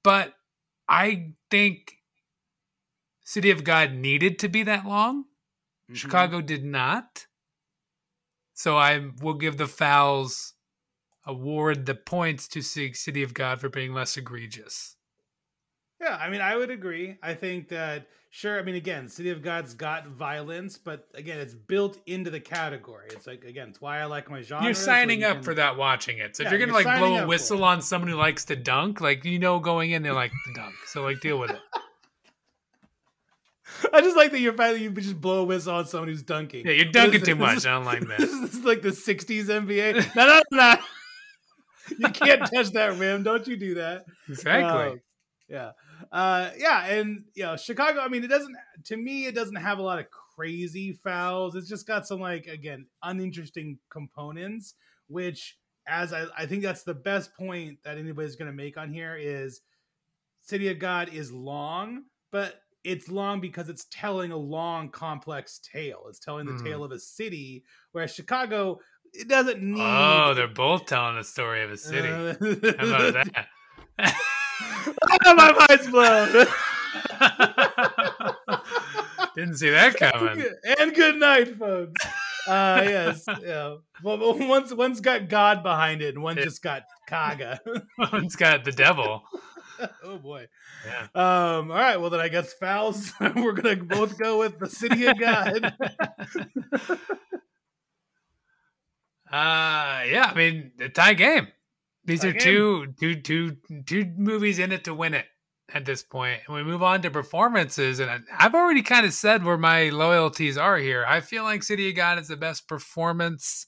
But 0.02 0.34
I 0.88 1.34
think 1.48 1.92
City 3.22 3.52
of 3.52 3.62
God 3.62 3.92
needed 3.92 4.40
to 4.40 4.48
be 4.48 4.64
that 4.64 4.84
long. 4.84 5.22
Mm-hmm. 5.22 5.94
Chicago 5.94 6.40
did 6.40 6.64
not. 6.64 7.26
So 8.54 8.76
I 8.76 9.10
will 9.22 9.34
give 9.34 9.58
the 9.58 9.68
fouls 9.68 10.54
award 11.26 11.86
the 11.86 11.94
points 11.94 12.48
to 12.48 12.62
City 12.62 13.22
of 13.22 13.34
God 13.34 13.60
for 13.60 13.68
being 13.68 13.92
less 13.92 14.16
egregious. 14.16 14.96
Yeah, 16.00 16.16
I 16.16 16.30
mean, 16.30 16.40
I 16.40 16.56
would 16.56 16.70
agree. 16.70 17.18
I 17.22 17.34
think 17.34 17.68
that 17.68 18.06
sure. 18.30 18.58
I 18.58 18.62
mean, 18.62 18.74
again, 18.74 19.06
City 19.06 19.28
of 19.28 19.42
God's 19.42 19.74
got 19.74 20.06
violence, 20.06 20.78
but 20.78 21.06
again, 21.14 21.38
it's 21.38 21.54
built 21.54 21.98
into 22.06 22.30
the 22.30 22.40
category. 22.40 23.08
It's 23.10 23.26
like 23.26 23.44
again, 23.44 23.68
it's 23.68 23.82
why 23.82 24.00
I 24.00 24.06
like 24.06 24.30
my 24.30 24.40
genre. 24.40 24.64
You're 24.64 24.72
signing 24.72 25.20
you 25.20 25.26
up 25.26 25.36
can... 25.36 25.42
for 25.42 25.54
that 25.54 25.76
watching 25.76 26.16
it. 26.18 26.36
So 26.36 26.42
yeah, 26.42 26.48
if 26.48 26.52
you're 26.52 26.66
gonna 26.66 26.72
you're 26.72 26.84
like 26.84 26.98
blow 26.98 27.16
a 27.18 27.26
whistle 27.26 27.62
on 27.64 27.82
someone 27.82 28.08
who 28.08 28.16
likes 28.16 28.46
to 28.46 28.56
dunk, 28.56 29.02
like 29.02 29.26
you 29.26 29.38
know, 29.38 29.58
going 29.58 29.90
in 29.90 30.02
they 30.02 30.10
like 30.10 30.30
to 30.30 30.54
dunk, 30.54 30.74
so 30.86 31.02
like 31.02 31.20
deal 31.20 31.38
with 31.38 31.50
it. 31.50 31.60
I 33.92 34.00
just 34.00 34.16
like 34.16 34.32
that 34.32 34.40
you're 34.40 34.54
finally 34.54 34.82
you 34.82 34.90
just 34.90 35.20
blow 35.20 35.42
a 35.42 35.44
whistle 35.44 35.74
on 35.74 35.86
someone 35.86 36.08
who's 36.08 36.22
dunking. 36.22 36.66
Yeah, 36.66 36.72
you're 36.72 36.90
dunking 36.90 37.22
too 37.22 37.34
much. 37.34 37.66
I 37.66 37.72
don't 37.72 37.84
like 37.84 38.00
that. 38.08 38.18
This 38.18 38.30
is 38.30 38.64
like 38.64 38.80
the 38.80 38.88
'60s 38.88 39.44
NBA. 39.44 40.16
No, 40.16 40.26
no, 40.26 40.40
no 40.50 40.76
you 41.98 42.08
can't 42.08 42.50
touch 42.52 42.70
that 42.70 42.98
rim. 42.98 43.22
Don't 43.22 43.46
you 43.46 43.56
do 43.56 43.74
that? 43.74 44.04
Exactly. 44.28 44.92
Uh, 44.92 44.96
yeah. 45.48 45.70
Uh, 46.12 46.50
yeah. 46.56 46.86
And, 46.86 47.24
you 47.34 47.42
know, 47.42 47.56
Chicago, 47.56 48.00
I 48.00 48.08
mean, 48.08 48.24
it 48.24 48.30
doesn't, 48.30 48.54
to 48.84 48.96
me, 48.96 49.26
it 49.26 49.34
doesn't 49.34 49.56
have 49.56 49.78
a 49.78 49.82
lot 49.82 49.98
of 49.98 50.06
crazy 50.10 50.92
fouls. 50.92 51.54
It's 51.56 51.68
just 51.68 51.86
got 51.86 52.06
some, 52.06 52.20
like, 52.20 52.46
again, 52.46 52.86
uninteresting 53.02 53.78
components, 53.90 54.74
which, 55.08 55.58
as 55.88 56.12
I, 56.12 56.26
I 56.36 56.46
think 56.46 56.62
that's 56.62 56.84
the 56.84 56.94
best 56.94 57.34
point 57.34 57.78
that 57.84 57.98
anybody's 57.98 58.36
going 58.36 58.50
to 58.50 58.56
make 58.56 58.76
on 58.76 58.92
here 58.92 59.16
is 59.16 59.60
City 60.42 60.68
of 60.68 60.78
God 60.78 61.12
is 61.12 61.32
long, 61.32 62.04
but 62.32 62.62
it's 62.82 63.08
long 63.08 63.40
because 63.40 63.68
it's 63.68 63.86
telling 63.90 64.32
a 64.32 64.36
long, 64.36 64.88
complex 64.88 65.58
tale. 65.58 66.04
It's 66.08 66.18
telling 66.18 66.46
the 66.46 66.52
mm. 66.52 66.64
tale 66.64 66.82
of 66.82 66.92
a 66.92 66.98
city, 66.98 67.64
whereas 67.92 68.14
Chicago 68.14 68.80
it 69.12 69.28
doesn't 69.28 69.62
need. 69.62 69.80
Oh, 69.80 70.34
they're 70.34 70.48
both 70.48 70.86
telling 70.86 71.16
the 71.16 71.24
story 71.24 71.62
of 71.62 71.70
a 71.70 71.76
city. 71.76 72.08
Uh, 72.08 72.34
How 72.78 72.86
about 72.86 73.14
that? 73.14 73.46
oh, 75.26 75.34
my 75.34 75.66
mind's 75.68 75.88
blown. 75.88 76.46
Didn't 79.36 79.56
see 79.56 79.70
that 79.70 79.96
coming. 79.98 80.44
And 80.78 80.94
good 80.94 81.16
night, 81.16 81.56
folks. 81.58 82.04
Uh, 82.46 82.82
yes, 82.84 83.24
yeah. 83.42 83.76
Well, 84.02 84.36
one's 84.38 84.74
one's 84.74 85.00
got 85.00 85.28
God 85.28 85.62
behind 85.62 86.02
it, 86.02 86.14
and 86.14 86.22
one 86.22 86.36
just 86.36 86.62
got 86.62 86.82
Kaga. 87.06 87.60
one's 88.12 88.34
got 88.36 88.64
the 88.64 88.72
devil. 88.72 89.22
oh 90.02 90.18
boy. 90.18 90.46
Yeah. 90.86 91.02
Um. 91.14 91.70
All 91.70 91.76
right. 91.76 92.00
Well, 92.00 92.10
then 92.10 92.20
I 92.20 92.28
guess 92.28 92.52
fouls. 92.54 93.12
We're 93.20 93.52
gonna 93.52 93.76
both 93.76 94.18
go 94.18 94.38
with 94.38 94.58
the 94.58 94.68
city 94.68 95.06
of 95.06 95.18
God. 95.18 95.74
Uh, 99.30 100.02
yeah. 100.08 100.30
I 100.30 100.34
mean, 100.34 100.72
a 100.80 100.88
tie 100.88 101.14
game. 101.14 101.48
These 102.04 102.20
tie 102.20 102.28
are 102.28 102.32
game. 102.32 102.40
two, 102.40 102.94
two, 102.98 103.16
two, 103.16 103.56
two 103.86 104.12
movies 104.16 104.58
in 104.58 104.72
it 104.72 104.84
to 104.84 104.94
win 104.94 105.14
it 105.14 105.26
at 105.72 105.84
this 105.84 106.02
point. 106.02 106.40
And 106.46 106.54
we 106.54 106.62
move 106.62 106.82
on 106.82 107.02
to 107.02 107.10
performances, 107.10 108.00
and 108.00 108.24
I've 108.36 108.54
already 108.54 108.82
kind 108.82 109.06
of 109.06 109.12
said 109.12 109.44
where 109.44 109.58
my 109.58 109.90
loyalties 109.90 110.58
are 110.58 110.78
here. 110.78 111.04
I 111.06 111.20
feel 111.20 111.44
like 111.44 111.62
City 111.62 111.90
of 111.90 111.96
God 111.96 112.18
is 112.18 112.28
the 112.28 112.36
best 112.36 112.68
performance 112.68 113.66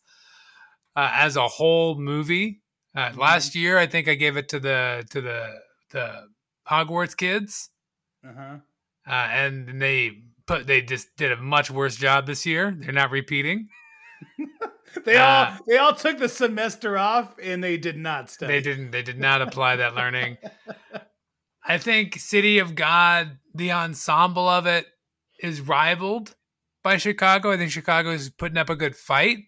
uh, 0.96 1.10
as 1.14 1.36
a 1.36 1.48
whole 1.48 1.98
movie. 1.98 2.62
Uh, 2.94 3.08
mm-hmm. 3.08 3.20
Last 3.20 3.54
year, 3.54 3.78
I 3.78 3.86
think 3.86 4.08
I 4.08 4.14
gave 4.14 4.36
it 4.36 4.48
to 4.50 4.60
the 4.60 5.04
to 5.10 5.20
the 5.20 5.48
the 5.90 6.26
Hogwarts 6.68 7.16
kids, 7.16 7.70
uh-huh. 8.26 8.56
uh, 9.06 9.10
and 9.10 9.80
they 9.80 10.22
put 10.46 10.66
they 10.66 10.82
just 10.82 11.08
did 11.16 11.32
a 11.32 11.36
much 11.36 11.70
worse 11.70 11.96
job 11.96 12.26
this 12.26 12.44
year. 12.44 12.74
They're 12.76 12.92
not 12.92 13.10
repeating. 13.10 13.68
they 15.04 15.16
uh, 15.16 15.24
all 15.24 15.58
they 15.66 15.76
all 15.78 15.94
took 15.94 16.18
the 16.18 16.28
semester 16.28 16.98
off 16.98 17.34
and 17.42 17.62
they 17.62 17.76
did 17.76 17.96
not 17.96 18.30
study. 18.30 18.52
They 18.52 18.60
didn't 18.60 18.90
they 18.90 19.02
did 19.02 19.18
not 19.18 19.42
apply 19.42 19.76
that 19.76 19.94
learning. 19.94 20.38
I 21.64 21.78
think 21.78 22.18
City 22.18 22.58
of 22.58 22.74
God 22.74 23.38
the 23.54 23.72
ensemble 23.72 24.48
of 24.48 24.66
it 24.66 24.86
is 25.40 25.60
rivaled 25.60 26.34
by 26.82 26.96
Chicago. 26.96 27.52
I 27.52 27.56
think 27.56 27.70
Chicago 27.70 28.10
is 28.10 28.30
putting 28.30 28.58
up 28.58 28.70
a 28.70 28.76
good 28.76 28.96
fight. 28.96 29.38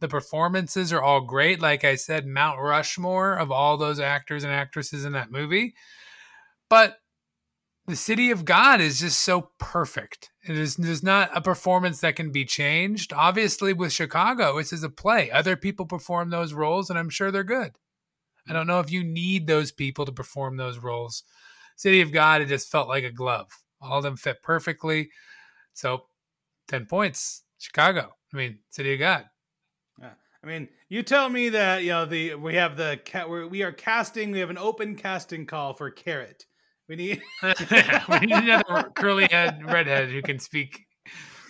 The 0.00 0.08
performances 0.08 0.92
are 0.92 1.02
all 1.02 1.22
great. 1.22 1.60
Like 1.60 1.84
I 1.84 1.96
said, 1.96 2.26
Mount 2.26 2.60
Rushmore 2.60 3.34
of 3.34 3.50
all 3.50 3.76
those 3.76 3.98
actors 3.98 4.44
and 4.44 4.52
actresses 4.52 5.04
in 5.04 5.12
that 5.12 5.32
movie. 5.32 5.74
But 6.70 6.98
the 7.88 7.96
city 7.96 8.30
of 8.30 8.44
God 8.44 8.82
is 8.82 9.00
just 9.00 9.22
so 9.22 9.50
perfect. 9.58 10.30
It 10.46 10.58
is 10.58 10.76
there's 10.76 11.02
not 11.02 11.30
a 11.34 11.40
performance 11.40 12.00
that 12.00 12.16
can 12.16 12.30
be 12.30 12.44
changed. 12.44 13.14
Obviously, 13.14 13.72
with 13.72 13.94
Chicago, 13.94 14.58
this 14.58 14.74
is 14.74 14.82
a 14.82 14.90
play. 14.90 15.30
Other 15.30 15.56
people 15.56 15.86
perform 15.86 16.28
those 16.28 16.52
roles, 16.52 16.90
and 16.90 16.98
I'm 16.98 17.08
sure 17.08 17.30
they're 17.30 17.44
good. 17.44 17.72
I 18.46 18.52
don't 18.52 18.66
know 18.66 18.80
if 18.80 18.92
you 18.92 19.02
need 19.02 19.46
those 19.46 19.72
people 19.72 20.04
to 20.04 20.12
perform 20.12 20.58
those 20.58 20.78
roles. 20.78 21.22
City 21.76 22.02
of 22.02 22.12
God, 22.12 22.42
it 22.42 22.48
just 22.48 22.70
felt 22.70 22.88
like 22.88 23.04
a 23.04 23.10
glove. 23.10 23.48
All 23.80 23.98
of 23.98 24.04
them 24.04 24.16
fit 24.16 24.42
perfectly. 24.42 25.08
So, 25.72 26.02
ten 26.66 26.84
points, 26.84 27.42
Chicago. 27.56 28.12
I 28.34 28.36
mean, 28.36 28.58
City 28.68 28.92
of 28.92 28.98
God. 28.98 29.24
Yeah. 29.98 30.10
I 30.44 30.46
mean, 30.46 30.68
you 30.90 31.02
tell 31.02 31.30
me 31.30 31.48
that 31.48 31.84
you 31.84 31.90
know 31.90 32.04
the 32.04 32.34
we 32.34 32.54
have 32.56 32.76
the 32.76 33.00
we 33.50 33.62
are 33.62 33.72
casting. 33.72 34.30
We 34.30 34.40
have 34.40 34.50
an 34.50 34.58
open 34.58 34.94
casting 34.94 35.46
call 35.46 35.72
for 35.72 35.90
Carrot. 35.90 36.44
We 36.88 36.96
need 36.96 37.22
we 37.42 38.18
need 38.20 38.32
another 38.32 38.90
curly 38.94 39.28
head 39.30 39.62
redhead 39.64 40.10
who 40.10 40.22
can 40.22 40.38
speak 40.38 40.86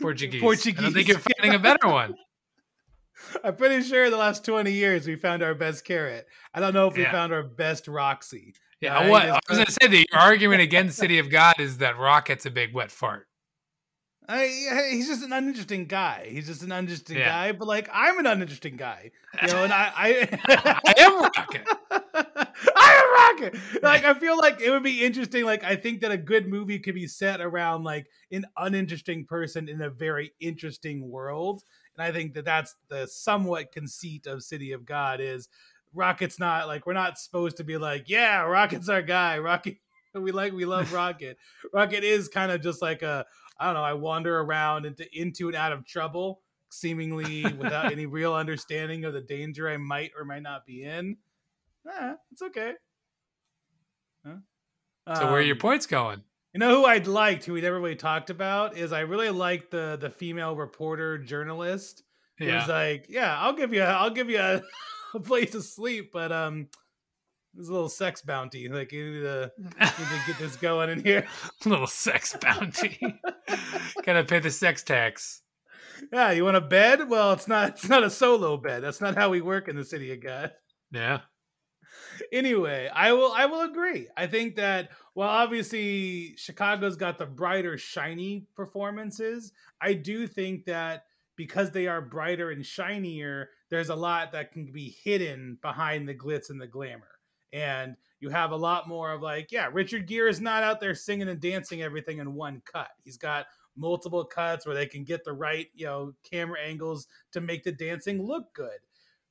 Portuguese. 0.01 0.41
Portuguese. 0.41 0.79
I 0.79 0.83
don't 0.83 0.93
think 0.93 1.09
you're 1.09 1.19
finding 1.19 1.55
a 1.55 1.63
better 1.63 1.89
one. 1.89 2.15
I'm 3.45 3.57
pretty 3.57 3.83
sure 3.83 4.07
in 4.07 4.11
the 4.11 4.17
last 4.17 4.45
20 4.45 4.73
years 4.73 5.07
we 5.07 5.17
found 5.17 5.43
our 5.43 5.55
best 5.55 5.85
carrot. 5.85 6.27
I 6.55 6.61
don't 6.61 6.75
know 6.75 6.89
if 6.89 6.97
we 6.97 7.03
yeah. 7.03 7.13
found 7.13 7.33
our 7.33 7.43
best 7.43 7.87
Roxie. 7.87 8.55
Yeah, 8.81 8.99
uh, 8.99 9.09
what 9.09 9.23
I 9.29 9.41
was 9.49 9.59
gonna 9.59 9.71
say 9.71 9.89
the 9.89 10.07
argument 10.13 10.63
against 10.63 10.99
City 10.99 11.19
of 11.19 11.31
God 11.31 11.57
is 11.59 11.79
that 11.79 11.99
Rocket's 11.99 12.47
a 12.47 12.51
big 12.51 12.75
wet 12.75 12.91
fart. 12.91 13.27
I, 14.31 14.47
he's 14.91 15.09
just 15.09 15.25
an 15.25 15.33
uninteresting 15.33 15.87
guy. 15.87 16.29
He's 16.31 16.47
just 16.47 16.63
an 16.63 16.71
uninteresting 16.71 17.17
yeah. 17.17 17.29
guy. 17.29 17.53
But 17.53 17.67
like, 17.67 17.89
I'm 17.91 18.19
an 18.19 18.27
uninteresting 18.27 18.77
guy, 18.77 19.11
you 19.41 19.49
know. 19.49 19.65
And 19.65 19.73
I, 19.73 19.91
I, 19.97 20.81
I 20.87 20.95
am 20.99 21.23
Rocket. 21.23 22.28
Rocket. 23.41 23.83
Like, 23.83 24.05
I 24.05 24.15
feel 24.15 24.37
like 24.37 24.61
it 24.61 24.71
would 24.71 24.83
be 24.83 25.05
interesting. 25.05 25.45
Like, 25.45 25.65
I 25.65 25.77
think 25.77 26.01
that 26.01 26.11
a 26.11 26.17
good 26.17 26.49
movie 26.49 26.79
could 26.79 26.95
be 26.95 27.07
set 27.07 27.41
around 27.41 27.85
like 27.85 28.07
an 28.31 28.47
uninteresting 28.57 29.25
person 29.25 29.69
in 29.69 29.81
a 29.83 29.91
very 29.91 30.33
interesting 30.41 31.09
world. 31.09 31.63
And 31.97 32.05
I 32.05 32.13
think 32.13 32.35
that 32.35 32.45
that's 32.45 32.75
the 32.89 33.07
somewhat 33.07 33.73
conceit 33.73 34.27
of 34.27 34.43
City 34.43 34.73
of 34.73 34.85
God 34.85 35.21
is 35.21 35.49
Rocket's 35.95 36.39
not 36.39 36.67
like 36.67 36.87
we're 36.87 36.93
not 36.93 37.19
supposed 37.19 37.57
to 37.59 37.65
be 37.65 37.79
like, 37.79 38.09
yeah, 38.09 38.43
Rocket's 38.43 38.89
our 38.89 39.03
guy. 39.03 39.39
Rocket, 39.39 39.77
we 40.15 40.33
like, 40.33 40.53
we 40.53 40.65
love 40.65 40.93
Rocket. 40.93 41.39
Rocket 41.73 42.05
is 42.05 42.29
kind 42.29 42.53
of 42.53 42.63
just 42.63 42.83
like 42.83 43.03
a 43.03 43.25
I 43.59 43.67
don't 43.67 43.75
know, 43.75 43.83
I 43.83 43.95
wander 43.95 44.41
around 44.41 44.87
into 44.87 45.07
into 45.19 45.49
and 45.49 45.57
out 45.57 45.73
of 45.73 45.85
trouble, 45.85 46.43
seemingly 46.71 47.43
without 47.43 47.87
any 47.93 48.07
real 48.07 48.35
understanding 48.35 49.05
of 49.05 49.13
the 49.13 49.21
danger 49.21 49.69
I 49.69 49.77
might 49.77 50.13
or 50.17 50.25
might 50.25 50.43
not 50.43 50.65
be 50.65 50.85
in. 50.85 51.17
Eh, 51.91 52.15
it's 52.31 52.43
okay. 52.43 52.75
Huh? 54.27 55.15
So 55.17 55.27
where 55.27 55.37
are 55.37 55.41
your 55.41 55.57
um, 55.57 55.61
points 55.61 55.87
going? 55.87 56.23
You 56.53 56.61
know 56.61 56.81
who 56.81 56.87
I'd 56.87 57.07
liked, 57.07 57.45
who 57.45 57.53
we 57.55 57.61
never 57.61 57.81
really 57.81 57.97
talked 57.97 58.31
about, 58.31 58.77
is 58.77 58.93
I 58.93 59.01
really 59.01 59.31
liked 59.31 59.71
the 59.71 59.97
the 60.01 60.11
female 60.11 60.57
reporter 60.57 61.19
journalist. 61.19 62.03
Who 62.39 62.47
yeah. 62.47 62.61
was 62.61 62.69
like, 62.69 63.07
yeah, 63.09 63.37
I'll 63.39 63.53
give 63.53 63.75
you, 63.75 63.83
I'll 63.83 64.11
give 64.11 64.31
you 64.31 64.39
a, 64.39 64.63
a 65.15 65.21
place 65.21 65.51
to 65.53 65.63
sleep, 65.63 66.11
but 66.13 66.31
um, 66.31 66.69
there's 67.55 67.69
a 67.69 67.73
little 67.73 67.89
sex 67.89 68.23
bounty. 68.23 68.69
Like 68.69 68.93
you 68.93 69.13
need 69.13 69.21
to, 69.23 69.53
need 69.59 69.89
to 69.89 70.23
get 70.27 70.39
this 70.39 70.57
going 70.57 70.91
in 70.91 71.03
here. 71.03 71.27
a 71.65 71.69
little 71.69 71.87
sex 71.87 72.37
bounty. 72.41 73.21
Gotta 74.05 74.25
pay 74.25 74.39
the 74.39 74.51
sex 74.51 74.83
tax. 74.83 75.43
Yeah, 76.13 76.31
you 76.31 76.45
want 76.45 76.57
a 76.57 76.61
bed? 76.61 77.09
Well, 77.09 77.33
it's 77.33 77.49
not. 77.49 77.71
It's 77.71 77.89
not 77.89 78.05
a 78.05 78.11
solo 78.11 78.57
bed. 78.57 78.85
That's 78.85 79.01
not 79.01 79.17
how 79.17 79.31
we 79.31 79.41
work 79.41 79.67
in 79.67 79.75
the 79.75 79.85
city 79.85 80.13
of 80.13 80.23
God. 80.23 80.53
Yeah. 80.93 81.21
Anyway, 82.33 82.89
I 82.93 83.13
will. 83.13 83.33
I 83.33 83.47
will 83.47 83.63
agree. 83.63 84.09
I 84.17 84.27
think 84.27 84.57
that 84.57 84.91
well, 85.15 85.29
obviously 85.29 86.37
Chicago's 86.37 86.97
got 86.97 87.19
the 87.19 87.27
brighter, 87.27 87.79
shiny 87.79 88.47
performances. 88.55 89.53
I 89.81 89.95
do 89.95 90.27
think 90.27 90.65
that 90.67 91.05
because 91.37 91.71
they 91.71 91.87
are 91.87 92.01
brighter 92.01 92.51
and 92.51 92.65
shinier, 92.65 93.51
there's 93.71 93.91
a 93.91 93.95
lot 93.95 94.33
that 94.33 94.53
can 94.53 94.67
be 94.67 94.97
hidden 95.03 95.59
behind 95.63 96.09
the 96.09 96.15
glitz 96.15 96.51
and 96.51 96.61
the 96.61 96.67
glamour 96.67 97.19
and 97.53 97.97
you 98.21 98.31
have 98.31 98.51
a 98.51 98.57
lot 98.57 98.89
more 98.89 99.13
of 99.13 99.23
like, 99.23 99.53
yeah, 99.53 99.69
Richard 99.73 100.07
Gere 100.07 100.29
is 100.29 100.41
not 100.41 100.63
out 100.63 100.81
there 100.81 100.95
singing 100.95 101.29
and 101.29 101.41
dancing 101.41 101.83
everything 101.83 102.19
in 102.19 102.35
one 102.35 102.63
cut. 102.65 102.91
He's 103.05 103.17
got 103.17 103.47
multiple 103.77 104.25
cuts 104.25 104.67
where 104.67 104.75
they 104.75 104.87
can 104.87 105.05
get 105.05 105.25
the 105.25 105.33
right, 105.33 105.69
you 105.75 105.87
know, 105.87 106.13
camera 106.29 106.59
angles 106.61 107.07
to 107.33 107.41
make 107.41 107.63
the 107.63 107.73
dancing 107.73 108.23
look 108.23 108.53
good. 108.55 108.79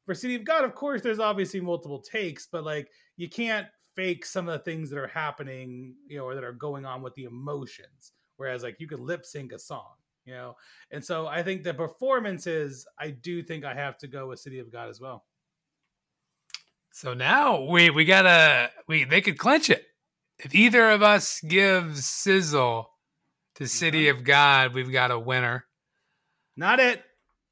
For 0.07 0.15
City 0.15 0.35
of 0.35 0.45
God, 0.45 0.63
of 0.63 0.73
course, 0.73 1.01
there's 1.01 1.19
obviously 1.19 1.59
multiple 1.59 1.99
takes, 1.99 2.47
but 2.49 2.63
like 2.63 2.89
you 3.17 3.27
can't 3.29 3.67
fake 3.93 4.25
some 4.25 4.47
of 4.47 4.53
the 4.53 4.63
things 4.63 4.89
that 4.89 4.97
are 4.97 5.07
happening, 5.07 5.95
you 6.07 6.17
know, 6.17 6.23
or 6.23 6.33
that 6.33 6.45
are 6.45 6.53
going 6.53 6.85
on 6.85 7.01
with 7.01 7.13
the 7.15 7.25
emotions. 7.25 8.13
Whereas 8.37 8.63
like 8.63 8.79
you 8.79 8.87
could 8.87 9.01
lip 9.01 9.25
sync 9.25 9.51
a 9.51 9.59
song, 9.59 9.95
you 10.23 10.33
know. 10.33 10.55
And 10.91 11.03
so 11.03 11.27
I 11.27 11.43
think 11.43 11.63
the 11.63 11.73
performances, 11.73 12.87
I 12.97 13.09
do 13.09 13.43
think 13.43 13.65
I 13.65 13.73
have 13.73 13.97
to 13.97 14.07
go 14.07 14.27
with 14.27 14.39
City 14.39 14.59
of 14.59 14.71
God 14.71 14.87
as 14.87 15.01
well. 15.01 15.25
So 16.93 17.13
now 17.13 17.63
we 17.63 17.89
we 17.89 18.05
gotta 18.05 18.71
we 18.87 19.03
they 19.03 19.19
could 19.19 19.37
clinch 19.37 19.69
it. 19.69 19.83
If 20.39 20.55
either 20.55 20.89
of 20.89 21.03
us 21.03 21.41
gives 21.41 22.05
sizzle 22.05 22.91
to 23.55 23.67
City 23.67 24.05
mm-hmm. 24.05 24.19
of 24.19 24.23
God, 24.23 24.73
we've 24.73 24.91
got 24.91 25.11
a 25.11 25.19
winner. 25.19 25.65
Not 26.55 26.79
it. 26.79 27.03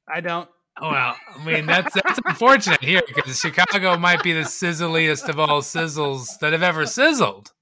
I 0.08 0.22
don't. 0.22 0.48
Oh, 0.80 0.90
well, 0.90 1.16
I 1.34 1.44
mean 1.44 1.66
that's 1.66 1.94
that's 1.94 2.20
unfortunate 2.24 2.82
here 2.82 3.00
because 3.06 3.38
Chicago 3.38 3.96
might 3.96 4.22
be 4.22 4.32
the 4.32 4.44
sizzliest 4.44 5.28
of 5.28 5.38
all 5.38 5.62
sizzles 5.62 6.38
that 6.40 6.52
have 6.52 6.62
ever 6.62 6.84
sizzled. 6.84 7.52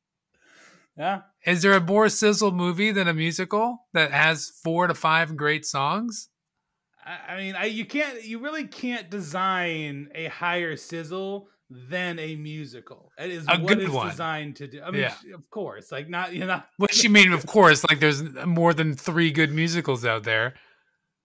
Yeah. 0.96 1.22
Is 1.46 1.62
there 1.62 1.74
a 1.74 1.80
more 1.80 2.08
sizzle 2.08 2.52
movie 2.52 2.90
than 2.90 3.06
a 3.08 3.14
musical 3.14 3.86
that 3.92 4.10
has 4.10 4.50
four 4.62 4.86
to 4.86 4.94
five 4.94 5.36
great 5.36 5.66
songs? 5.66 6.28
I 7.06 7.36
mean, 7.36 7.54
I, 7.54 7.66
you 7.66 7.84
can't, 7.84 8.24
you 8.24 8.38
really 8.38 8.66
can't 8.66 9.10
design 9.10 10.08
a 10.14 10.26
higher 10.28 10.74
sizzle 10.74 11.48
than 11.68 12.18
a 12.18 12.36
musical. 12.36 13.12
It 13.18 13.30
is 13.30 13.46
a 13.48 13.58
what 13.58 13.78
it's 13.78 13.90
one. 13.90 14.08
designed 14.08 14.56
to 14.56 14.66
do. 14.66 14.80
I 14.82 14.90
mean, 14.90 15.02
yeah. 15.02 15.34
of 15.34 15.48
course, 15.50 15.92
like 15.92 16.08
not 16.08 16.32
you 16.32 16.46
know. 16.46 16.62
What 16.78 17.02
you 17.02 17.10
mean? 17.10 17.32
Of 17.32 17.46
course, 17.46 17.84
like 17.88 18.00
there's 18.00 18.22
more 18.46 18.72
than 18.72 18.94
three 18.94 19.30
good 19.30 19.52
musicals 19.52 20.04
out 20.04 20.24
there. 20.24 20.54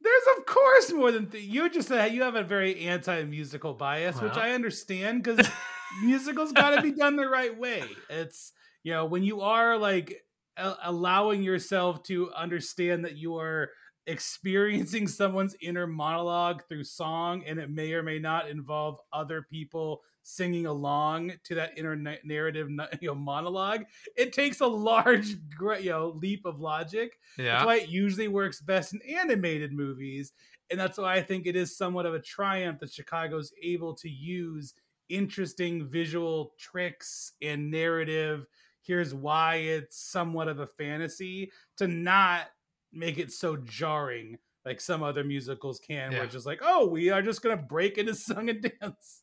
There's 0.10 0.38
of 0.38 0.46
course 0.46 0.92
more 0.94 1.12
than 1.12 1.28
th- 1.30 1.44
you 1.44 1.70
just 1.70 1.92
uh, 1.92 2.04
you 2.04 2.24
have 2.24 2.36
a 2.36 2.44
very 2.44 2.86
anti-musical 2.88 3.74
bias, 3.74 4.20
which 4.22 4.38
I 4.38 4.52
understand 4.52 5.24
because 5.24 5.48
musicals 6.04 6.52
got 6.52 6.76
to 6.76 6.82
be 6.82 6.92
done 6.92 7.16
the 7.16 7.28
right 7.28 7.58
way. 7.58 7.84
It's 8.10 8.52
you 8.84 8.94
know 8.94 9.06
when 9.06 9.24
you 9.24 9.42
are 9.42 9.78
like 9.78 10.24
a- 10.58 10.76
allowing 10.84 11.44
yourself 11.44 12.04
to 12.04 12.32
understand 12.34 13.06
that 13.06 13.18
you 13.18 13.38
are 13.38 13.70
experiencing 14.08 15.08
someone's 15.08 15.56
inner 15.62 15.86
monologue 15.86 16.64
through 16.68 16.84
song 16.84 17.44
and 17.46 17.60
it 17.60 17.70
may 17.70 17.94
or 17.94 18.02
may 18.02 18.18
not 18.18 18.50
involve 18.50 18.98
other 19.14 19.46
people 19.52 20.02
singing 20.24 20.66
along 20.66 21.32
to 21.44 21.56
that 21.56 21.78
inner 21.78 21.96
narrative 22.24 22.70
you 23.02 23.08
know 23.08 23.16
monologue 23.16 23.84
it 24.16 24.34
takes 24.34 24.62
a 24.62 24.68
large 24.68 25.30
you 25.82 25.90
know 25.90 26.18
leap 26.22 26.46
of 26.46 26.60
logic. 26.60 27.18
Yeah. 27.38 27.54
that's 27.54 27.66
why 27.66 27.76
it 27.78 27.90
usually 27.90 28.28
works 28.28 28.62
best 28.62 28.94
in 28.94 29.02
animated 29.02 29.74
movies 29.74 30.34
and 30.70 30.80
that's 30.80 30.98
why 30.98 31.16
i 31.16 31.22
think 31.22 31.48
it 31.48 31.56
is 31.56 31.76
somewhat 31.76 32.06
of 32.06 32.14
a 32.14 32.20
triumph 32.20 32.80
that 32.80 32.92
chicago's 32.92 33.52
able 33.62 33.94
to 33.96 34.10
use 34.10 34.74
interesting 35.10 35.88
visual 35.88 36.54
tricks 36.58 37.34
and 37.42 37.70
narrative. 37.70 38.46
Here's 38.82 39.14
why 39.14 39.56
it's 39.56 39.98
somewhat 39.98 40.48
of 40.48 40.60
a 40.60 40.68
fantasy 40.68 41.52
to 41.78 41.88
not 41.88 42.48
make 42.94 43.18
it 43.18 43.32
so 43.32 43.58
jarring 43.58 44.38
like 44.66 44.82
some 44.82 45.04
other 45.04 45.24
musicals 45.24 45.80
can 45.80 46.12
yeah. 46.12 46.18
where 46.18 46.26
it's 46.26 46.34
just 46.34 46.48
like 46.48 46.60
oh 46.64 46.88
we 46.88 47.12
are 47.12 47.22
just 47.22 47.44
gonna 47.44 47.56
break 47.56 48.00
into 48.00 48.16
song 48.16 48.50
and 48.50 48.62
dance 48.82 49.22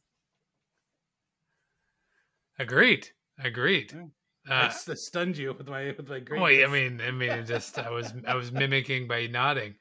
Agreed. 2.58 3.08
Agreed. 3.38 3.92
Yeah. 3.92 4.04
Uh, 4.48 4.72
I 4.72 4.94
stunned 4.94 5.36
you 5.36 5.52
with 5.52 5.68
my 5.68 5.94
with 5.96 6.08
my 6.08 6.20
great. 6.20 6.40
Wait, 6.40 6.64
I 6.64 6.68
mean, 6.68 7.00
I 7.00 7.10
mean, 7.10 7.44
just 7.46 7.78
I 7.78 7.90
was 7.90 8.12
I 8.26 8.36
was 8.36 8.52
mimicking 8.52 9.08
by 9.08 9.26
nodding. 9.26 9.74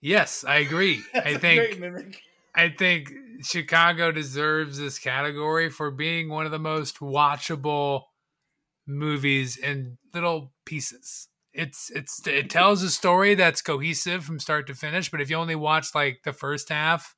Yes, 0.00 0.44
I 0.44 0.56
agree. 0.56 1.02
I 1.14 1.36
think 1.36 1.82
I 2.54 2.70
think 2.70 3.12
Chicago 3.42 4.12
deserves 4.12 4.78
this 4.78 4.98
category 4.98 5.68
for 5.68 5.90
being 5.90 6.30
one 6.30 6.46
of 6.46 6.52
the 6.52 6.58
most 6.58 7.00
watchable 7.00 8.04
movies 8.86 9.58
in 9.58 9.98
little 10.14 10.52
pieces. 10.64 11.28
It's 11.52 11.90
it's 11.90 12.26
it 12.26 12.48
tells 12.48 12.82
a 12.82 12.90
story 12.90 13.34
that's 13.34 13.62
cohesive 13.62 14.24
from 14.24 14.38
start 14.38 14.66
to 14.68 14.74
finish, 14.74 15.10
but 15.10 15.20
if 15.20 15.28
you 15.28 15.36
only 15.36 15.54
watch 15.54 15.94
like 15.94 16.20
the 16.24 16.32
first 16.32 16.70
half 16.70 17.14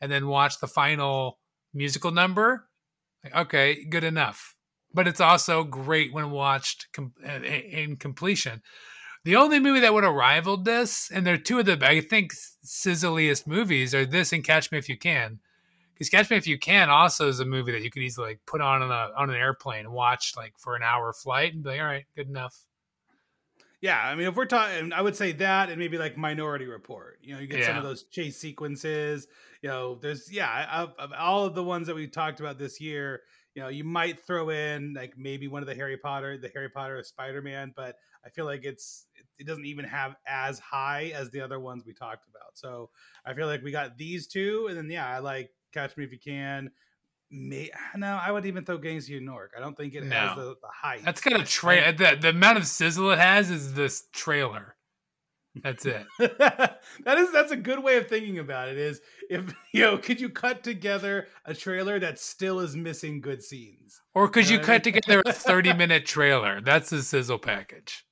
and 0.00 0.10
then 0.10 0.26
watch 0.26 0.58
the 0.58 0.68
final 0.68 1.38
musical 1.72 2.10
number, 2.10 2.68
Okay, 3.34 3.84
good 3.84 4.04
enough. 4.04 4.56
but 4.92 5.06
it's 5.06 5.20
also 5.20 5.62
great 5.62 6.12
when 6.12 6.30
watched 6.32 6.88
com- 6.92 7.14
uh, 7.24 7.42
in 7.42 7.96
completion. 7.96 8.60
The 9.24 9.36
only 9.36 9.60
movie 9.60 9.80
that 9.80 9.92
would 9.94 10.02
have 10.04 10.14
rivaled 10.14 10.64
this, 10.64 11.10
and 11.10 11.26
they're 11.26 11.36
two 11.36 11.58
of 11.60 11.66
the 11.66 11.78
I 11.86 12.00
think 12.00 12.32
sizzliest 12.64 13.46
movies, 13.46 13.94
are 13.94 14.06
this 14.06 14.32
and 14.32 14.42
Catch 14.42 14.72
Me 14.72 14.78
If 14.78 14.88
You 14.88 14.98
Can. 14.98 15.38
Because 15.94 16.08
Catch 16.08 16.30
Me 16.30 16.36
If 16.38 16.46
You 16.46 16.58
Can 16.58 16.88
also 16.88 17.28
is 17.28 17.38
a 17.40 17.44
movie 17.44 17.72
that 17.72 17.82
you 17.82 17.90
could 17.90 18.02
easily 18.02 18.28
like 18.30 18.40
put 18.46 18.60
on 18.60 18.82
on, 18.82 18.90
a, 18.90 19.10
on 19.16 19.30
an 19.30 19.36
airplane 19.36 19.84
and 19.84 19.92
watch 19.92 20.32
like 20.36 20.54
for 20.58 20.74
an 20.74 20.82
hour 20.82 21.12
flight 21.12 21.52
and 21.52 21.62
be 21.62 21.68
like, 21.70 21.80
all 21.80 21.86
right, 21.86 22.06
good 22.16 22.28
enough. 22.28 22.56
Yeah, 23.80 23.98
I 23.98 24.14
mean, 24.14 24.26
if 24.26 24.36
we're 24.36 24.44
talking, 24.44 24.92
I 24.92 25.00
would 25.00 25.16
say 25.16 25.32
that 25.32 25.70
and 25.70 25.78
maybe 25.78 25.96
like 25.96 26.16
Minority 26.16 26.66
Report. 26.66 27.18
You 27.22 27.34
know, 27.34 27.40
you 27.40 27.46
get 27.46 27.64
some 27.64 27.78
of 27.78 27.82
those 27.82 28.02
chase 28.04 28.36
sequences. 28.36 29.26
You 29.62 29.70
know, 29.70 29.94
there's 29.94 30.30
yeah, 30.30 30.82
of, 30.82 30.92
of 30.98 31.12
all 31.18 31.46
of 31.46 31.54
the 31.54 31.64
ones 31.64 31.86
that 31.86 31.96
we 31.96 32.06
talked 32.06 32.40
about 32.40 32.58
this 32.58 32.80
year. 32.80 33.22
You 33.54 33.62
know, 33.62 33.68
you 33.68 33.82
might 33.82 34.24
throw 34.26 34.50
in 34.50 34.92
like 34.94 35.14
maybe 35.16 35.48
one 35.48 35.62
of 35.62 35.66
the 35.66 35.74
Harry 35.74 35.96
Potter, 35.96 36.36
the 36.36 36.50
Harry 36.54 36.68
Potter 36.68 36.98
or 36.98 37.02
Spider 37.02 37.40
Man, 37.40 37.72
but 37.74 37.96
I 38.24 38.28
feel 38.28 38.44
like 38.44 38.64
it's 38.64 39.06
it, 39.14 39.24
it 39.38 39.46
doesn't 39.46 39.64
even 39.64 39.86
have 39.86 40.14
as 40.26 40.58
high 40.58 41.12
as 41.14 41.30
the 41.30 41.40
other 41.40 41.58
ones 41.58 41.84
we 41.86 41.94
talked 41.94 42.26
about. 42.28 42.58
So 42.58 42.90
I 43.24 43.32
feel 43.32 43.46
like 43.46 43.62
we 43.62 43.72
got 43.72 43.96
these 43.96 44.26
two, 44.26 44.66
and 44.68 44.76
then 44.76 44.90
yeah, 44.90 45.08
I 45.08 45.20
like 45.20 45.50
Catch 45.72 45.96
Me 45.96 46.04
If 46.04 46.12
You 46.12 46.18
Can. 46.18 46.70
May, 47.30 47.70
no, 47.96 48.18
I 48.22 48.30
would 48.30 48.46
even 48.46 48.64
throw 48.64 48.78
Gangs 48.78 49.04
of 49.04 49.10
New 49.10 49.20
York. 49.32 49.52
I 49.56 49.60
don't 49.60 49.76
think 49.76 49.94
it 49.94 50.04
has 50.04 50.36
the, 50.36 50.56
the 50.60 50.68
height. 50.72 51.02
That's 51.04 51.20
got 51.20 51.40
a 51.40 51.44
tra- 51.44 51.92
the, 51.92 52.16
the 52.20 52.30
amount 52.30 52.58
of 52.58 52.66
sizzle 52.66 53.10
it 53.10 53.18
has 53.18 53.50
is 53.50 53.74
this 53.74 54.04
trailer. 54.12 54.76
That's 55.64 55.84
it. 55.84 56.06
that 56.18 57.18
is 57.18 57.32
that's 57.32 57.50
a 57.50 57.56
good 57.56 57.82
way 57.82 57.96
of 57.96 58.06
thinking 58.06 58.38
about 58.38 58.68
it 58.68 58.78
is 58.78 59.00
if 59.28 59.52
you 59.72 59.82
know 59.82 59.98
could 59.98 60.20
you 60.20 60.28
cut 60.28 60.62
together 60.62 61.26
a 61.44 61.52
trailer 61.54 61.98
that 61.98 62.20
still 62.20 62.60
is 62.60 62.76
missing 62.76 63.20
good 63.20 63.42
scenes 63.42 64.00
Or 64.14 64.28
could 64.28 64.48
you 64.48 64.58
Uh, 64.58 64.62
cut 64.62 64.84
together 64.84 65.22
a 65.26 65.32
30 65.50 65.72
minute 65.72 66.06
trailer? 66.06 66.60
That's 66.60 66.90
the 66.90 67.02
sizzle 67.02 67.40
package. 67.40 68.04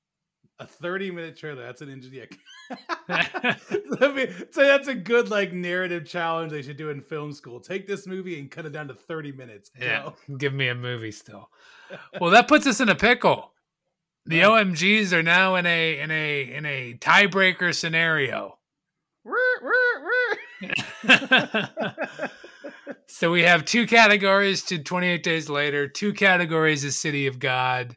A 0.61 0.67
30 0.67 1.11
minute 1.11 1.37
trailer 1.37 1.63
that's 1.63 1.83
an 1.83 1.91
engineer 1.91 2.27
I 3.09 4.13
mean, 4.15 4.35
so 4.51 4.63
that's 4.63 4.89
a 4.89 4.95
good 4.95 5.31
like 5.31 5.53
narrative 5.53 6.05
challenge 6.07 6.53
they 6.53 6.63
should 6.63 6.77
do 6.77 6.91
in 6.91 7.01
film 7.01 7.33
school 7.33 7.61
take 7.61 7.87
this 7.87 8.07
movie 8.07 8.39
and 8.39 8.51
cut 8.51 8.67
it 8.67 8.73
down 8.73 8.89
to 8.89 8.95
30 8.95 9.33
minutes 9.33 9.71
Yeah, 9.81 10.11
give 10.39 10.53
me 10.53 10.69
a 10.69 10.75
movie 10.75 11.13
still. 11.13 11.51
Well, 12.21 12.31
that 12.31 12.49
puts 12.49 12.67
us 12.67 12.81
in 12.81 12.89
a 12.89 12.95
pickle. 12.95 13.53
The. 14.27 14.41
OMGs 14.41 15.13
are 15.15 15.23
now 15.23 15.55
in 15.55 15.65
a 15.65 16.01
in 16.01 16.11
a 16.11 16.43
in 16.43 16.67
a 16.67 16.95
tiebreaker 17.01 17.75
scenario. 17.75 18.59
so 23.07 23.31
we 23.31 23.43
have 23.43 23.65
two 23.65 23.87
categories 23.87 24.63
to 24.65 24.79
28 24.79 25.23
days 25.23 25.49
later. 25.49 25.89
Two 25.89 26.13
categories 26.13 26.85
is 26.85 26.97
City 26.97 27.27
of 27.27 27.39
God. 27.39 27.97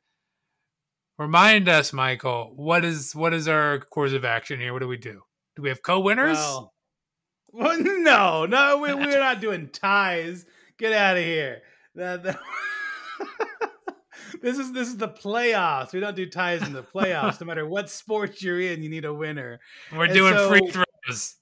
Remind 1.21 1.69
us, 1.69 1.93
Michael, 1.93 2.51
what 2.55 2.83
is 2.83 3.15
what 3.15 3.31
is 3.31 3.47
our 3.47 3.77
course 3.77 4.11
of 4.11 4.25
action 4.25 4.59
here? 4.59 4.73
What 4.73 4.79
do 4.79 4.87
we 4.87 4.97
do? 4.97 5.21
Do 5.55 5.61
we 5.61 5.69
have 5.69 5.83
co-winners? 5.83 6.35
well, 6.35 6.73
well, 7.53 7.77
no 7.79 8.47
no 8.47 8.79
we, 8.79 8.91
we're 8.95 9.19
not 9.19 9.39
doing 9.39 9.69
ties 9.69 10.45
get 10.79 10.93
out 10.93 11.17
of 11.17 11.23
here 11.23 11.61
That- 11.93 12.23
that- 12.23 12.39
this 14.41 14.57
is 14.57 14.71
this 14.71 14.87
is 14.87 14.97
the 14.97 15.09
playoffs 15.09 15.93
we 15.93 15.99
don't 15.99 16.15
do 16.15 16.25
ties 16.25 16.65
in 16.65 16.73
the 16.73 16.81
playoffs 16.81 17.39
no 17.39 17.45
matter 17.45 17.67
what 17.67 17.89
sport 17.91 18.41
you're 18.41 18.59
in 18.59 18.81
you 18.81 18.89
need 18.89 19.05
a 19.05 19.13
winner 19.13 19.59
We're 19.93 20.05
and 20.05 20.13
doing 20.13 20.33
free 20.49 20.71
throws. 20.71 21.35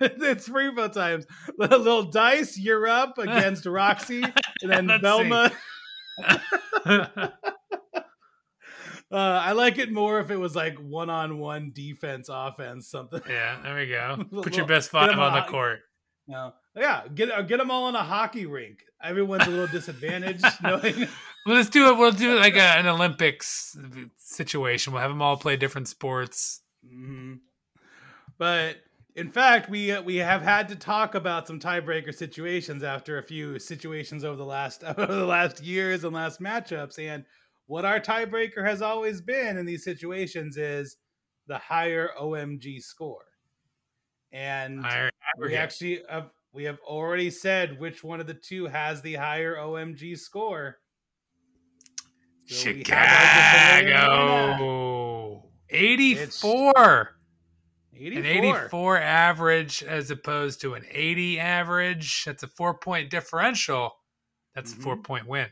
it's 0.00 0.48
free 0.48 0.74
throw 0.74 0.88
times 0.88 1.24
little, 1.56 1.78
little 1.78 2.10
dice 2.10 2.58
you're 2.58 2.88
up 2.88 3.16
against 3.16 3.64
roxie 3.64 4.22
and 4.62 4.70
then 4.70 5.00
velma 5.00 5.50
uh, 9.12 9.16
i 9.16 9.52
like 9.52 9.78
it 9.78 9.90
more 9.92 10.20
if 10.20 10.30
it 10.30 10.36
was 10.36 10.54
like 10.54 10.76
one-on-one 10.78 11.70
defense 11.74 12.28
offense 12.32 12.88
something 12.88 13.20
yeah, 13.28 13.58
there 13.62 13.76
we 13.76 13.86
go. 13.88 14.24
Put 14.42 14.56
your 14.56 14.66
best 14.66 14.90
five 14.90 15.18
on 15.18 15.34
the 15.34 15.42
court. 15.50 15.80
no 16.28 16.52
yeah 16.76 17.02
get 17.14 17.30
uh, 17.30 17.42
get 17.42 17.58
them 17.58 17.70
all 17.70 17.84
on 17.84 17.94
a 17.96 18.02
hockey 18.02 18.46
rink 18.46 18.84
everyone's 19.02 19.46
a 19.46 19.50
little 19.50 19.66
disadvantaged 19.66 20.44
knowing 20.62 21.08
Well, 21.46 21.56
let's 21.56 21.70
do 21.70 21.88
it. 21.88 21.96
We'll 21.96 22.12
do 22.12 22.36
it 22.36 22.40
like 22.40 22.56
a, 22.56 22.60
an 22.60 22.86
Olympics 22.86 23.74
situation. 24.18 24.92
We'll 24.92 25.00
have 25.00 25.10
them 25.10 25.22
all 25.22 25.38
play 25.38 25.56
different 25.56 25.88
sports. 25.88 26.60
hmm 26.86 27.36
But 28.36 28.76
in 29.16 29.30
fact, 29.30 29.70
we 29.70 29.90
uh, 29.92 30.02
we 30.02 30.16
have 30.16 30.42
had 30.42 30.68
to 30.68 30.76
talk 30.76 31.14
about 31.14 31.46
some 31.46 31.58
tiebreaker 31.58 32.14
situations 32.14 32.82
after 32.82 33.16
a 33.16 33.22
few 33.22 33.58
situations 33.58 34.22
over 34.22 34.36
the 34.36 34.44
last 34.44 34.84
over 34.84 35.06
the 35.14 35.24
last 35.24 35.62
years 35.62 36.04
and 36.04 36.14
last 36.14 36.42
matchups. 36.42 36.98
And 36.98 37.24
what 37.70 37.84
our 37.84 38.00
tiebreaker 38.00 38.66
has 38.66 38.82
always 38.82 39.20
been 39.20 39.56
in 39.56 39.64
these 39.64 39.84
situations 39.84 40.56
is 40.56 40.96
the 41.46 41.56
higher 41.56 42.10
OMG 42.20 42.82
score. 42.82 43.24
And 44.32 44.84
we 45.38 45.54
actually 45.54 46.02
have, 46.08 46.30
we 46.52 46.64
have 46.64 46.80
already 46.84 47.30
said 47.30 47.78
which 47.78 48.02
one 48.02 48.18
of 48.18 48.26
the 48.26 48.34
two 48.34 48.66
has 48.66 49.00
the 49.02 49.14
higher 49.14 49.54
OMG 49.54 50.18
score. 50.18 50.78
So 52.46 52.72
we 52.72 52.82
have 52.88 53.78
our 53.78 53.78
definitive 53.78 54.00
winner. 54.00 54.52
Chicago. 54.56 55.42
84. 55.70 57.10
84. 57.92 58.18
An 58.18 58.26
84 58.26 58.98
average 58.98 59.84
as 59.84 60.10
opposed 60.10 60.60
to 60.62 60.74
an 60.74 60.84
80 60.90 61.38
average. 61.38 62.24
That's 62.24 62.42
a 62.42 62.48
four 62.48 62.74
point 62.74 63.10
differential. 63.10 63.92
That's 64.56 64.72
a 64.72 64.76
Mhm. 64.76 64.82
four 64.82 64.96
point 64.96 65.28
win. 65.28 65.46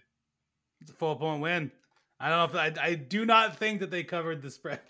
It's 0.81 0.91
a 0.91 0.95
four 0.95 1.17
point 1.17 1.41
win. 1.41 1.71
I 2.21 2.29
don't 2.29 2.53
know 2.53 2.61
if 2.61 2.79
I, 2.79 2.83
I 2.91 2.95
do 2.95 3.25
not 3.25 3.57
think 3.59 3.81
that 3.81 3.91
they 3.91 4.03
covered 4.05 4.43
the 4.43 4.51
spread. 4.51 4.81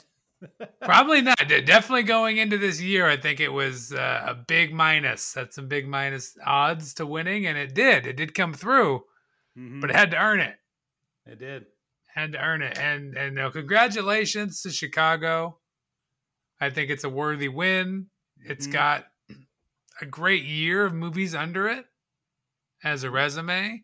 Probably 0.83 1.21
not. 1.21 1.37
Definitely 1.49 2.05
going 2.05 2.39
into 2.39 2.59
this 2.59 2.81
year, 2.81 3.07
I 3.09 3.17
think 3.17 3.41
it 3.41 3.49
was 3.53 3.93
uh, 3.93 4.25
a 4.29 4.35
big 4.35 4.73
minus. 4.73 5.33
That's 5.33 5.57
some 5.57 5.69
big 5.69 5.87
minus 5.87 6.37
odds 6.47 6.95
to 6.95 7.07
winning, 7.07 7.47
and 7.47 7.59
it 7.59 7.75
did. 7.75 8.07
It 8.07 8.17
did 8.17 8.35
come 8.35 8.55
through, 8.55 9.03
Mhm. 9.59 9.81
but 9.81 9.91
it 9.91 9.97
had 9.97 10.11
to 10.13 10.17
earn 10.19 10.41
it. 10.41 10.55
it 11.27 11.39
did. 11.39 11.67
had 12.15 12.33
to 12.33 12.39
earn 12.39 12.63
it. 12.63 12.79
And 12.79 13.17
and 13.17 13.39
uh, 13.39 13.51
congratulations 13.51 14.63
to 14.63 14.71
Chicago. 14.71 15.59
I 16.61 16.71
think 16.71 16.91
it's 16.91 17.05
a 17.05 17.09
worthy 17.11 17.49
win. 17.49 18.07
It's 18.45 18.67
Mhm. 18.67 18.73
got 18.73 19.07
a 20.01 20.07
great 20.07 20.45
year 20.45 20.85
of 20.87 20.95
movies 20.95 21.35
under 21.35 21.69
it 21.69 21.85
as 22.85 23.03
a 23.05 23.11
resume, 23.11 23.83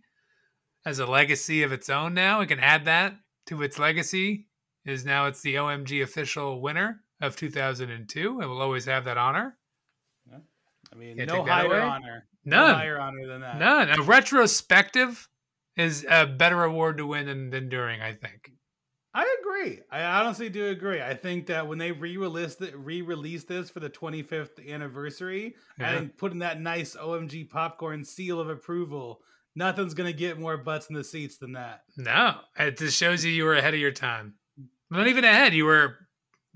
as 0.87 0.99
a 1.01 1.07
legacy 1.07 1.63
of 1.65 1.73
its 1.73 1.89
own. 1.91 2.15
Now 2.15 2.41
it 2.41 2.47
can 2.47 2.61
add 2.61 2.85
that 2.87 3.15
to 3.47 3.63
its 3.63 3.79
legacy. 3.79 4.47
Is 4.85 5.05
now 5.07 5.27
it's 5.27 5.41
the 5.41 5.55
OMG 5.55 6.03
official 6.03 6.61
winner 6.61 7.01
of 7.23 7.37
2002, 7.37 8.41
and 8.41 8.51
will 8.51 8.61
always 8.61 8.85
have 8.85 9.05
that 9.07 9.17
honor. 9.17 9.57
I 10.93 10.97
mean, 10.97 11.17
Can't 11.17 11.29
no 11.31 11.45
higher 11.45 11.67
away? 11.67 11.81
honor. 11.81 12.27
No 12.45 12.67
None. 12.67 12.75
higher 12.75 12.99
honor 13.01 13.27
than 13.27 13.41
that. 13.41 13.59
None. 13.59 13.89
A 13.99 14.03
retrospective 14.03 15.29
is 15.77 16.05
a 16.09 16.27
better 16.27 16.63
award 16.65 16.99
to 16.99 17.07
win 17.07 17.27
than, 17.27 17.51
than 17.51 17.69
during. 17.69 18.01
I 18.03 18.13
think. 18.13 18.53
I 19.15 19.37
agree. 19.41 19.81
I 19.91 20.03
honestly 20.03 20.49
do 20.51 20.67
agree. 20.69 21.01
I 21.01 21.15
think 21.15 21.47
that 21.47 21.67
when 21.67 21.79
they 21.79 21.93
re-release 21.93 22.57
the, 22.57 22.77
re-release 22.77 23.45
this 23.45 23.71
for 23.71 23.81
the 23.81 23.89
25th 23.89 24.69
anniversary, 24.71 25.55
Yeah. 25.79 25.99
think 25.99 26.17
putting 26.19 26.41
that 26.41 26.61
nice 26.61 26.95
OMG 26.97 27.49
popcorn 27.49 28.05
seal 28.05 28.39
of 28.41 28.49
approval, 28.49 29.23
nothing's 29.55 29.95
gonna 29.95 30.13
get 30.13 30.39
more 30.39 30.57
butts 30.57 30.89
in 30.89 30.95
the 30.95 31.05
seats 31.05 31.37
than 31.37 31.53
that. 31.53 31.83
No, 31.97 32.37
it 32.59 32.79
just 32.79 32.97
shows 32.97 33.25
you 33.25 33.33
you 33.33 33.45
were 33.45 33.55
ahead 33.55 33.75
of 33.75 33.81
your 33.81 33.93
time. 33.93 34.35
Not 34.91 35.09
even 35.09 35.25
ahead. 35.25 35.55
You 35.55 35.65
were 35.65 35.97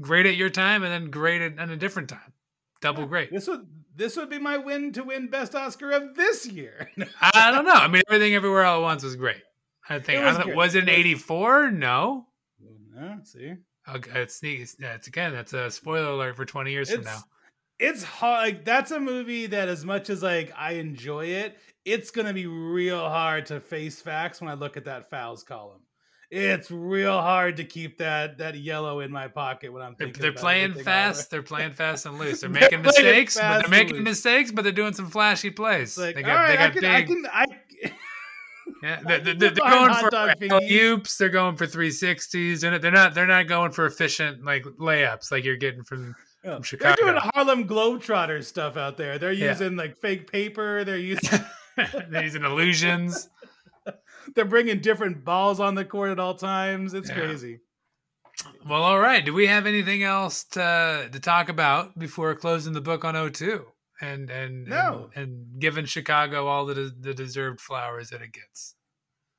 great 0.00 0.26
at 0.26 0.36
your 0.36 0.50
time 0.50 0.82
and 0.82 0.92
then 0.92 1.10
great 1.10 1.42
at, 1.42 1.58
at 1.58 1.70
a 1.70 1.76
different 1.76 2.08
time. 2.08 2.32
Double 2.80 3.06
great. 3.06 3.32
This 3.32 3.48
would 3.48 3.66
this 3.96 4.16
would 4.16 4.30
be 4.30 4.38
my 4.38 4.56
win 4.56 4.92
to 4.92 5.02
win 5.02 5.28
best 5.28 5.54
Oscar 5.54 5.90
of 5.90 6.14
this 6.14 6.46
year. 6.46 6.90
I 7.20 7.50
don't 7.50 7.64
know. 7.64 7.72
I 7.72 7.88
mean, 7.88 8.02
everything 8.08 8.34
everywhere 8.34 8.64
all 8.64 8.80
at 8.80 8.82
once 8.82 9.02
was 9.02 9.16
great. 9.16 9.42
I 9.88 9.98
think. 9.98 10.20
It 10.20 10.24
I 10.24 10.28
was 10.28 10.38
don't 10.38 10.56
was 10.56 10.74
it 10.74 10.84
an 10.84 10.90
84? 10.90 11.72
No. 11.72 12.26
Yeah, 12.94 13.16
see. 13.24 13.54
Okay, 13.88 14.20
it's, 14.20 14.40
it's, 14.42 14.76
it's 14.78 15.06
again, 15.06 15.32
that's 15.32 15.54
a 15.54 15.70
spoiler 15.70 16.10
alert 16.10 16.36
for 16.36 16.44
20 16.44 16.70
years 16.70 16.90
from 16.90 17.04
now. 17.04 17.20
It's 17.78 18.02
hard. 18.02 18.40
Like 18.40 18.64
that's 18.64 18.90
a 18.90 19.00
movie 19.00 19.46
that, 19.46 19.68
as 19.68 19.84
much 19.84 20.10
as 20.10 20.22
like 20.22 20.52
I 20.56 20.72
enjoy 20.72 21.26
it, 21.26 21.58
it's 21.84 22.10
gonna 22.10 22.32
be 22.32 22.46
real 22.46 23.08
hard 23.08 23.46
to 23.46 23.60
face 23.60 24.00
facts 24.00 24.40
when 24.40 24.50
I 24.50 24.54
look 24.54 24.76
at 24.76 24.84
that 24.86 25.10
fouls 25.10 25.42
column. 25.42 25.80
It's 26.30 26.70
real 26.70 27.18
hard 27.22 27.56
to 27.56 27.64
keep 27.64 27.96
that 27.98 28.36
that 28.38 28.54
yellow 28.56 29.00
in 29.00 29.10
my 29.10 29.28
pocket 29.28 29.72
when 29.72 29.82
I'm 29.82 29.96
They're, 29.98 30.12
they're 30.12 30.32
playing 30.32 30.74
fast. 30.74 31.30
They're 31.30 31.42
playing 31.42 31.72
fast 31.72 32.04
and 32.04 32.18
loose. 32.18 32.42
They're 32.42 32.50
They're 32.50 32.60
making 32.60 32.82
mistakes, 32.82 33.36
but 33.36 33.60
they're 33.60 33.70
making 33.70 34.02
mistakes, 34.02 34.52
but 34.52 34.62
they're 34.62 34.72
doing 34.72 34.92
some 34.92 35.08
flashy 35.08 35.50
plays. 35.50 35.96
Like, 35.96 36.16
they 36.16 36.22
all 36.22 36.28
got, 36.28 36.34
right, 36.34 36.48
they 36.48 36.64
I 36.64 36.66
got 36.66 36.72
can, 36.72 36.80
big. 36.82 37.32
I 37.32 37.46
can, 37.46 37.58
I. 37.86 37.90
Yeah, 38.82 39.00
they're, 39.04 39.18
they're, 39.20 39.34
they're 39.34 39.50
going 39.50 39.94
for 39.94 40.14
alley-oops. 40.14 41.16
They're 41.16 41.30
going 41.30 41.56
for 41.56 41.66
360s. 41.66 42.60
They're 42.60 42.78
they're 42.78 42.92
not. 42.92 43.12
They're 43.14 43.26
not 43.26 43.48
going 43.48 43.72
for 43.72 43.86
efficient 43.86 44.44
like 44.44 44.62
layups 44.62 45.32
like 45.32 45.44
you're 45.44 45.56
getting 45.56 45.82
from. 45.82 46.14
Yeah. 46.44 46.58
They're 46.80 46.94
doing 46.96 47.16
Harlem 47.34 47.66
Globetrotter 47.66 48.44
stuff 48.44 48.76
out 48.76 48.96
there. 48.96 49.18
They're 49.18 49.32
Yeah. 49.32 49.50
using 49.50 49.76
like 49.76 49.96
fake 49.96 50.30
paper. 50.30 50.84
They're 50.84 50.96
using 50.96 51.40
they're 52.10 52.22
using 52.22 52.44
illusions. 52.44 53.28
they're 54.34 54.44
bringing 54.44 54.80
different 54.80 55.24
balls 55.24 55.58
on 55.60 55.74
the 55.74 55.84
court 55.84 56.10
at 56.10 56.20
all 56.20 56.34
times. 56.34 56.94
It's 56.94 57.08
Yeah. 57.08 57.14
crazy. 57.16 57.60
Well, 58.68 58.82
all 58.84 59.00
right. 59.00 59.24
Do 59.24 59.34
we 59.34 59.48
have 59.48 59.66
anything 59.66 60.04
else 60.04 60.44
to 60.50 61.08
to 61.12 61.20
talk 61.20 61.48
about 61.48 61.98
before 61.98 62.34
closing 62.36 62.72
the 62.72 62.80
book 62.80 63.04
on 63.04 63.14
O2 63.14 63.64
and 64.00 64.30
and 64.30 64.66
No. 64.66 65.10
and, 65.16 65.24
and 65.30 65.60
giving 65.60 65.86
Chicago 65.86 66.46
all 66.46 66.66
the 66.66 66.94
the 67.00 67.14
deserved 67.14 67.60
flowers 67.60 68.10
that 68.10 68.22
it 68.22 68.32
gets? 68.32 68.74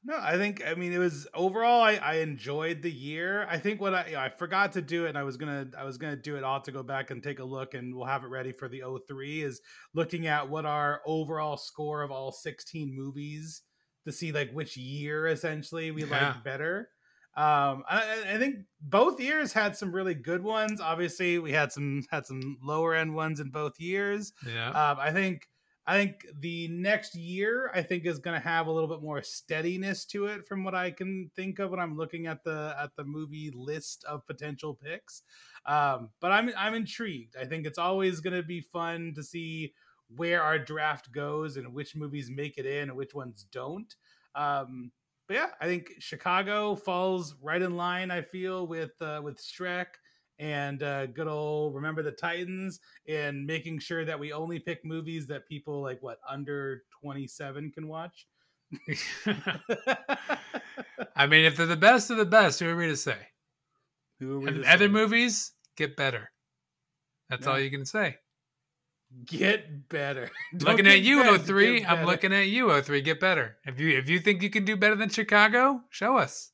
No, 0.02 0.18
I 0.18 0.38
think 0.38 0.64
I 0.66 0.76
mean 0.76 0.94
it 0.94 0.98
was 0.98 1.28
overall 1.34 1.82
I, 1.82 1.96
I 1.96 2.14
enjoyed 2.16 2.82
the 2.82 2.92
year. 2.92 3.46
I 3.50 3.58
think 3.58 3.82
what 3.82 3.94
I 3.94 4.06
you 4.08 4.14
know, 4.14 4.20
I 4.20 4.30
forgot 4.30 4.72
to 4.74 4.82
do 4.82 5.06
it 5.06 5.10
and 5.10 5.18
I 5.18 5.24
was 5.24 5.36
gonna 5.36 5.68
I 5.78 5.84
was 5.84 5.98
gonna 5.98 6.16
do 6.16 6.38
it 6.38 6.44
all 6.44 6.62
to 6.62 6.72
go 6.72 6.84
back 6.84 7.12
and 7.12 7.22
take 7.22 7.40
a 7.40 7.44
look 7.44 7.74
and 7.74 7.94
we'll 7.94 8.06
have 8.06 8.24
it 8.24 8.28
ready 8.28 8.54
for 8.54 8.70
the 8.70 8.82
03 9.08 9.42
is 9.44 9.60
looking 9.94 10.26
at 10.28 10.50
what 10.50 10.66
our 10.66 11.02
overall 11.06 11.58
score 11.58 12.02
of 12.02 12.12
all 12.12 12.32
16 12.32 12.96
movies 12.96 13.64
to 14.06 14.12
see 14.14 14.32
like 14.32 14.52
which 14.52 14.78
year 14.78 15.28
essentially 15.28 15.92
we 15.92 16.06
Yeah. 16.06 16.28
like 16.34 16.44
better. 16.46 16.90
Um 17.36 17.84
I, 17.90 18.02
I- 18.26 18.34
I 18.36 18.38
think 18.38 18.56
both 18.82 19.20
years 19.20 19.52
had 19.52 19.76
some 19.76 19.92
really 19.94 20.14
good 20.16 20.42
ones. 20.44 20.80
Obviously 20.80 21.40
we 21.40 21.52
had 21.52 21.74
some 21.74 22.04
had 22.10 22.26
some 22.26 22.58
lower 22.64 22.96
end 22.96 23.14
ones 23.16 23.42
in 23.42 23.50
both 23.50 23.78
years. 23.82 24.32
Yeah. 24.48 24.70
Um, 24.70 24.98
I 24.98 25.12
think 25.12 25.48
I 25.90 25.94
think 25.94 26.28
the 26.40 26.68
next 26.68 27.16
year 27.16 27.72
I 27.74 27.82
think 27.82 28.06
is 28.06 28.20
going 28.20 28.40
to 28.40 28.48
have 28.48 28.68
a 28.68 28.72
little 28.72 28.88
bit 28.88 29.02
more 29.02 29.24
steadiness 29.24 30.06
to 30.06 30.28
it 30.28 30.46
from 30.46 30.64
what 30.64 30.76
I 30.76 30.92
can 30.92 31.32
think 31.36 31.58
of 31.58 31.72
when 31.72 31.80
I'm 31.80 31.98
looking 31.98 32.28
at 32.28 32.44
the 32.44 32.76
at 32.80 32.96
the 32.96 33.04
movie 33.04 33.52
list 33.56 34.04
of 34.04 34.24
potential 34.28 34.76
picks. 34.76 35.24
Um, 35.66 36.10
but 36.22 36.32
I'm 36.32 36.52
I'm 36.56 36.76
intrigued. 36.76 37.36
I 37.36 37.46
think 37.46 37.66
it's 37.66 37.80
always 37.80 38.20
going 38.20 38.36
to 38.36 38.44
be 38.44 38.62
fun 38.62 39.14
to 39.16 39.24
see 39.24 39.74
where 40.16 40.44
our 40.44 40.60
draft 40.60 41.12
goes 41.12 41.58
and 41.58 41.74
which 41.74 41.96
movies 41.96 42.30
make 42.30 42.60
it 42.60 42.68
in 42.68 42.90
and 42.90 42.96
which 42.96 43.16
ones 43.16 43.48
don't. 43.52 43.96
Um, 44.36 44.92
but 45.28 45.38
yeah, 45.38 45.50
I 45.60 45.66
think 45.66 45.94
Chicago 45.98 46.76
falls 46.76 47.34
right 47.42 47.64
in 47.64 47.76
line. 47.76 48.12
I 48.12 48.22
feel 48.22 48.68
with 48.68 48.94
uh, 49.02 49.22
with 49.24 49.42
Shrek 49.42 49.88
and 50.40 50.82
uh, 50.84 51.06
good 51.08 51.28
old 51.28 51.76
Remember 51.76 52.02
the 52.02 52.12
Titans 52.12 52.80
and 53.08 53.46
making 53.46 53.80
sure 53.80 54.06
that 54.06 54.20
we 54.20 54.32
only 54.34 54.60
pick 54.60 54.84
movies 54.86 55.28
that 55.28 55.48
people 55.48 55.82
like 55.82 56.02
what 56.02 56.20
under 56.28 56.84
27 57.02 57.72
can 57.72 57.88
watch. 57.88 58.28
I 61.16 61.28
mean, 61.28 61.46
if 61.46 61.58
they're 61.58 61.66
the 61.66 61.76
best 61.76 62.10
of 62.10 62.18
the 62.18 62.26
best, 62.26 62.60
who 62.60 62.70
are 62.70 62.76
we 62.76 62.88
to 62.88 62.96
say? 62.96 63.18
Who 64.20 64.38
are 64.38 64.40
we 64.40 64.48
And 64.48 64.66
other 64.66 64.86
say? 64.86 64.92
movies 64.92 65.54
get 65.76 65.96
better. 65.98 66.32
That's 67.30 67.48
all 67.48 67.60
you 67.60 67.70
can 67.72 67.86
say. 67.86 68.18
get 69.26 69.90
better. 69.90 70.30
Looking 70.54 70.88
at 70.88 71.02
you, 71.02 71.24
better, 71.24 71.38
O3. 71.40 71.86
I'm 71.88 72.06
looking 72.06 72.34
at 72.34 72.48
you, 72.48 72.68
O3. 72.68 73.04
Get 73.04 73.20
better. 73.20 73.58
If 73.66 73.80
you 73.80 73.98
if 73.98 74.10
you 74.10 74.20
think 74.20 74.42
you 74.42 74.50
can 74.50 74.66
do 74.66 74.76
better 74.78 74.96
than 74.96 75.10
Chicago, 75.10 75.82
show 75.90 76.18
us. 76.18 76.52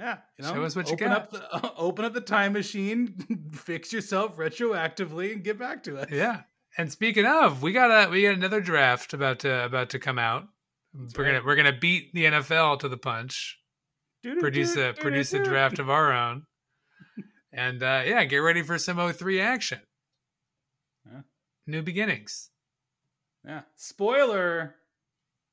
Yeah, 0.00 0.16
you 0.38 0.44
know, 0.46 0.54
Show 0.54 0.62
us 0.64 0.74
what 0.74 0.90
you 0.90 0.96
got. 0.96 1.10
Up 1.10 1.30
the, 1.30 1.72
open 1.76 2.06
up 2.06 2.14
the 2.14 2.22
time 2.22 2.54
machine, 2.54 3.14
fix 3.52 3.92
yourself 3.92 4.38
retroactively, 4.38 5.32
and 5.32 5.44
get 5.44 5.58
back 5.58 5.82
to 5.82 5.98
us. 5.98 6.06
Yeah. 6.10 6.42
And 6.78 6.90
speaking 6.90 7.26
of, 7.26 7.62
we 7.62 7.72
got 7.72 7.90
a 7.90 8.10
we 8.10 8.22
got 8.22 8.32
another 8.32 8.62
draft 8.62 9.12
about 9.12 9.40
to 9.40 9.64
about 9.64 9.90
to 9.90 9.98
come 9.98 10.18
out. 10.18 10.44
That's 10.94 11.14
we're 11.18 11.24
right. 11.24 11.32
gonna 11.32 11.44
we're 11.44 11.56
gonna 11.56 11.78
beat 11.78 12.14
the 12.14 12.24
NFL 12.24 12.80
to 12.80 12.88
the 12.88 12.96
punch. 12.96 13.58
Produce 14.22 14.74
a 14.76 14.94
produce 14.98 15.34
a 15.34 15.42
draft 15.42 15.78
of 15.78 15.90
our 15.90 16.12
own. 16.12 16.44
And 17.52 17.82
uh 17.82 18.02
yeah, 18.06 18.24
get 18.26 18.38
ready 18.38 18.62
for 18.62 18.78
some 18.78 18.98
O3 18.98 19.42
action. 19.42 19.80
Yeah. 21.04 21.22
New 21.66 21.82
beginnings. 21.82 22.48
Yeah. 23.44 23.62
Spoiler. 23.74 24.76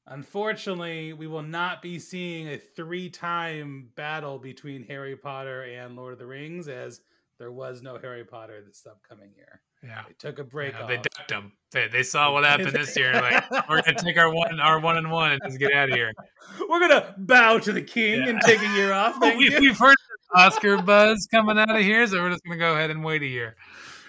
Unfortunately, 0.08 1.14
we 1.14 1.28
will 1.28 1.43
not 1.43 1.82
be 1.82 1.99
seeing 1.99 2.47
a 2.47 2.58
three-time 2.58 3.89
battle 3.95 4.39
between 4.39 4.84
Harry 4.84 5.18
Potter 5.18 5.64
and 5.64 5.95
Lord 5.95 6.14
of 6.14 6.20
the 6.20 6.26
Rings, 6.26 6.68
as 6.70 7.01
there 7.39 7.51
was 7.51 7.82
no 7.82 7.97
Harry 7.97 8.24
Potter 8.24 8.64
this 8.66 8.88
upcoming 8.89 9.32
year. 9.36 9.62
Yeah. 9.84 10.03
They 10.08 10.14
took 10.18 10.39
a 10.39 10.43
break 10.43 10.74
Yeah, 10.74 10.88
they 10.88 10.95
ducked 10.95 11.28
them. 11.28 11.51
They, 11.72 11.88
they 11.88 12.03
saw 12.03 12.34
what 12.34 12.43
happened 12.45 12.72
this 12.72 12.97
year. 12.97 13.14
Like 13.14 13.70
we're 13.70 13.82
gonna 13.84 13.97
take 13.97 14.18
our 14.18 14.34
one 14.34 14.60
our 14.60 14.80
one 14.80 14.97
and 14.97 15.12
one 15.12 15.34
and 15.34 15.41
just 15.45 15.60
get 15.60 15.72
out 15.74 15.89
of 15.89 15.95
here. 15.95 16.14
We're 16.70 16.80
gonna 16.80 17.14
bow 17.18 17.60
to 17.60 17.72
the 17.72 17.84
king 17.84 18.22
Yeah. 18.22 18.30
and 18.30 18.41
take 18.41 18.60
a 18.62 18.70
year 18.70 18.91
off. 18.91 19.16
Thank 19.20 19.38
we, 19.38 19.51
you. 19.51 19.60
we've 19.60 19.78
heard 19.78 19.95
Oscar 20.36 20.82
buzz 20.82 21.28
coming 21.32 21.60
out 21.60 21.70
of 21.76 21.84
here, 21.84 22.08
so 22.08 22.22
we're 22.22 22.32
just 22.32 22.43
gonna 22.43 22.58
go 22.58 22.74
ahead 22.74 22.89
and 22.89 23.03
wait 23.03 23.22
a 23.22 23.28
year. 23.28 23.55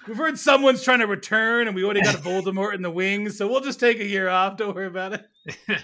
We've 0.07 0.17
heard 0.17 0.39
someone's 0.39 0.83
trying 0.83 1.01
to 1.01 1.07
return, 1.07 1.67
and 1.67 1.77
we 1.77 1.85
already 1.85 2.01
got 2.01 2.15
a 2.15 2.19
Voldemort 2.19 2.75
in 2.75 2.81
the 2.81 2.91
wings, 2.91 3.37
so 3.37 3.47
we'll 3.47 3.61
just 3.61 3.79
take 3.79 4.01
a 4.01 4.07
year 4.07 4.31
off. 4.31 4.57
Don't 4.57 4.75
worry 4.75 4.87
about 4.87 5.13
it. 5.13 5.27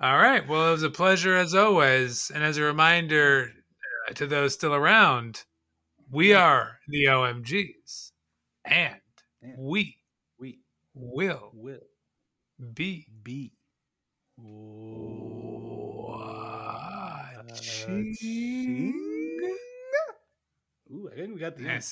All 0.00 0.18
right. 0.18 0.46
Well, 0.46 0.68
it 0.68 0.72
was 0.72 0.82
a 0.82 0.90
pleasure 0.90 1.36
as 1.36 1.54
always. 1.54 2.30
And 2.30 2.42
as 2.44 2.56
a 2.56 2.62
reminder 2.62 3.52
uh, 4.08 4.12
to 4.14 4.26
those 4.26 4.54
still 4.54 4.74
around, 4.74 5.44
we 6.10 6.32
are 6.34 6.80
the 6.88 7.08
OMGs, 7.08 8.12
and 8.64 9.00
And 9.42 9.58
we 9.58 9.98
we 10.38 10.60
will 10.94 11.50
will 11.54 11.86
be 12.74 13.08
be 13.22 13.52
watching. 14.36 15.74
Ooh, 20.90 21.10
I 21.12 21.16
think 21.16 21.34
we 21.34 21.40
got 21.40 21.56
the 21.56 21.68
end. 21.68 21.84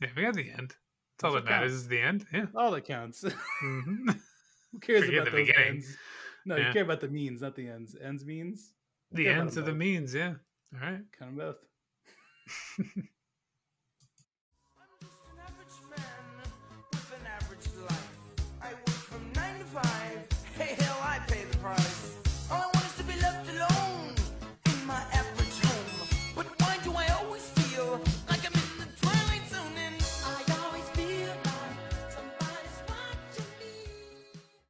Yeah, 0.00 0.08
we 0.16 0.22
got 0.22 0.34
the 0.34 0.50
end. 0.50 0.76
That's 1.16 1.24
all 1.24 1.32
that 1.32 1.44
matters 1.44 1.72
is 1.72 1.88
the 1.88 2.00
end. 2.00 2.26
Yeah. 2.32 2.46
All 2.54 2.70
that 2.72 2.84
counts. 2.84 3.24
Mhm. 3.62 4.20
Who 4.72 4.78
cares 4.80 5.04
Forget 5.04 5.22
about 5.22 5.24
the 5.32 5.36
those 5.38 5.46
beginning. 5.46 5.68
ends? 5.76 5.96
No, 6.44 6.56
Yeah. 6.56 6.66
you 6.68 6.72
care 6.72 6.82
about 6.82 7.00
the 7.00 7.08
means, 7.08 7.40
not 7.42 7.54
the 7.56 7.68
ends. 7.68 7.96
Ends 8.02 8.24
means 8.24 8.72
the 9.12 9.28
ends 9.28 9.56
of 9.56 9.64
the 9.66 9.74
means. 9.74 10.14
Yeah. 10.14 10.34
All 10.74 10.80
right. 10.80 11.00
kind 11.18 11.32
of 11.32 11.36
both. 11.36 12.86